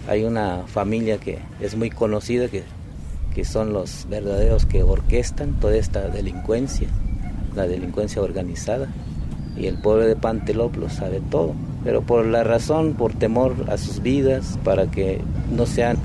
Hay 0.09 0.24
una 0.24 0.64
familia 0.66 1.18
que 1.18 1.38
es 1.61 1.76
muy 1.76 1.90
conocida, 1.90 2.49
que, 2.49 2.64
que 3.34 3.45
son 3.45 3.72
los 3.72 4.07
verdaderos 4.09 4.66
que 4.66 4.82
orquestan 4.82 5.59
toda 5.61 5.76
esta 5.76 6.09
delincuencia, 6.09 6.88
la 7.55 7.66
delincuencia 7.66 8.20
organizada, 8.20 8.88
y 9.57 9.66
el 9.66 9.78
pueblo 9.78 10.05
de 10.05 10.16
Pantelop 10.16 10.76
lo 10.76 10.90
sabe 10.90 11.22
todo, 11.30 11.55
pero 11.84 12.03
por 12.03 12.26
la 12.26 12.42
razón, 12.42 12.95
por 12.95 13.14
temor 13.14 13.55
a 13.68 13.78
sus 13.78 14.03
vidas, 14.03 14.59
para 14.64 14.90
que 14.90 15.20
no 15.51 15.64
sean 15.64 15.97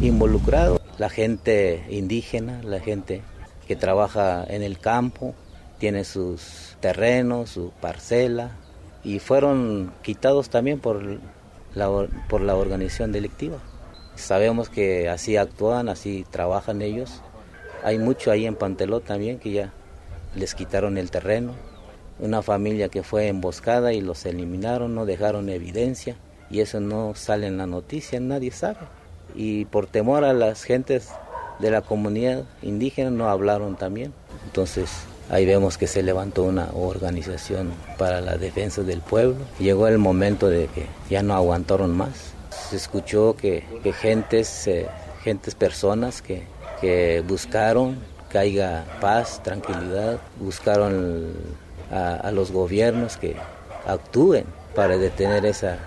involucrados, 0.00 0.80
la 0.98 1.08
gente 1.08 1.84
indígena, 1.90 2.62
la 2.62 2.78
gente 2.78 3.22
que 3.66 3.74
trabaja 3.74 4.44
en 4.44 4.62
el 4.62 4.78
campo, 4.78 5.34
tiene 5.78 6.04
sus 6.04 6.76
terrenos, 6.80 7.50
su 7.50 7.72
parcela, 7.80 8.52
y 9.04 9.18
fueron 9.18 9.92
quitados 10.02 10.48
también 10.48 10.80
por 10.80 11.02
la, 11.74 12.08
por 12.28 12.40
la 12.40 12.56
organización 12.56 13.12
delictiva. 13.12 13.58
Sabemos 14.16 14.68
que 14.68 15.08
así 15.08 15.36
actúan, 15.36 15.88
así 15.88 16.24
trabajan 16.30 16.82
ellos. 16.82 17.20
Hay 17.82 17.98
mucho 17.98 18.30
ahí 18.30 18.46
en 18.46 18.56
Panteló 18.56 19.00
también 19.00 19.38
que 19.38 19.52
ya 19.52 19.72
les 20.34 20.54
quitaron 20.54 20.98
el 20.98 21.10
terreno. 21.10 21.52
Una 22.18 22.42
familia 22.42 22.88
que 22.88 23.02
fue 23.02 23.28
emboscada 23.28 23.92
y 23.92 24.00
los 24.00 24.24
eliminaron, 24.24 24.94
no 24.94 25.04
dejaron 25.04 25.48
evidencia 25.48 26.16
y 26.48 26.60
eso 26.60 26.80
no 26.80 27.14
sale 27.14 27.46
en 27.48 27.58
la 27.58 27.66
noticia, 27.66 28.20
nadie 28.20 28.52
sabe 28.52 28.78
y 29.34 29.64
por 29.66 29.86
temor 29.86 30.24
a 30.24 30.32
las 30.32 30.62
gentes 30.64 31.10
de 31.58 31.70
la 31.70 31.82
comunidad 31.82 32.44
indígena 32.62 33.10
no 33.10 33.28
hablaron 33.28 33.76
también. 33.76 34.12
Entonces 34.44 34.90
ahí 35.30 35.46
vemos 35.46 35.78
que 35.78 35.86
se 35.86 36.02
levantó 36.02 36.44
una 36.44 36.68
organización 36.74 37.72
para 37.98 38.20
la 38.20 38.36
defensa 38.36 38.82
del 38.82 39.00
pueblo. 39.00 39.36
Llegó 39.58 39.88
el 39.88 39.98
momento 39.98 40.48
de 40.48 40.66
que 40.68 40.86
ya 41.10 41.22
no 41.22 41.34
aguantaron 41.34 41.96
más. 41.96 42.32
Se 42.70 42.76
escuchó 42.76 43.36
que, 43.36 43.64
que 43.82 43.92
gentes, 43.92 44.66
eh, 44.66 44.86
gentes, 45.22 45.54
personas 45.54 46.22
que, 46.22 46.44
que 46.80 47.22
buscaron 47.26 47.98
que 48.30 48.38
haya 48.38 48.84
paz, 49.00 49.42
tranquilidad, 49.42 50.18
buscaron 50.40 51.32
a, 51.90 52.14
a 52.14 52.30
los 52.32 52.50
gobiernos 52.50 53.16
que 53.16 53.36
actúen 53.86 54.44
para 54.74 54.96
detener 54.98 55.46
esa, 55.46 55.78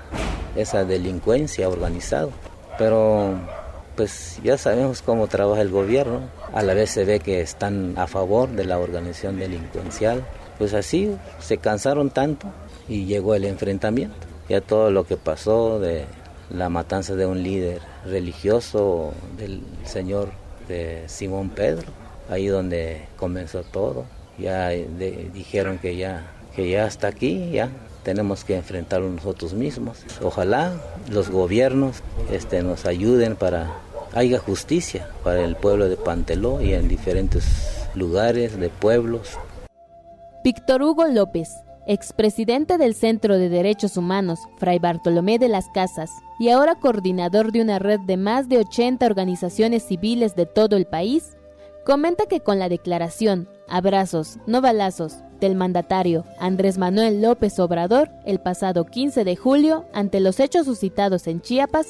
esa 0.55 0.85
delincuencia 0.85 1.67
organizada 1.67 2.29
pero 2.77 3.35
pues 3.97 4.39
ya 4.43 4.57
sabemos 4.57 5.01
cómo 5.01 5.27
trabaja 5.27 5.61
el 5.61 5.69
gobierno, 5.69 6.21
a 6.53 6.61
la 6.61 6.75
vez 6.75 6.91
se 6.91 7.03
ve 7.03 7.19
que 7.19 7.41
están 7.41 7.95
a 7.97 8.05
favor 8.07 8.47
de 8.49 8.63
la 8.63 8.77
organización 8.77 9.39
delincuencial, 9.39 10.23
pues 10.59 10.73
así 10.75 11.17
se 11.39 11.57
cansaron 11.57 12.11
tanto 12.11 12.47
y 12.87 13.05
llegó 13.05 13.35
el 13.35 13.43
enfrentamiento. 13.43 14.15
Ya 14.47 14.61
todo 14.61 14.91
lo 14.91 15.05
que 15.05 15.17
pasó 15.17 15.79
de 15.79 16.05
la 16.49 16.69
matanza 16.69 17.15
de 17.15 17.25
un 17.25 17.43
líder 17.43 17.81
religioso 18.05 19.13
del 19.37 19.61
señor 19.83 20.29
de 20.67 21.03
Simón 21.07 21.49
Pedro, 21.49 21.87
ahí 22.29 22.47
donde 22.47 23.07
comenzó 23.17 23.63
todo, 23.63 24.05
ya 24.37 24.69
dijeron 24.69 25.79
que 25.79 25.97
ya 25.97 26.31
que 26.55 26.69
ya 26.69 26.85
hasta 26.85 27.07
aquí, 27.07 27.51
ya 27.51 27.69
tenemos 28.03 28.43
que 28.43 28.55
enfrentarlo 28.55 29.09
nosotros 29.09 29.53
mismos. 29.53 29.99
Ojalá 30.23 30.73
los 31.11 31.29
gobiernos 31.29 31.97
este, 32.31 32.63
nos 32.63 32.85
ayuden 32.85 33.35
para 33.35 33.75
haya 34.17 34.39
justicia 34.39 35.07
para 35.23 35.43
el 35.43 35.55
pueblo 35.55 35.87
de 35.87 35.95
Panteló 35.95 36.59
y 36.59 36.73
en 36.73 36.87
diferentes 36.87 37.87
lugares 37.93 38.59
de 38.59 38.69
pueblos. 38.69 39.37
Víctor 40.43 40.81
Hugo 40.81 41.05
López, 41.05 41.49
expresidente 41.85 42.79
del 42.79 42.95
Centro 42.95 43.37
de 43.37 43.49
Derechos 43.49 43.95
Humanos, 43.95 44.39
Fray 44.57 44.79
Bartolomé 44.79 45.37
de 45.37 45.49
las 45.49 45.67
Casas, 45.69 46.09
y 46.39 46.49
ahora 46.49 46.75
coordinador 46.75 47.51
de 47.51 47.61
una 47.61 47.77
red 47.77 47.99
de 48.07 48.17
más 48.17 48.49
de 48.49 48.57
80 48.57 49.05
organizaciones 49.05 49.83
civiles 49.83 50.35
de 50.35 50.47
todo 50.47 50.77
el 50.77 50.87
país, 50.87 51.37
comenta 51.85 52.25
que 52.25 52.39
con 52.39 52.57
la 52.57 52.69
declaración 52.69 53.47
Abrazos, 53.69 54.39
no 54.47 54.61
balazos, 54.61 55.17
del 55.39 55.53
mandatario 55.53 56.23
Andrés 56.39 56.79
Manuel 56.79 57.21
López 57.21 57.59
Obrador 57.59 58.09
el 58.25 58.39
pasado 58.39 58.85
15 58.85 59.23
de 59.23 59.35
julio 59.35 59.85
ante 59.93 60.19
los 60.19 60.39
hechos 60.39 60.65
suscitados 60.65 61.27
en 61.27 61.41
Chiapas, 61.41 61.87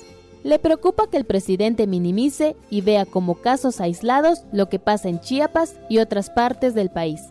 le 0.47 0.59
preocupa 0.59 1.09
que 1.09 1.17
el 1.17 1.25
presidente 1.25 1.87
minimice 1.87 2.55
y 2.69 2.79
vea 2.79 3.05
como 3.05 3.35
casos 3.35 3.81
aislados 3.81 4.43
lo 4.53 4.69
que 4.69 4.79
pasa 4.79 5.09
en 5.09 5.19
Chiapas 5.19 5.75
y 5.89 5.97
otras 5.97 6.29
partes 6.29 6.73
del 6.73 6.89
país, 6.89 7.21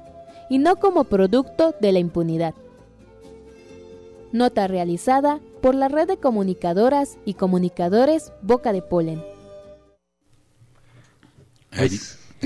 y 0.51 0.59
no 0.59 0.77
como 0.77 1.05
producto 1.05 1.75
de 1.81 1.93
la 1.93 1.99
impunidad. 1.99 2.55
Nota 4.33 4.67
realizada 4.67 5.41
por 5.63 5.75
la 5.75 5.89
red 5.89 6.07
de 6.07 6.19
comunicadoras 6.19 7.17
y 7.25 7.35
comunicadores 7.35 8.33
Boca 8.43 8.75
de 8.75 8.83
Polen. 8.83 9.23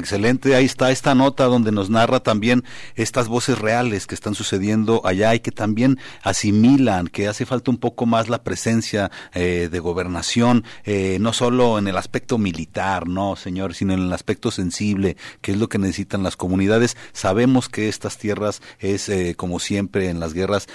Excelente, 0.00 0.54
ahí 0.54 0.64
está 0.64 0.90
esta 0.90 1.14
nota 1.14 1.44
donde 1.44 1.72
nos 1.72 1.90
narra 1.90 2.20
también 2.20 2.64
estas 2.94 3.28
voces 3.28 3.58
reales 3.58 4.06
que 4.06 4.14
están 4.14 4.34
sucediendo 4.34 5.02
allá 5.04 5.34
y 5.34 5.40
que 5.40 5.50
también 5.50 5.98
asimilan 6.22 7.06
que 7.06 7.28
hace 7.28 7.44
falta 7.44 7.70
un 7.70 7.76
poco 7.76 8.06
más 8.06 8.30
la 8.30 8.42
presencia 8.42 9.10
eh, 9.34 9.68
de 9.70 9.78
gobernación, 9.78 10.64
eh, 10.84 11.18
no 11.20 11.34
solo 11.34 11.78
en 11.78 11.86
el 11.86 11.98
aspecto 11.98 12.38
militar, 12.38 13.08
no, 13.08 13.36
señor, 13.36 13.74
sino 13.74 13.92
en 13.92 14.00
el 14.00 14.12
aspecto 14.14 14.50
sensible, 14.50 15.18
que 15.42 15.52
es 15.52 15.58
lo 15.58 15.68
que 15.68 15.76
necesitan 15.76 16.22
las 16.22 16.34
comunidades. 16.34 16.96
Sabemos 17.12 17.68
que 17.68 17.90
estas 17.90 18.16
tierras 18.16 18.62
es, 18.78 19.10
eh, 19.10 19.34
como 19.36 19.60
siempre 19.60 20.08
en 20.08 20.18
las 20.18 20.32
guerras, 20.32 20.66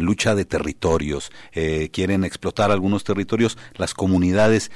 lucha 0.00 0.34
de 0.34 0.44
territorios. 0.44 1.30
quieren 1.92 2.24
explotar 2.24 2.72
algunos 2.72 3.04
territorios, 3.04 3.56
las 3.74 3.94
comunidades 3.94 4.70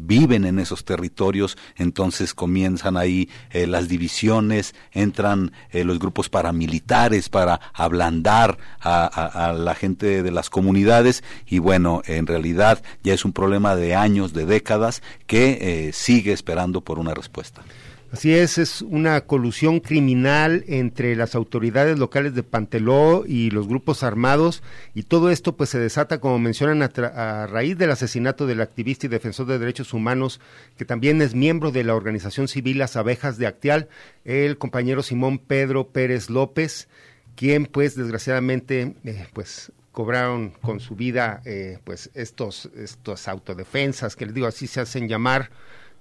viven 0.00 0.44
en 0.44 0.58
esos 0.60 0.84
territorios, 0.84 1.56
entonces 1.76 2.34
comienzan 2.34 2.96
ahí 2.96 3.28
eh, 3.50 3.66
las 3.66 3.88
divisiones, 3.88 4.74
entran 4.92 5.52
eh, 5.70 5.84
los 5.84 5.98
grupos 5.98 6.28
paramilitares 6.28 7.28
para 7.28 7.60
ablandar 7.74 8.58
a, 8.80 9.52
la 9.56 9.74
gente 9.74 10.22
de 10.22 10.30
las 10.30 10.50
comunidades 10.50 11.22
y 11.46 11.58
bueno, 11.58 12.02
en 12.06 12.26
realidad 12.26 12.82
ya 13.02 13.14
es 13.14 13.24
un 13.24 13.32
problema 13.32 13.76
de 13.76 13.94
años, 13.94 14.32
de 14.32 14.46
décadas 14.46 15.02
que 15.26 15.88
eh, 15.88 15.92
sigue 15.92 16.32
esperando 16.32 16.80
por 16.80 16.98
una 16.98 17.14
respuesta. 17.14 17.62
Así 18.12 18.34
es, 18.34 18.58
es 18.58 18.82
una 18.82 19.22
colusión 19.22 19.80
criminal 19.80 20.64
entre 20.68 21.16
las 21.16 21.34
autoridades 21.34 21.98
locales 21.98 22.34
de 22.34 22.42
Panteló 22.42 23.24
y 23.26 23.50
los 23.50 23.66
grupos 23.66 24.02
armados 24.02 24.62
y 24.94 25.04
todo 25.04 25.30
esto 25.30 25.56
pues 25.56 25.70
se 25.70 25.78
desata, 25.78 26.20
como 26.20 26.38
mencionan, 26.38 26.82
a, 26.82 27.46
raíz 27.46 27.78
del 27.78 27.90
asesinato 27.90 28.46
del 28.46 28.60
activista 28.60 29.06
y 29.06 29.08
defensor 29.08 29.46
de 29.46 29.58
derechos 29.58 29.94
humanos 29.94 30.40
que 30.76 30.84
también 30.84 31.22
es 31.22 31.34
miembro 31.34 31.70
de 31.70 31.84
la 31.84 31.94
organización 31.94 32.48
civil 32.48 32.76
Las 32.76 32.96
Abejas 32.96 33.38
de 33.38 33.46
Actial, 33.46 33.88
el 34.26 34.58
compañero 34.58 35.02
Simón 35.02 35.38
Pedro 35.38 35.88
Pérez 35.88 36.28
López, 36.28 36.88
quien 37.34 37.64
pues 37.64 37.96
desgraciadamente 37.96 38.94
eh, 39.04 39.26
pues 39.32 39.72
cobraron 39.90 40.50
con 40.50 40.80
su 40.80 40.96
vida 40.96 41.40
eh, 41.46 41.78
pues 41.82 42.10
estos, 42.12 42.68
estos 42.76 43.26
autodefensas 43.26 44.16
que 44.16 44.26
les 44.26 44.34
digo 44.34 44.48
así 44.48 44.66
se 44.66 44.82
hacen 44.82 45.08
llamar 45.08 45.48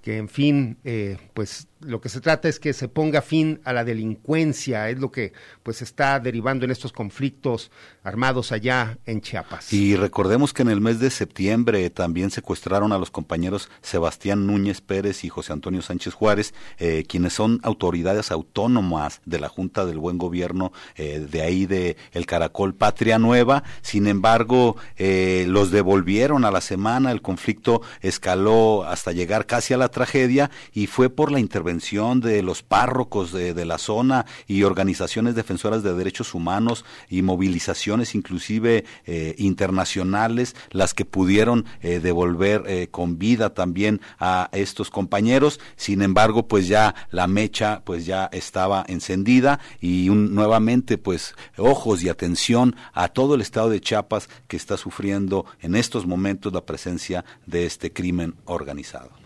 que 0.01 0.17
en 0.17 0.27
fin, 0.27 0.77
eh, 0.83 1.17
pues 1.33 1.67
lo 1.83 1.99
que 1.99 2.09
se 2.09 2.21
trata 2.21 2.47
es 2.47 2.59
que 2.59 2.73
se 2.73 2.87
ponga 2.87 3.21
fin 3.21 3.59
a 3.63 3.73
la 3.73 3.83
delincuencia, 3.83 4.89
es 4.89 4.99
lo 4.99 5.11
que 5.11 5.33
pues 5.63 5.81
está 5.81 6.19
derivando 6.19 6.65
en 6.65 6.71
estos 6.71 6.91
conflictos 6.91 7.71
armados 8.03 8.51
allá 8.51 8.97
en 9.05 9.21
Chiapas. 9.21 9.73
Y 9.73 9.95
recordemos 9.95 10.53
que 10.53 10.61
en 10.61 10.69
el 10.69 10.81
mes 10.81 10.99
de 10.99 11.09
septiembre 11.09 11.89
también 11.89 12.31
secuestraron 12.31 12.91
a 12.91 12.97
los 12.97 13.11
compañeros 13.11 13.69
Sebastián 13.81 14.45
Núñez 14.47 14.81
Pérez 14.81 15.23
y 15.23 15.29
José 15.29 15.53
Antonio 15.53 15.81
Sánchez 15.81 16.13
Juárez, 16.13 16.53
eh, 16.77 17.05
quienes 17.07 17.33
son 17.33 17.59
autoridades 17.63 18.31
autónomas 18.31 19.21
de 19.25 19.39
la 19.39 19.49
Junta 19.49 19.85
del 19.85 19.99
Buen 19.99 20.17
Gobierno 20.17 20.71
eh, 20.95 21.25
de 21.29 21.41
ahí 21.41 21.65
de 21.65 21.97
el 22.11 22.25
Caracol 22.25 22.75
Patria 22.75 23.17
Nueva. 23.17 23.63
Sin 23.81 24.07
embargo, 24.07 24.77
eh, 24.97 25.45
los 25.47 25.71
devolvieron 25.71 26.45
a 26.45 26.51
la 26.51 26.61
semana, 26.61 27.11
el 27.11 27.21
conflicto 27.21 27.81
escaló 28.01 28.83
hasta 28.83 29.11
llegar 29.11 29.45
casi 29.45 29.73
a 29.73 29.77
la 29.77 29.89
tragedia 29.89 30.51
y 30.73 30.87
fue 30.87 31.09
por 31.09 31.31
la 31.31 31.39
intervención 31.39 31.70
de 31.71 32.43
los 32.43 32.63
párrocos 32.63 33.31
de, 33.31 33.65
la 33.65 33.77
zona 33.77 34.25
y 34.47 34.63
organizaciones 34.63 35.35
defensoras 35.35 35.83
de 35.83 35.93
derechos 35.93 36.33
humanos 36.33 36.83
y 37.09 37.21
movilizaciones 37.21 38.13
inclusive 38.13 38.83
eh, 39.05 39.35
internacionales 39.37 40.55
las 40.71 40.93
que 40.93 41.05
pudieron 41.05 41.65
eh, 41.81 41.99
devolver 41.99 42.63
eh, 42.67 42.87
con 42.89 43.17
vida 43.17 43.53
también 43.53 44.01
a 44.19 44.49
estos 44.51 44.89
compañeros. 44.89 45.59
Sin 45.75 46.01
embargo, 46.01 46.47
pues 46.47 46.67
ya 46.67 46.93
la 47.09 47.27
mecha 47.27 47.81
pues 47.85 48.05
ya 48.05 48.29
estaba 48.31 48.83
encendida 48.87 49.59
y 49.79 50.09
nuevamente 50.09 50.97
pues 50.97 51.35
ojos 51.57 52.03
y 52.03 52.09
atención 52.09 52.75
a 52.93 53.07
todo 53.07 53.35
el 53.35 53.41
estado 53.41 53.69
de 53.69 53.79
Chiapas 53.79 54.29
que 54.47 54.57
está 54.57 54.75
sufriendo 54.75 55.45
en 55.61 55.75
estos 55.75 56.05
momentos 56.05 56.51
la 56.51 56.65
presencia 56.65 57.23
de 57.45 57.65
este 57.65 57.93
crimen 57.93 58.35
organizado. 58.45 59.20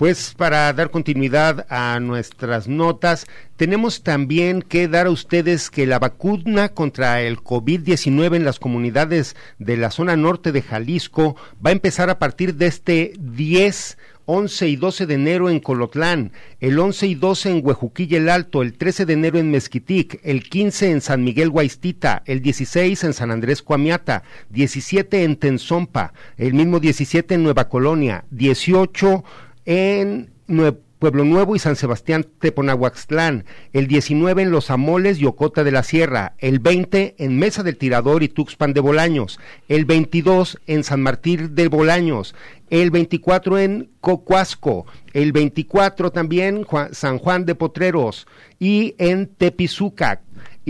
Pues 0.00 0.32
para 0.34 0.72
dar 0.72 0.90
continuidad 0.90 1.66
a 1.68 2.00
nuestras 2.00 2.68
notas, 2.68 3.26
tenemos 3.58 4.02
también 4.02 4.62
que 4.62 4.88
dar 4.88 5.08
a 5.08 5.10
ustedes 5.10 5.68
que 5.68 5.86
la 5.86 5.98
vacuna 5.98 6.70
contra 6.70 7.20
el 7.20 7.36
COVID-19 7.36 8.36
en 8.36 8.46
las 8.46 8.58
comunidades 8.58 9.36
de 9.58 9.76
la 9.76 9.90
zona 9.90 10.16
norte 10.16 10.52
de 10.52 10.62
Jalisco 10.62 11.36
va 11.62 11.68
a 11.68 11.74
empezar 11.74 12.08
a 12.08 12.18
partir 12.18 12.54
de 12.54 12.68
este 12.68 13.12
10 13.18 13.98
11 14.24 14.68
y 14.68 14.76
12 14.76 15.06
de 15.06 15.14
enero 15.14 15.50
en 15.50 15.58
Colotlán, 15.58 16.32
el 16.60 16.78
11 16.78 17.06
y 17.08 17.14
12 17.16 17.50
en 17.50 17.66
Huejuquilla 17.66 18.18
el 18.18 18.28
Alto, 18.28 18.62
el 18.62 18.74
13 18.74 19.04
de 19.04 19.12
enero 19.14 19.38
en 19.38 19.50
Mezquitic, 19.50 20.20
el 20.22 20.44
15 20.48 20.92
en 20.92 21.00
San 21.00 21.24
Miguel 21.24 21.50
Guaistita, 21.50 22.22
el 22.26 22.40
16 22.40 23.02
en 23.02 23.12
San 23.12 23.32
Andrés 23.32 23.60
Cuamiata, 23.60 24.22
17 24.50 25.24
en 25.24 25.34
Tenzompa, 25.34 26.12
el 26.36 26.54
mismo 26.54 26.78
17 26.78 27.34
en 27.34 27.42
Nueva 27.42 27.68
Colonia, 27.68 28.24
18 28.30 29.24
en 29.64 30.30
Pueblo 31.00 31.24
Nuevo 31.24 31.56
y 31.56 31.58
San 31.58 31.76
Sebastián 31.76 32.26
Teponahuaxtlán, 32.40 33.46
el 33.72 33.86
19 33.86 34.42
en 34.42 34.50
Los 34.50 34.70
Amoles 34.70 35.18
y 35.18 35.24
Ocota 35.24 35.64
de 35.64 35.72
la 35.72 35.82
Sierra, 35.82 36.34
el 36.38 36.58
20 36.58 37.14
en 37.16 37.38
Mesa 37.38 37.62
del 37.62 37.78
Tirador 37.78 38.22
y 38.22 38.28
Tuxpan 38.28 38.74
de 38.74 38.80
Bolaños, 38.80 39.40
el 39.68 39.86
22 39.86 40.58
en 40.66 40.84
San 40.84 41.00
Martín 41.00 41.54
de 41.54 41.68
Bolaños, 41.68 42.34
el 42.68 42.90
24 42.90 43.58
en 43.58 43.90
Cocuasco, 44.02 44.84
el 45.14 45.32
24 45.32 46.10
también 46.10 46.66
San 46.92 47.18
Juan 47.18 47.46
de 47.46 47.54
Potreros 47.54 48.26
y 48.58 48.94
en 48.98 49.26
Tepizuca, 49.26 50.20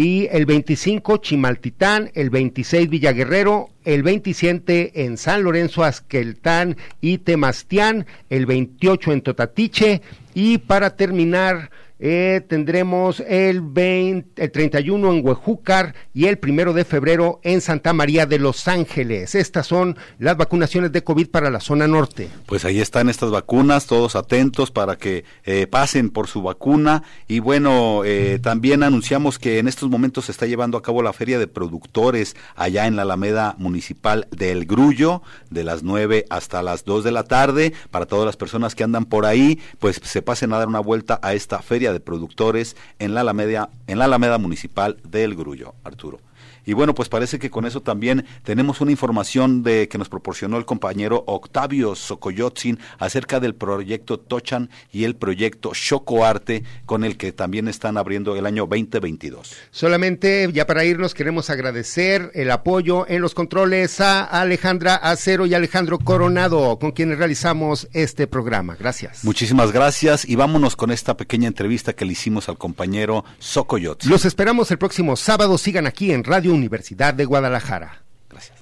y 0.01 0.28
el 0.32 0.46
25 0.46 1.18
Chimaltitán, 1.18 2.11
el 2.14 2.30
26 2.30 2.88
Villaguerrero, 2.88 3.68
el 3.84 4.03
27 4.03 5.05
en 5.05 5.18
San 5.18 5.42
Lorenzo 5.42 5.84
Azqueltán 5.84 6.78
y 7.03 7.18
Temastián, 7.18 8.07
el 8.30 8.46
28 8.46 9.12
en 9.12 9.20
Totatiche. 9.20 10.01
Y 10.32 10.57
para 10.57 10.96
terminar 10.96 11.70
eh, 12.03 12.40
tendremos 12.48 13.20
el, 13.20 13.61
20, 13.61 14.42
el 14.42 14.51
31 14.51 15.12
en 15.12 15.26
Huejúcar 15.26 15.94
y 16.14 16.26
el 16.26 16.38
primero 16.38 16.72
de 16.72 16.86
febrero 16.86 17.40
en 17.42 17.61
Santa 17.61 17.92
María 17.92 18.24
de 18.24 18.38
Los 18.38 18.68
Ángeles. 18.68 19.34
Estas 19.34 19.66
son 19.66 19.98
las 20.18 20.38
vacunaciones 20.38 20.92
de 20.92 21.05
COVID 21.05 21.28
para 21.28 21.51
la 21.51 21.61
zona 21.61 21.86
norte. 21.86 22.30
Pues 22.46 22.64
ahí 22.64 22.80
están 22.80 23.11
estas 23.11 23.30
vacunas, 23.30 23.86
todos 23.86 24.16
atentos 24.16 24.70
para 24.70 24.96
que 24.96 25.24
eh, 25.44 25.66
pasen 25.66 26.09
por 26.09 26.26
su 26.26 26.42
vacuna. 26.42 27.03
Y 27.28 27.40
bueno, 27.40 28.03
eh, 28.07 28.38
también 28.42 28.82
anunciamos 28.82 29.38
que 29.38 29.59
en 29.59 29.68
estos 29.68 29.90
momentos 29.90 30.24
se 30.24 30.32
está 30.32 30.46
llevando 30.46 30.78
a 30.78 30.82
cabo 30.82 31.03
la 31.03 31.12
Feria 31.12 31.38
de 31.38 31.48
Productores 31.48 32.34
allá 32.57 32.86
en 32.86 32.96
la 32.96 33.03
Alameda 33.03 33.57
Municipal 33.59 34.26
del 34.30 34.64
Grullo, 34.64 35.22
de 35.51 35.64
las 35.64 35.82
9 35.82 36.24
hasta 36.30 36.62
las 36.62 36.86
2 36.86 37.05
de 37.05 37.12
la 37.12 37.24
tarde. 37.24 37.74
Para 37.90 38.07
todas 38.07 38.24
las 38.24 38.38
personas 38.38 38.74
que 38.74 38.84
andan 38.84 39.05
por 39.05 39.26
ahí, 39.26 39.59
pues 39.78 40.01
se 40.03 40.22
pasen 40.22 40.55
a 40.55 40.59
dar 40.59 40.68
una 40.68 40.80
vuelta 40.80 41.20
a 41.22 41.34
esta 41.34 41.61
feria 41.61 41.89
de 41.93 42.01
Productores 42.01 42.76
en 42.99 43.14
la 43.14 43.20
Alameda, 43.20 43.70
en 43.86 43.99
la 43.99 44.07
Alameda 44.07 44.38
Municipal 44.38 44.99
del 45.09 45.34
Grullo, 45.34 45.74
Arturo. 45.84 46.20
Y 46.64 46.72
bueno, 46.72 46.94
pues 46.94 47.08
parece 47.08 47.38
que 47.38 47.50
con 47.50 47.66
eso 47.66 47.80
también 47.80 48.26
tenemos 48.42 48.80
una 48.80 48.90
información 48.90 49.62
de 49.62 49.88
que 49.88 49.98
nos 49.98 50.08
proporcionó 50.08 50.56
el 50.58 50.64
compañero 50.64 51.24
Octavio 51.26 51.94
Socoyotzin 51.94 52.78
acerca 52.98 53.40
del 53.40 53.54
proyecto 53.54 54.18
Tochan 54.18 54.70
y 54.92 55.04
el 55.04 55.16
proyecto 55.16 55.72
Chocoarte 55.72 56.64
con 56.86 57.04
el 57.04 57.16
que 57.16 57.32
también 57.32 57.68
están 57.68 57.96
abriendo 57.96 58.36
el 58.36 58.46
año 58.46 58.66
2022. 58.66 59.54
Solamente 59.70 60.48
ya 60.52 60.66
para 60.66 60.84
irnos 60.84 61.14
queremos 61.14 61.50
agradecer 61.50 62.30
el 62.34 62.50
apoyo 62.50 63.06
en 63.08 63.22
los 63.22 63.34
controles 63.34 64.00
a 64.00 64.24
Alejandra 64.24 64.94
Acero 64.96 65.46
y 65.46 65.54
Alejandro 65.54 65.98
Coronado 65.98 66.78
con 66.78 66.92
quienes 66.92 67.18
realizamos 67.18 67.88
este 67.92 68.26
programa. 68.26 68.76
Gracias. 68.78 69.24
Muchísimas 69.24 69.72
gracias 69.72 70.28
y 70.28 70.36
vámonos 70.36 70.76
con 70.76 70.90
esta 70.90 71.16
pequeña 71.16 71.48
entrevista 71.48 71.92
que 71.92 72.04
le 72.04 72.12
hicimos 72.12 72.48
al 72.48 72.58
compañero 72.58 73.24
Socoyotzin. 73.38 74.11
Los 74.11 74.24
esperamos 74.24 74.70
el 74.70 74.78
próximo 74.78 75.16
sábado. 75.16 75.58
Sigan 75.58 75.86
aquí 75.86 76.12
en 76.12 76.24
Radio 76.24 76.49
Universidad 76.51 77.14
de 77.14 77.24
Guadalajara. 77.24 78.03
Gracias. 78.28 78.59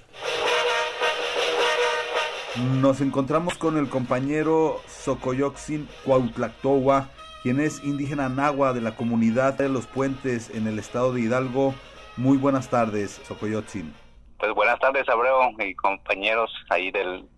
Nos 2.80 3.00
encontramos 3.00 3.56
con 3.56 3.76
el 3.76 3.88
compañero 3.88 4.80
Socoyoxin 4.88 5.88
Cuautlactoa, 6.04 7.08
quien 7.42 7.60
es 7.60 7.84
indígena 7.84 8.28
nahua 8.28 8.72
de 8.72 8.80
la 8.80 8.96
comunidad 8.96 9.54
de 9.54 9.68
los 9.68 9.86
puentes 9.86 10.50
en 10.50 10.66
el 10.66 10.78
estado 10.78 11.12
de 11.12 11.20
Hidalgo. 11.20 11.74
Muy 12.16 12.36
buenas 12.36 12.68
tardes, 12.68 13.20
Socoyotzin. 13.26 13.94
Pues 14.38 14.52
buenas 14.54 14.78
tardes, 14.80 15.08
Abreu 15.08 15.54
y 15.58 15.74
compañeros 15.74 16.50
ahí 16.70 16.90
del 16.90 17.28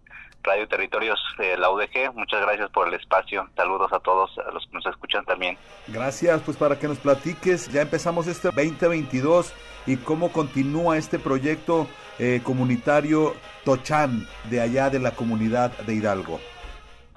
Radio 0.43 0.67
Territorios 0.69 1.19
de 1.39 1.57
la 1.57 1.71
UDG. 1.71 2.13
Muchas 2.15 2.41
gracias 2.41 2.71
por 2.71 2.89
el 2.89 2.95
espacio. 2.95 3.49
Saludos 3.57 3.93
a 3.93 4.01
todos, 4.01 4.31
a 4.39 4.51
los 4.51 4.67
que 4.67 4.73
nos 4.73 4.87
escuchan 4.87 5.25
también. 5.25 5.59
Gracias, 5.89 6.41
pues 6.43 6.57
para 6.57 6.79
que 6.79 6.89
nos 6.89 6.99
platiques, 6.99 7.71
ya 7.71 7.83
empezamos 7.83 8.27
este 8.27 8.49
2022 8.49 9.53
y 9.87 9.97
cómo 9.97 10.33
continúa 10.33 10.97
este 10.97 11.19
proyecto 11.19 11.87
eh, 12.19 12.41
comunitario 12.43 13.35
Tochan 13.65 14.27
de 14.45 14.61
allá 14.61 14.91
de 14.91 14.99
la 14.99 15.13
comunidad 15.13 15.71
de 15.79 15.95
Hidalgo. 15.95 16.41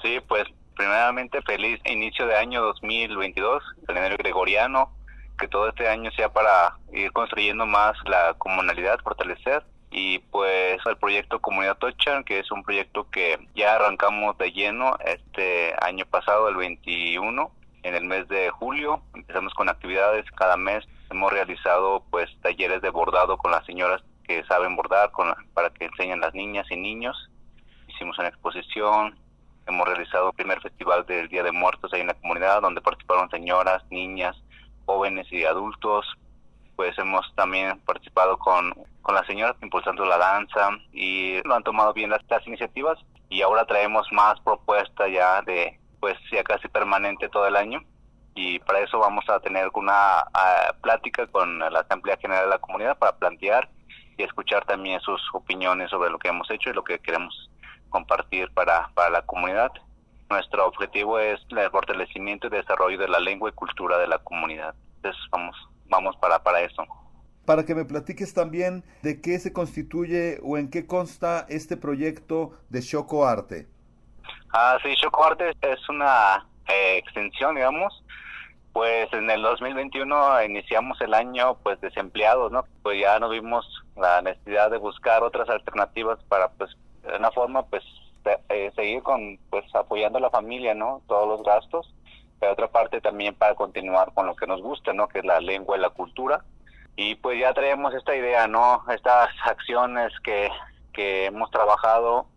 Sí, 0.02 0.20
pues 0.28 0.46
primeramente 0.76 1.42
feliz 1.42 1.80
inicio 1.86 2.26
de 2.28 2.36
año 2.36 2.62
2022, 2.62 3.64
calendario 3.86 4.18
gregoriano, 4.18 4.92
que 5.38 5.48
todo 5.48 5.70
este 5.70 5.88
año 5.88 6.12
sea 6.12 6.30
para 6.30 6.78
ir 6.92 7.12
construyendo 7.12 7.66
más 7.66 7.96
la 8.06 8.34
comunalidad, 8.38 9.00
fortalecer 9.02 9.64
y 9.94 10.18
pues 10.18 10.80
el 10.88 10.98
proyecto 10.98 11.40
Comunidad 11.40 11.78
Tochan, 11.78 12.24
que 12.24 12.40
es 12.40 12.52
un 12.52 12.64
proyecto 12.64 13.08
que 13.12 13.38
ya 13.54 13.76
arrancamos 13.76 14.36
de 14.40 14.52
lleno 14.52 14.98
este 15.06 15.76
año 15.80 16.04
pasado, 16.08 16.50
el 16.50 16.56
21, 16.56 17.52
en 17.84 17.96
el 17.96 18.04
mes 18.04 18.28
de 18.28 18.50
julio. 18.50 19.04
Empezamos 19.14 19.54
con 19.54 19.70
actividades 19.70 20.26
cada 20.32 20.58
mes. 20.58 20.84
Hemos 21.12 21.32
realizado 21.32 22.04
pues 22.10 22.28
talleres 22.42 22.82
de 22.82 22.90
bordado 22.90 23.38
con 23.38 23.52
las 23.52 23.64
señoras 23.68 24.02
que 24.24 24.44
saben 24.46 24.76
bordar 24.76 25.12
con 25.12 25.32
para 25.54 25.70
que 25.70 25.86
enseñen 25.86 26.22
las 26.22 26.34
niñas 26.34 26.66
y 26.72 26.76
niños. 26.76 27.30
Hicimos 27.88 28.18
una 28.18 28.30
exposición. 28.30 29.16
Hemos 29.68 29.88
realizado 29.88 30.30
el 30.30 30.36
primer 30.36 30.60
festival 30.60 31.06
del 31.06 31.28
Día 31.28 31.44
de 31.44 31.52
Muertos 31.52 31.94
ahí 31.94 32.02
en 32.02 32.08
la 32.08 32.16
comunidad 32.16 32.64
donde 32.64 32.82
participaron 32.82 33.30
señoras, 33.30 33.84
niñas, 33.92 34.36
jóvenes 34.86 35.32
y 35.32 35.46
adultos 35.46 36.08
pues 36.76 36.98
hemos 36.98 37.34
también 37.36 37.80
participado 37.82 38.38
con, 38.38 38.74
con 39.02 39.16
las 39.16 39.28
señoras 39.28 39.56
impulsando 39.62 40.06
la 40.06 40.18
danza 40.18 40.70
y 40.92 41.42
lo 41.44 41.56
han 41.56 41.64
tomado 41.64 41.94
bien 41.94 42.10
las, 42.10 42.22
iniciativas 42.48 42.98
y 43.30 43.42
ahora 43.42 43.66
traemos 43.66 44.08
más 44.12 44.40
propuestas 44.42 45.12
ya 45.12 45.42
de 45.42 45.80
pues 46.00 46.18
ya 46.32 46.44
casi 46.44 46.68
permanente 46.68 47.30
todo 47.30 47.48
el 47.48 47.56
año 47.56 47.82
y 48.36 48.60
para 48.60 48.80
eso 48.80 49.00
vamos 49.00 49.24
a 49.30 49.40
tener 49.40 49.70
una 49.74 50.26
plática 50.82 51.28
con 51.28 51.60
la 51.60 51.80
Asamblea 51.80 52.18
General 52.18 52.46
de 52.46 52.50
la 52.50 52.60
Comunidad 52.60 52.98
para 52.98 53.16
plantear 53.16 53.70
y 54.18 54.24
escuchar 54.24 54.66
también 54.66 55.00
sus 55.02 55.22
opiniones 55.34 55.90
sobre 55.90 56.10
lo 56.10 56.20
que 56.20 56.30
hemos 56.30 56.50
hecho 56.52 56.70
y 56.70 56.74
lo 56.74 56.84
que 56.84 57.00
queremos 57.00 57.50
compartir 57.90 58.52
para, 58.54 58.90
para 58.96 59.12
la 59.12 59.22
comunidad. 59.22 59.72
Nuestro 60.30 60.66
objetivo 60.66 61.20
es 61.20 61.40
el 61.50 61.70
fortalecimiento 61.70 62.48
y 62.48 62.50
desarrollo 62.50 62.98
de 62.98 63.08
la 63.08 63.20
lengua 63.20 63.50
y 63.50 63.54
cultura 63.54 63.98
de 64.00 64.08
la 64.08 64.18
comunidad. 64.18 64.74
Entonces 64.96 65.22
vamos 65.30 65.56
vamos 65.94 66.16
para, 66.18 66.40
para 66.40 66.62
eso. 66.62 66.84
Para 67.46 67.66
que 67.66 67.76
me 67.76 67.86
platiques 67.86 68.34
también 68.34 68.84
de 69.04 69.22
qué 69.22 69.38
se 69.38 69.54
constituye 69.54 70.40
o 70.44 70.58
en 70.58 70.70
qué 70.70 70.88
consta 70.88 71.46
este 71.50 71.78
proyecto 71.78 72.52
de 72.70 72.82
Choco 72.82 73.26
Arte. 73.26 73.68
Ah, 74.54 74.78
sí, 74.82 74.96
Choco 74.96 75.24
Arte 75.24 75.52
es 75.62 75.90
una 75.90 76.48
eh, 76.68 76.98
extensión, 76.98 77.56
digamos. 77.56 78.04
Pues 78.72 79.12
en 79.14 79.30
el 79.30 79.44
2021 79.44 80.44
iniciamos 80.46 81.00
el 81.02 81.14
año 81.14 81.58
pues 81.62 81.80
desempleados, 81.80 82.52
¿no? 82.52 82.66
Pues 82.82 83.00
ya 83.00 83.20
nos 83.20 83.30
vimos 83.30 83.66
la 83.96 84.22
necesidad 84.24 84.72
de 84.72 84.78
buscar 84.78 85.22
otras 85.22 85.48
alternativas 85.48 86.18
para 86.24 86.50
pues 86.50 86.72
de 87.04 87.16
una 87.16 87.30
forma 87.30 87.64
pues 87.68 87.84
eh, 88.50 88.72
seguir 88.76 89.04
con 89.04 89.38
pues 89.52 89.64
apoyando 89.76 90.18
a 90.18 90.22
la 90.22 90.32
familia, 90.32 90.74
¿no? 90.74 91.02
Todos 91.08 91.28
los 91.28 91.44
gastos 91.46 91.94
de 92.46 92.52
otra 92.52 92.68
parte 92.68 93.02
también 93.02 93.36
para 93.36 93.56
continuar 93.56 94.14
con 94.14 94.28
lo 94.28 94.36
que 94.36 94.48
nos 94.48 94.62
gusta, 94.62 94.94
¿no? 94.94 95.08
Que 95.08 95.20
es 95.20 95.26
la 95.26 95.40
lengua 95.40 95.78
y 95.78 95.82
la 95.82 95.90
cultura. 95.90 96.44
Y 96.96 97.16
pues 97.16 97.40
ya 97.40 97.54
traemos 97.54 97.94
esta 97.94 98.16
idea, 98.16 98.48
¿no? 98.48 98.84
Estas 98.90 99.30
acciones 99.46 100.12
que, 100.24 100.50
que 100.94 101.26
hemos 101.26 101.50
trabajado 101.52 102.28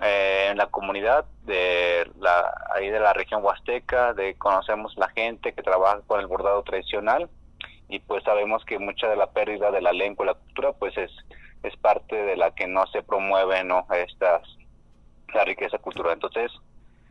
eh, 0.00 0.48
en 0.50 0.56
la 0.56 0.66
comunidad 0.66 1.26
de 1.44 2.10
la, 2.18 2.52
ahí 2.74 2.88
de 2.90 3.00
la 3.00 3.12
región 3.12 3.44
huasteca, 3.44 4.14
de 4.14 4.34
conocemos 4.34 4.96
la 4.96 5.08
gente 5.10 5.52
que 5.52 5.62
trabaja 5.62 6.00
con 6.06 6.20
el 6.20 6.26
bordado 6.26 6.62
tradicional 6.62 7.28
y 7.88 7.98
pues 7.98 8.24
sabemos 8.24 8.64
que 8.64 8.78
mucha 8.78 9.06
de 9.08 9.16
la 9.16 9.30
pérdida 9.30 9.70
de 9.70 9.82
la 9.82 9.92
lengua 9.92 10.24
y 10.24 10.28
la 10.28 10.34
cultura 10.34 10.72
pues 10.72 10.96
es, 10.96 11.10
es 11.62 11.76
parte 11.76 12.16
de 12.16 12.36
la 12.36 12.52
que 12.54 12.66
no 12.66 12.86
se 12.86 13.02
promueve 13.02 13.62
no 13.64 13.86
estas 13.92 14.42
la 15.34 15.44
riqueza 15.44 15.78
cultural. 15.78 16.14
Entonces, 16.14 16.50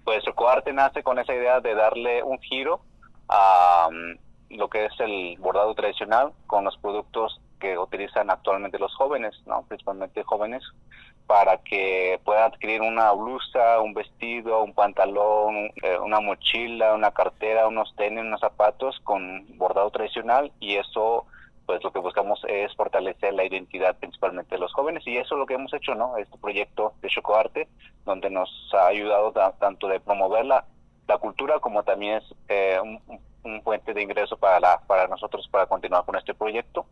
pues 0.03 0.23
Socoarte 0.23 0.73
nace 0.73 1.03
con 1.03 1.19
esa 1.19 1.33
idea 1.33 1.59
de 1.59 1.75
darle 1.75 2.23
un 2.23 2.39
giro 2.39 2.81
a 3.29 3.89
mm, 3.91 4.55
lo 4.57 4.69
que 4.69 4.85
es 4.85 4.99
el 4.99 5.37
bordado 5.39 5.73
tradicional 5.73 6.33
con 6.47 6.65
los 6.65 6.77
productos 6.77 7.39
que 7.59 7.77
utilizan 7.77 8.29
actualmente 8.29 8.79
los 8.79 8.93
jóvenes, 8.95 9.35
¿no? 9.45 9.63
principalmente 9.67 10.23
jóvenes, 10.23 10.63
para 11.27 11.57
que 11.59 12.19
puedan 12.25 12.51
adquirir 12.51 12.81
una 12.81 13.11
blusa, 13.13 13.79
un 13.79 13.93
vestido, 13.93 14.63
un 14.63 14.73
pantalón, 14.73 15.71
eh, 15.81 15.97
una 16.03 16.19
mochila, 16.19 16.93
una 16.93 17.11
cartera, 17.11 17.67
unos 17.67 17.95
tenis, 17.95 18.21
unos 18.21 18.41
zapatos 18.41 18.99
con 19.03 19.45
bordado 19.57 19.89
tradicional 19.91 20.51
y 20.59 20.75
eso 20.75 21.25
pues 21.71 21.85
lo 21.85 21.93
que 21.93 21.99
buscamos 21.99 22.43
es 22.49 22.75
fortalecer 22.75 23.33
la 23.33 23.45
identidad 23.45 23.95
principalmente 23.95 24.55
de 24.55 24.59
los 24.59 24.73
jóvenes 24.73 25.07
y 25.07 25.15
eso 25.15 25.35
es 25.35 25.39
lo 25.39 25.45
que 25.45 25.53
hemos 25.53 25.73
hecho, 25.73 25.95
¿no? 25.95 26.17
Este 26.17 26.37
proyecto 26.37 26.95
de 27.01 27.07
Chocoarte, 27.07 27.69
donde 28.03 28.29
nos 28.29 28.49
ha 28.73 28.87
ayudado 28.87 29.31
tanto 29.57 29.87
de 29.87 30.01
promover 30.01 30.45
la, 30.45 30.65
la, 31.07 31.17
cultura 31.17 31.61
como 31.61 31.83
también 31.83 32.17
es 32.17 32.35
eh, 32.49 32.77
un, 32.83 32.99
un, 33.45 33.61
puente 33.61 33.93
de 33.93 34.01
ingreso 34.01 34.35
para, 34.35 34.59
la, 34.59 34.81
para 34.85 35.07
nosotros 35.07 35.47
para 35.49 35.65
continuar 35.65 36.03
con 36.03 36.17
este 36.17 36.33
proyecto 36.33 36.85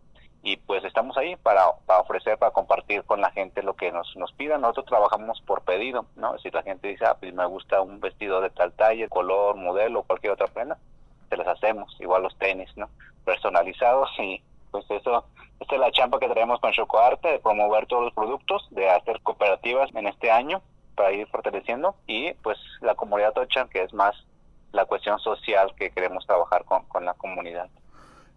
y 0.43 0.55
pues 0.55 0.81
estamos 0.85 1.17
ahí 1.17 1.35
para, 1.35 1.73
para, 1.85 1.99
ofrecer, 1.99 2.37
para 2.37 2.51
compartir 2.51 3.03
con 3.03 3.19
la 3.19 3.31
gente 3.31 3.61
lo 3.61 3.73
que 3.73 3.91
nos, 3.91 4.15
nos 4.15 4.31
pida. 4.31 4.57
Nosotros 4.57 4.85
trabajamos 4.85 5.41
por 5.41 5.63
pedido, 5.63 6.05
¿no? 6.15 6.39
Si 6.39 6.51
la 6.51 6.63
gente 6.63 6.87
dice, 6.87 7.05
ah, 7.05 7.17
pues 7.19 7.33
me 7.33 7.45
gusta 7.47 7.81
un 7.81 7.99
vestido 7.99 8.39
de 8.39 8.49
tal 8.49 8.71
talla, 8.71 9.09
color, 9.09 9.57
modelo, 9.57 10.03
cualquier 10.03 10.31
otra 10.31 10.47
prenda, 10.47 10.77
se 11.27 11.35
las 11.35 11.49
hacemos, 11.49 11.93
igual 11.99 12.23
los 12.23 12.37
tenis, 12.37 12.71
¿no? 12.77 12.87
Personalizados 13.25 14.09
y 14.19 14.41
pues 14.71 14.85
eso, 14.89 15.25
esta 15.59 15.75
es 15.75 15.81
la 15.81 15.91
champa 15.91 16.19
que 16.19 16.27
traemos 16.27 16.59
con 16.59 16.71
Chocoarte, 16.71 17.27
de 17.27 17.39
promover 17.39 17.85
todos 17.87 18.05
los 18.05 18.13
productos, 18.13 18.67
de 18.71 18.89
hacer 18.89 19.21
cooperativas 19.21 19.89
en 19.95 20.07
este 20.07 20.31
año 20.31 20.61
para 20.95 21.11
ir 21.11 21.27
fortaleciendo 21.27 21.95
y 22.07 22.33
pues 22.43 22.57
la 22.81 22.95
comunidad 22.95 23.33
Tocha, 23.33 23.67
que 23.69 23.83
es 23.83 23.93
más 23.93 24.15
la 24.71 24.85
cuestión 24.85 25.17
social 25.19 25.73
que 25.77 25.91
queremos 25.91 26.25
trabajar 26.25 26.65
con, 26.65 26.83
con 26.85 27.05
la 27.05 27.13
comunidad. 27.13 27.69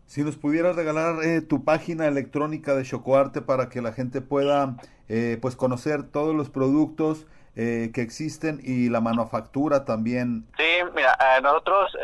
Si 0.06 0.22
nos 0.22 0.36
pudieras 0.36 0.76
regalar 0.76 1.24
eh, 1.24 1.40
tu 1.40 1.64
página 1.64 2.06
electrónica 2.06 2.74
de 2.74 2.84
Chocoarte 2.84 3.40
para 3.40 3.68
que 3.68 3.80
la 3.80 3.92
gente 3.92 4.20
pueda 4.20 4.76
eh, 5.08 5.38
pues 5.40 5.56
conocer 5.56 6.02
todos 6.02 6.34
los 6.34 6.50
productos 6.50 7.26
eh, 7.54 7.90
que 7.94 8.02
existen 8.02 8.60
y 8.62 8.88
la 8.88 9.00
manufactura 9.00 9.84
también. 9.84 10.46
Sí, 10.56 10.81
mira, 10.94 11.16
nosotros 11.42 11.96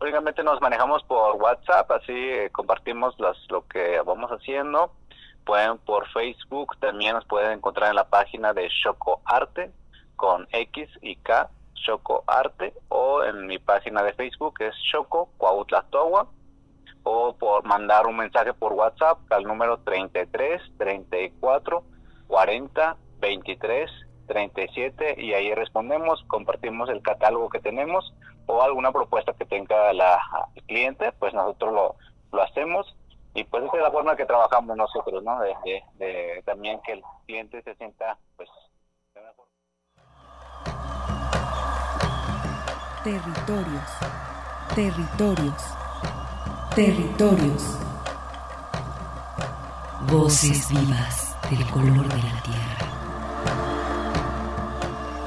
únicamente 0.00 0.42
nos 0.42 0.60
manejamos 0.60 1.02
por 1.04 1.36
WhatsApp, 1.36 1.90
así 1.90 2.30
compartimos 2.52 3.18
las, 3.18 3.36
lo 3.48 3.66
que 3.66 4.00
vamos 4.04 4.30
haciendo. 4.30 4.92
Pueden 5.44 5.78
por 5.78 6.08
Facebook, 6.08 6.76
también 6.80 7.14
nos 7.14 7.24
pueden 7.24 7.52
encontrar 7.52 7.90
en 7.90 7.96
la 7.96 8.08
página 8.08 8.52
de 8.52 8.68
Chocoarte 8.82 9.70
con 10.16 10.48
X 10.50 10.88
y 11.02 11.16
K, 11.16 11.48
Chocoarte, 11.74 12.74
o 12.88 13.22
en 13.22 13.46
mi 13.46 13.58
página 13.58 14.02
de 14.02 14.12
Facebook 14.14 14.58
que 14.58 14.68
es 14.68 14.74
Choco 14.90 15.30
Cuautlatowa 15.36 16.26
o 17.08 17.36
por 17.36 17.64
mandar 17.64 18.06
un 18.08 18.16
mensaje 18.16 18.52
por 18.52 18.72
WhatsApp 18.72 19.20
al 19.30 19.44
número 19.44 19.78
33 19.78 20.60
34 20.76 21.84
40 22.26 22.96
23 23.20 24.05
37 24.26 25.16
y 25.18 25.32
ahí 25.34 25.54
respondemos, 25.54 26.22
compartimos 26.26 26.88
el 26.90 27.02
catálogo 27.02 27.48
que 27.48 27.60
tenemos 27.60 28.12
o 28.46 28.62
alguna 28.62 28.92
propuesta 28.92 29.32
que 29.32 29.44
tenga 29.44 29.92
la, 29.92 30.18
el 30.54 30.62
cliente, 30.64 31.12
pues 31.18 31.34
nosotros 31.34 31.72
lo, 31.72 31.96
lo 32.32 32.42
hacemos 32.42 32.96
y 33.34 33.44
pues 33.44 33.64
esa 33.64 33.76
es 33.76 33.82
la 33.82 33.90
forma 33.90 34.16
que 34.16 34.24
trabajamos 34.24 34.76
nosotros, 34.76 35.22
¿no? 35.22 35.38
De, 35.40 35.54
de, 35.64 35.82
de 35.94 36.42
también 36.44 36.80
que 36.82 36.92
el 36.92 37.02
cliente 37.26 37.62
se 37.62 37.74
sienta 37.74 38.16
pues 38.36 38.48
de 39.14 39.20
mejor. 39.20 39.46
Territorios, 43.04 43.90
territorios 44.74 45.76
Territorios. 46.76 47.78
Voces 50.12 50.68
vivas 50.68 51.34
del 51.48 51.66
color 51.70 52.06
de 52.06 52.22
la 52.22 52.42
tierra. 52.42 52.95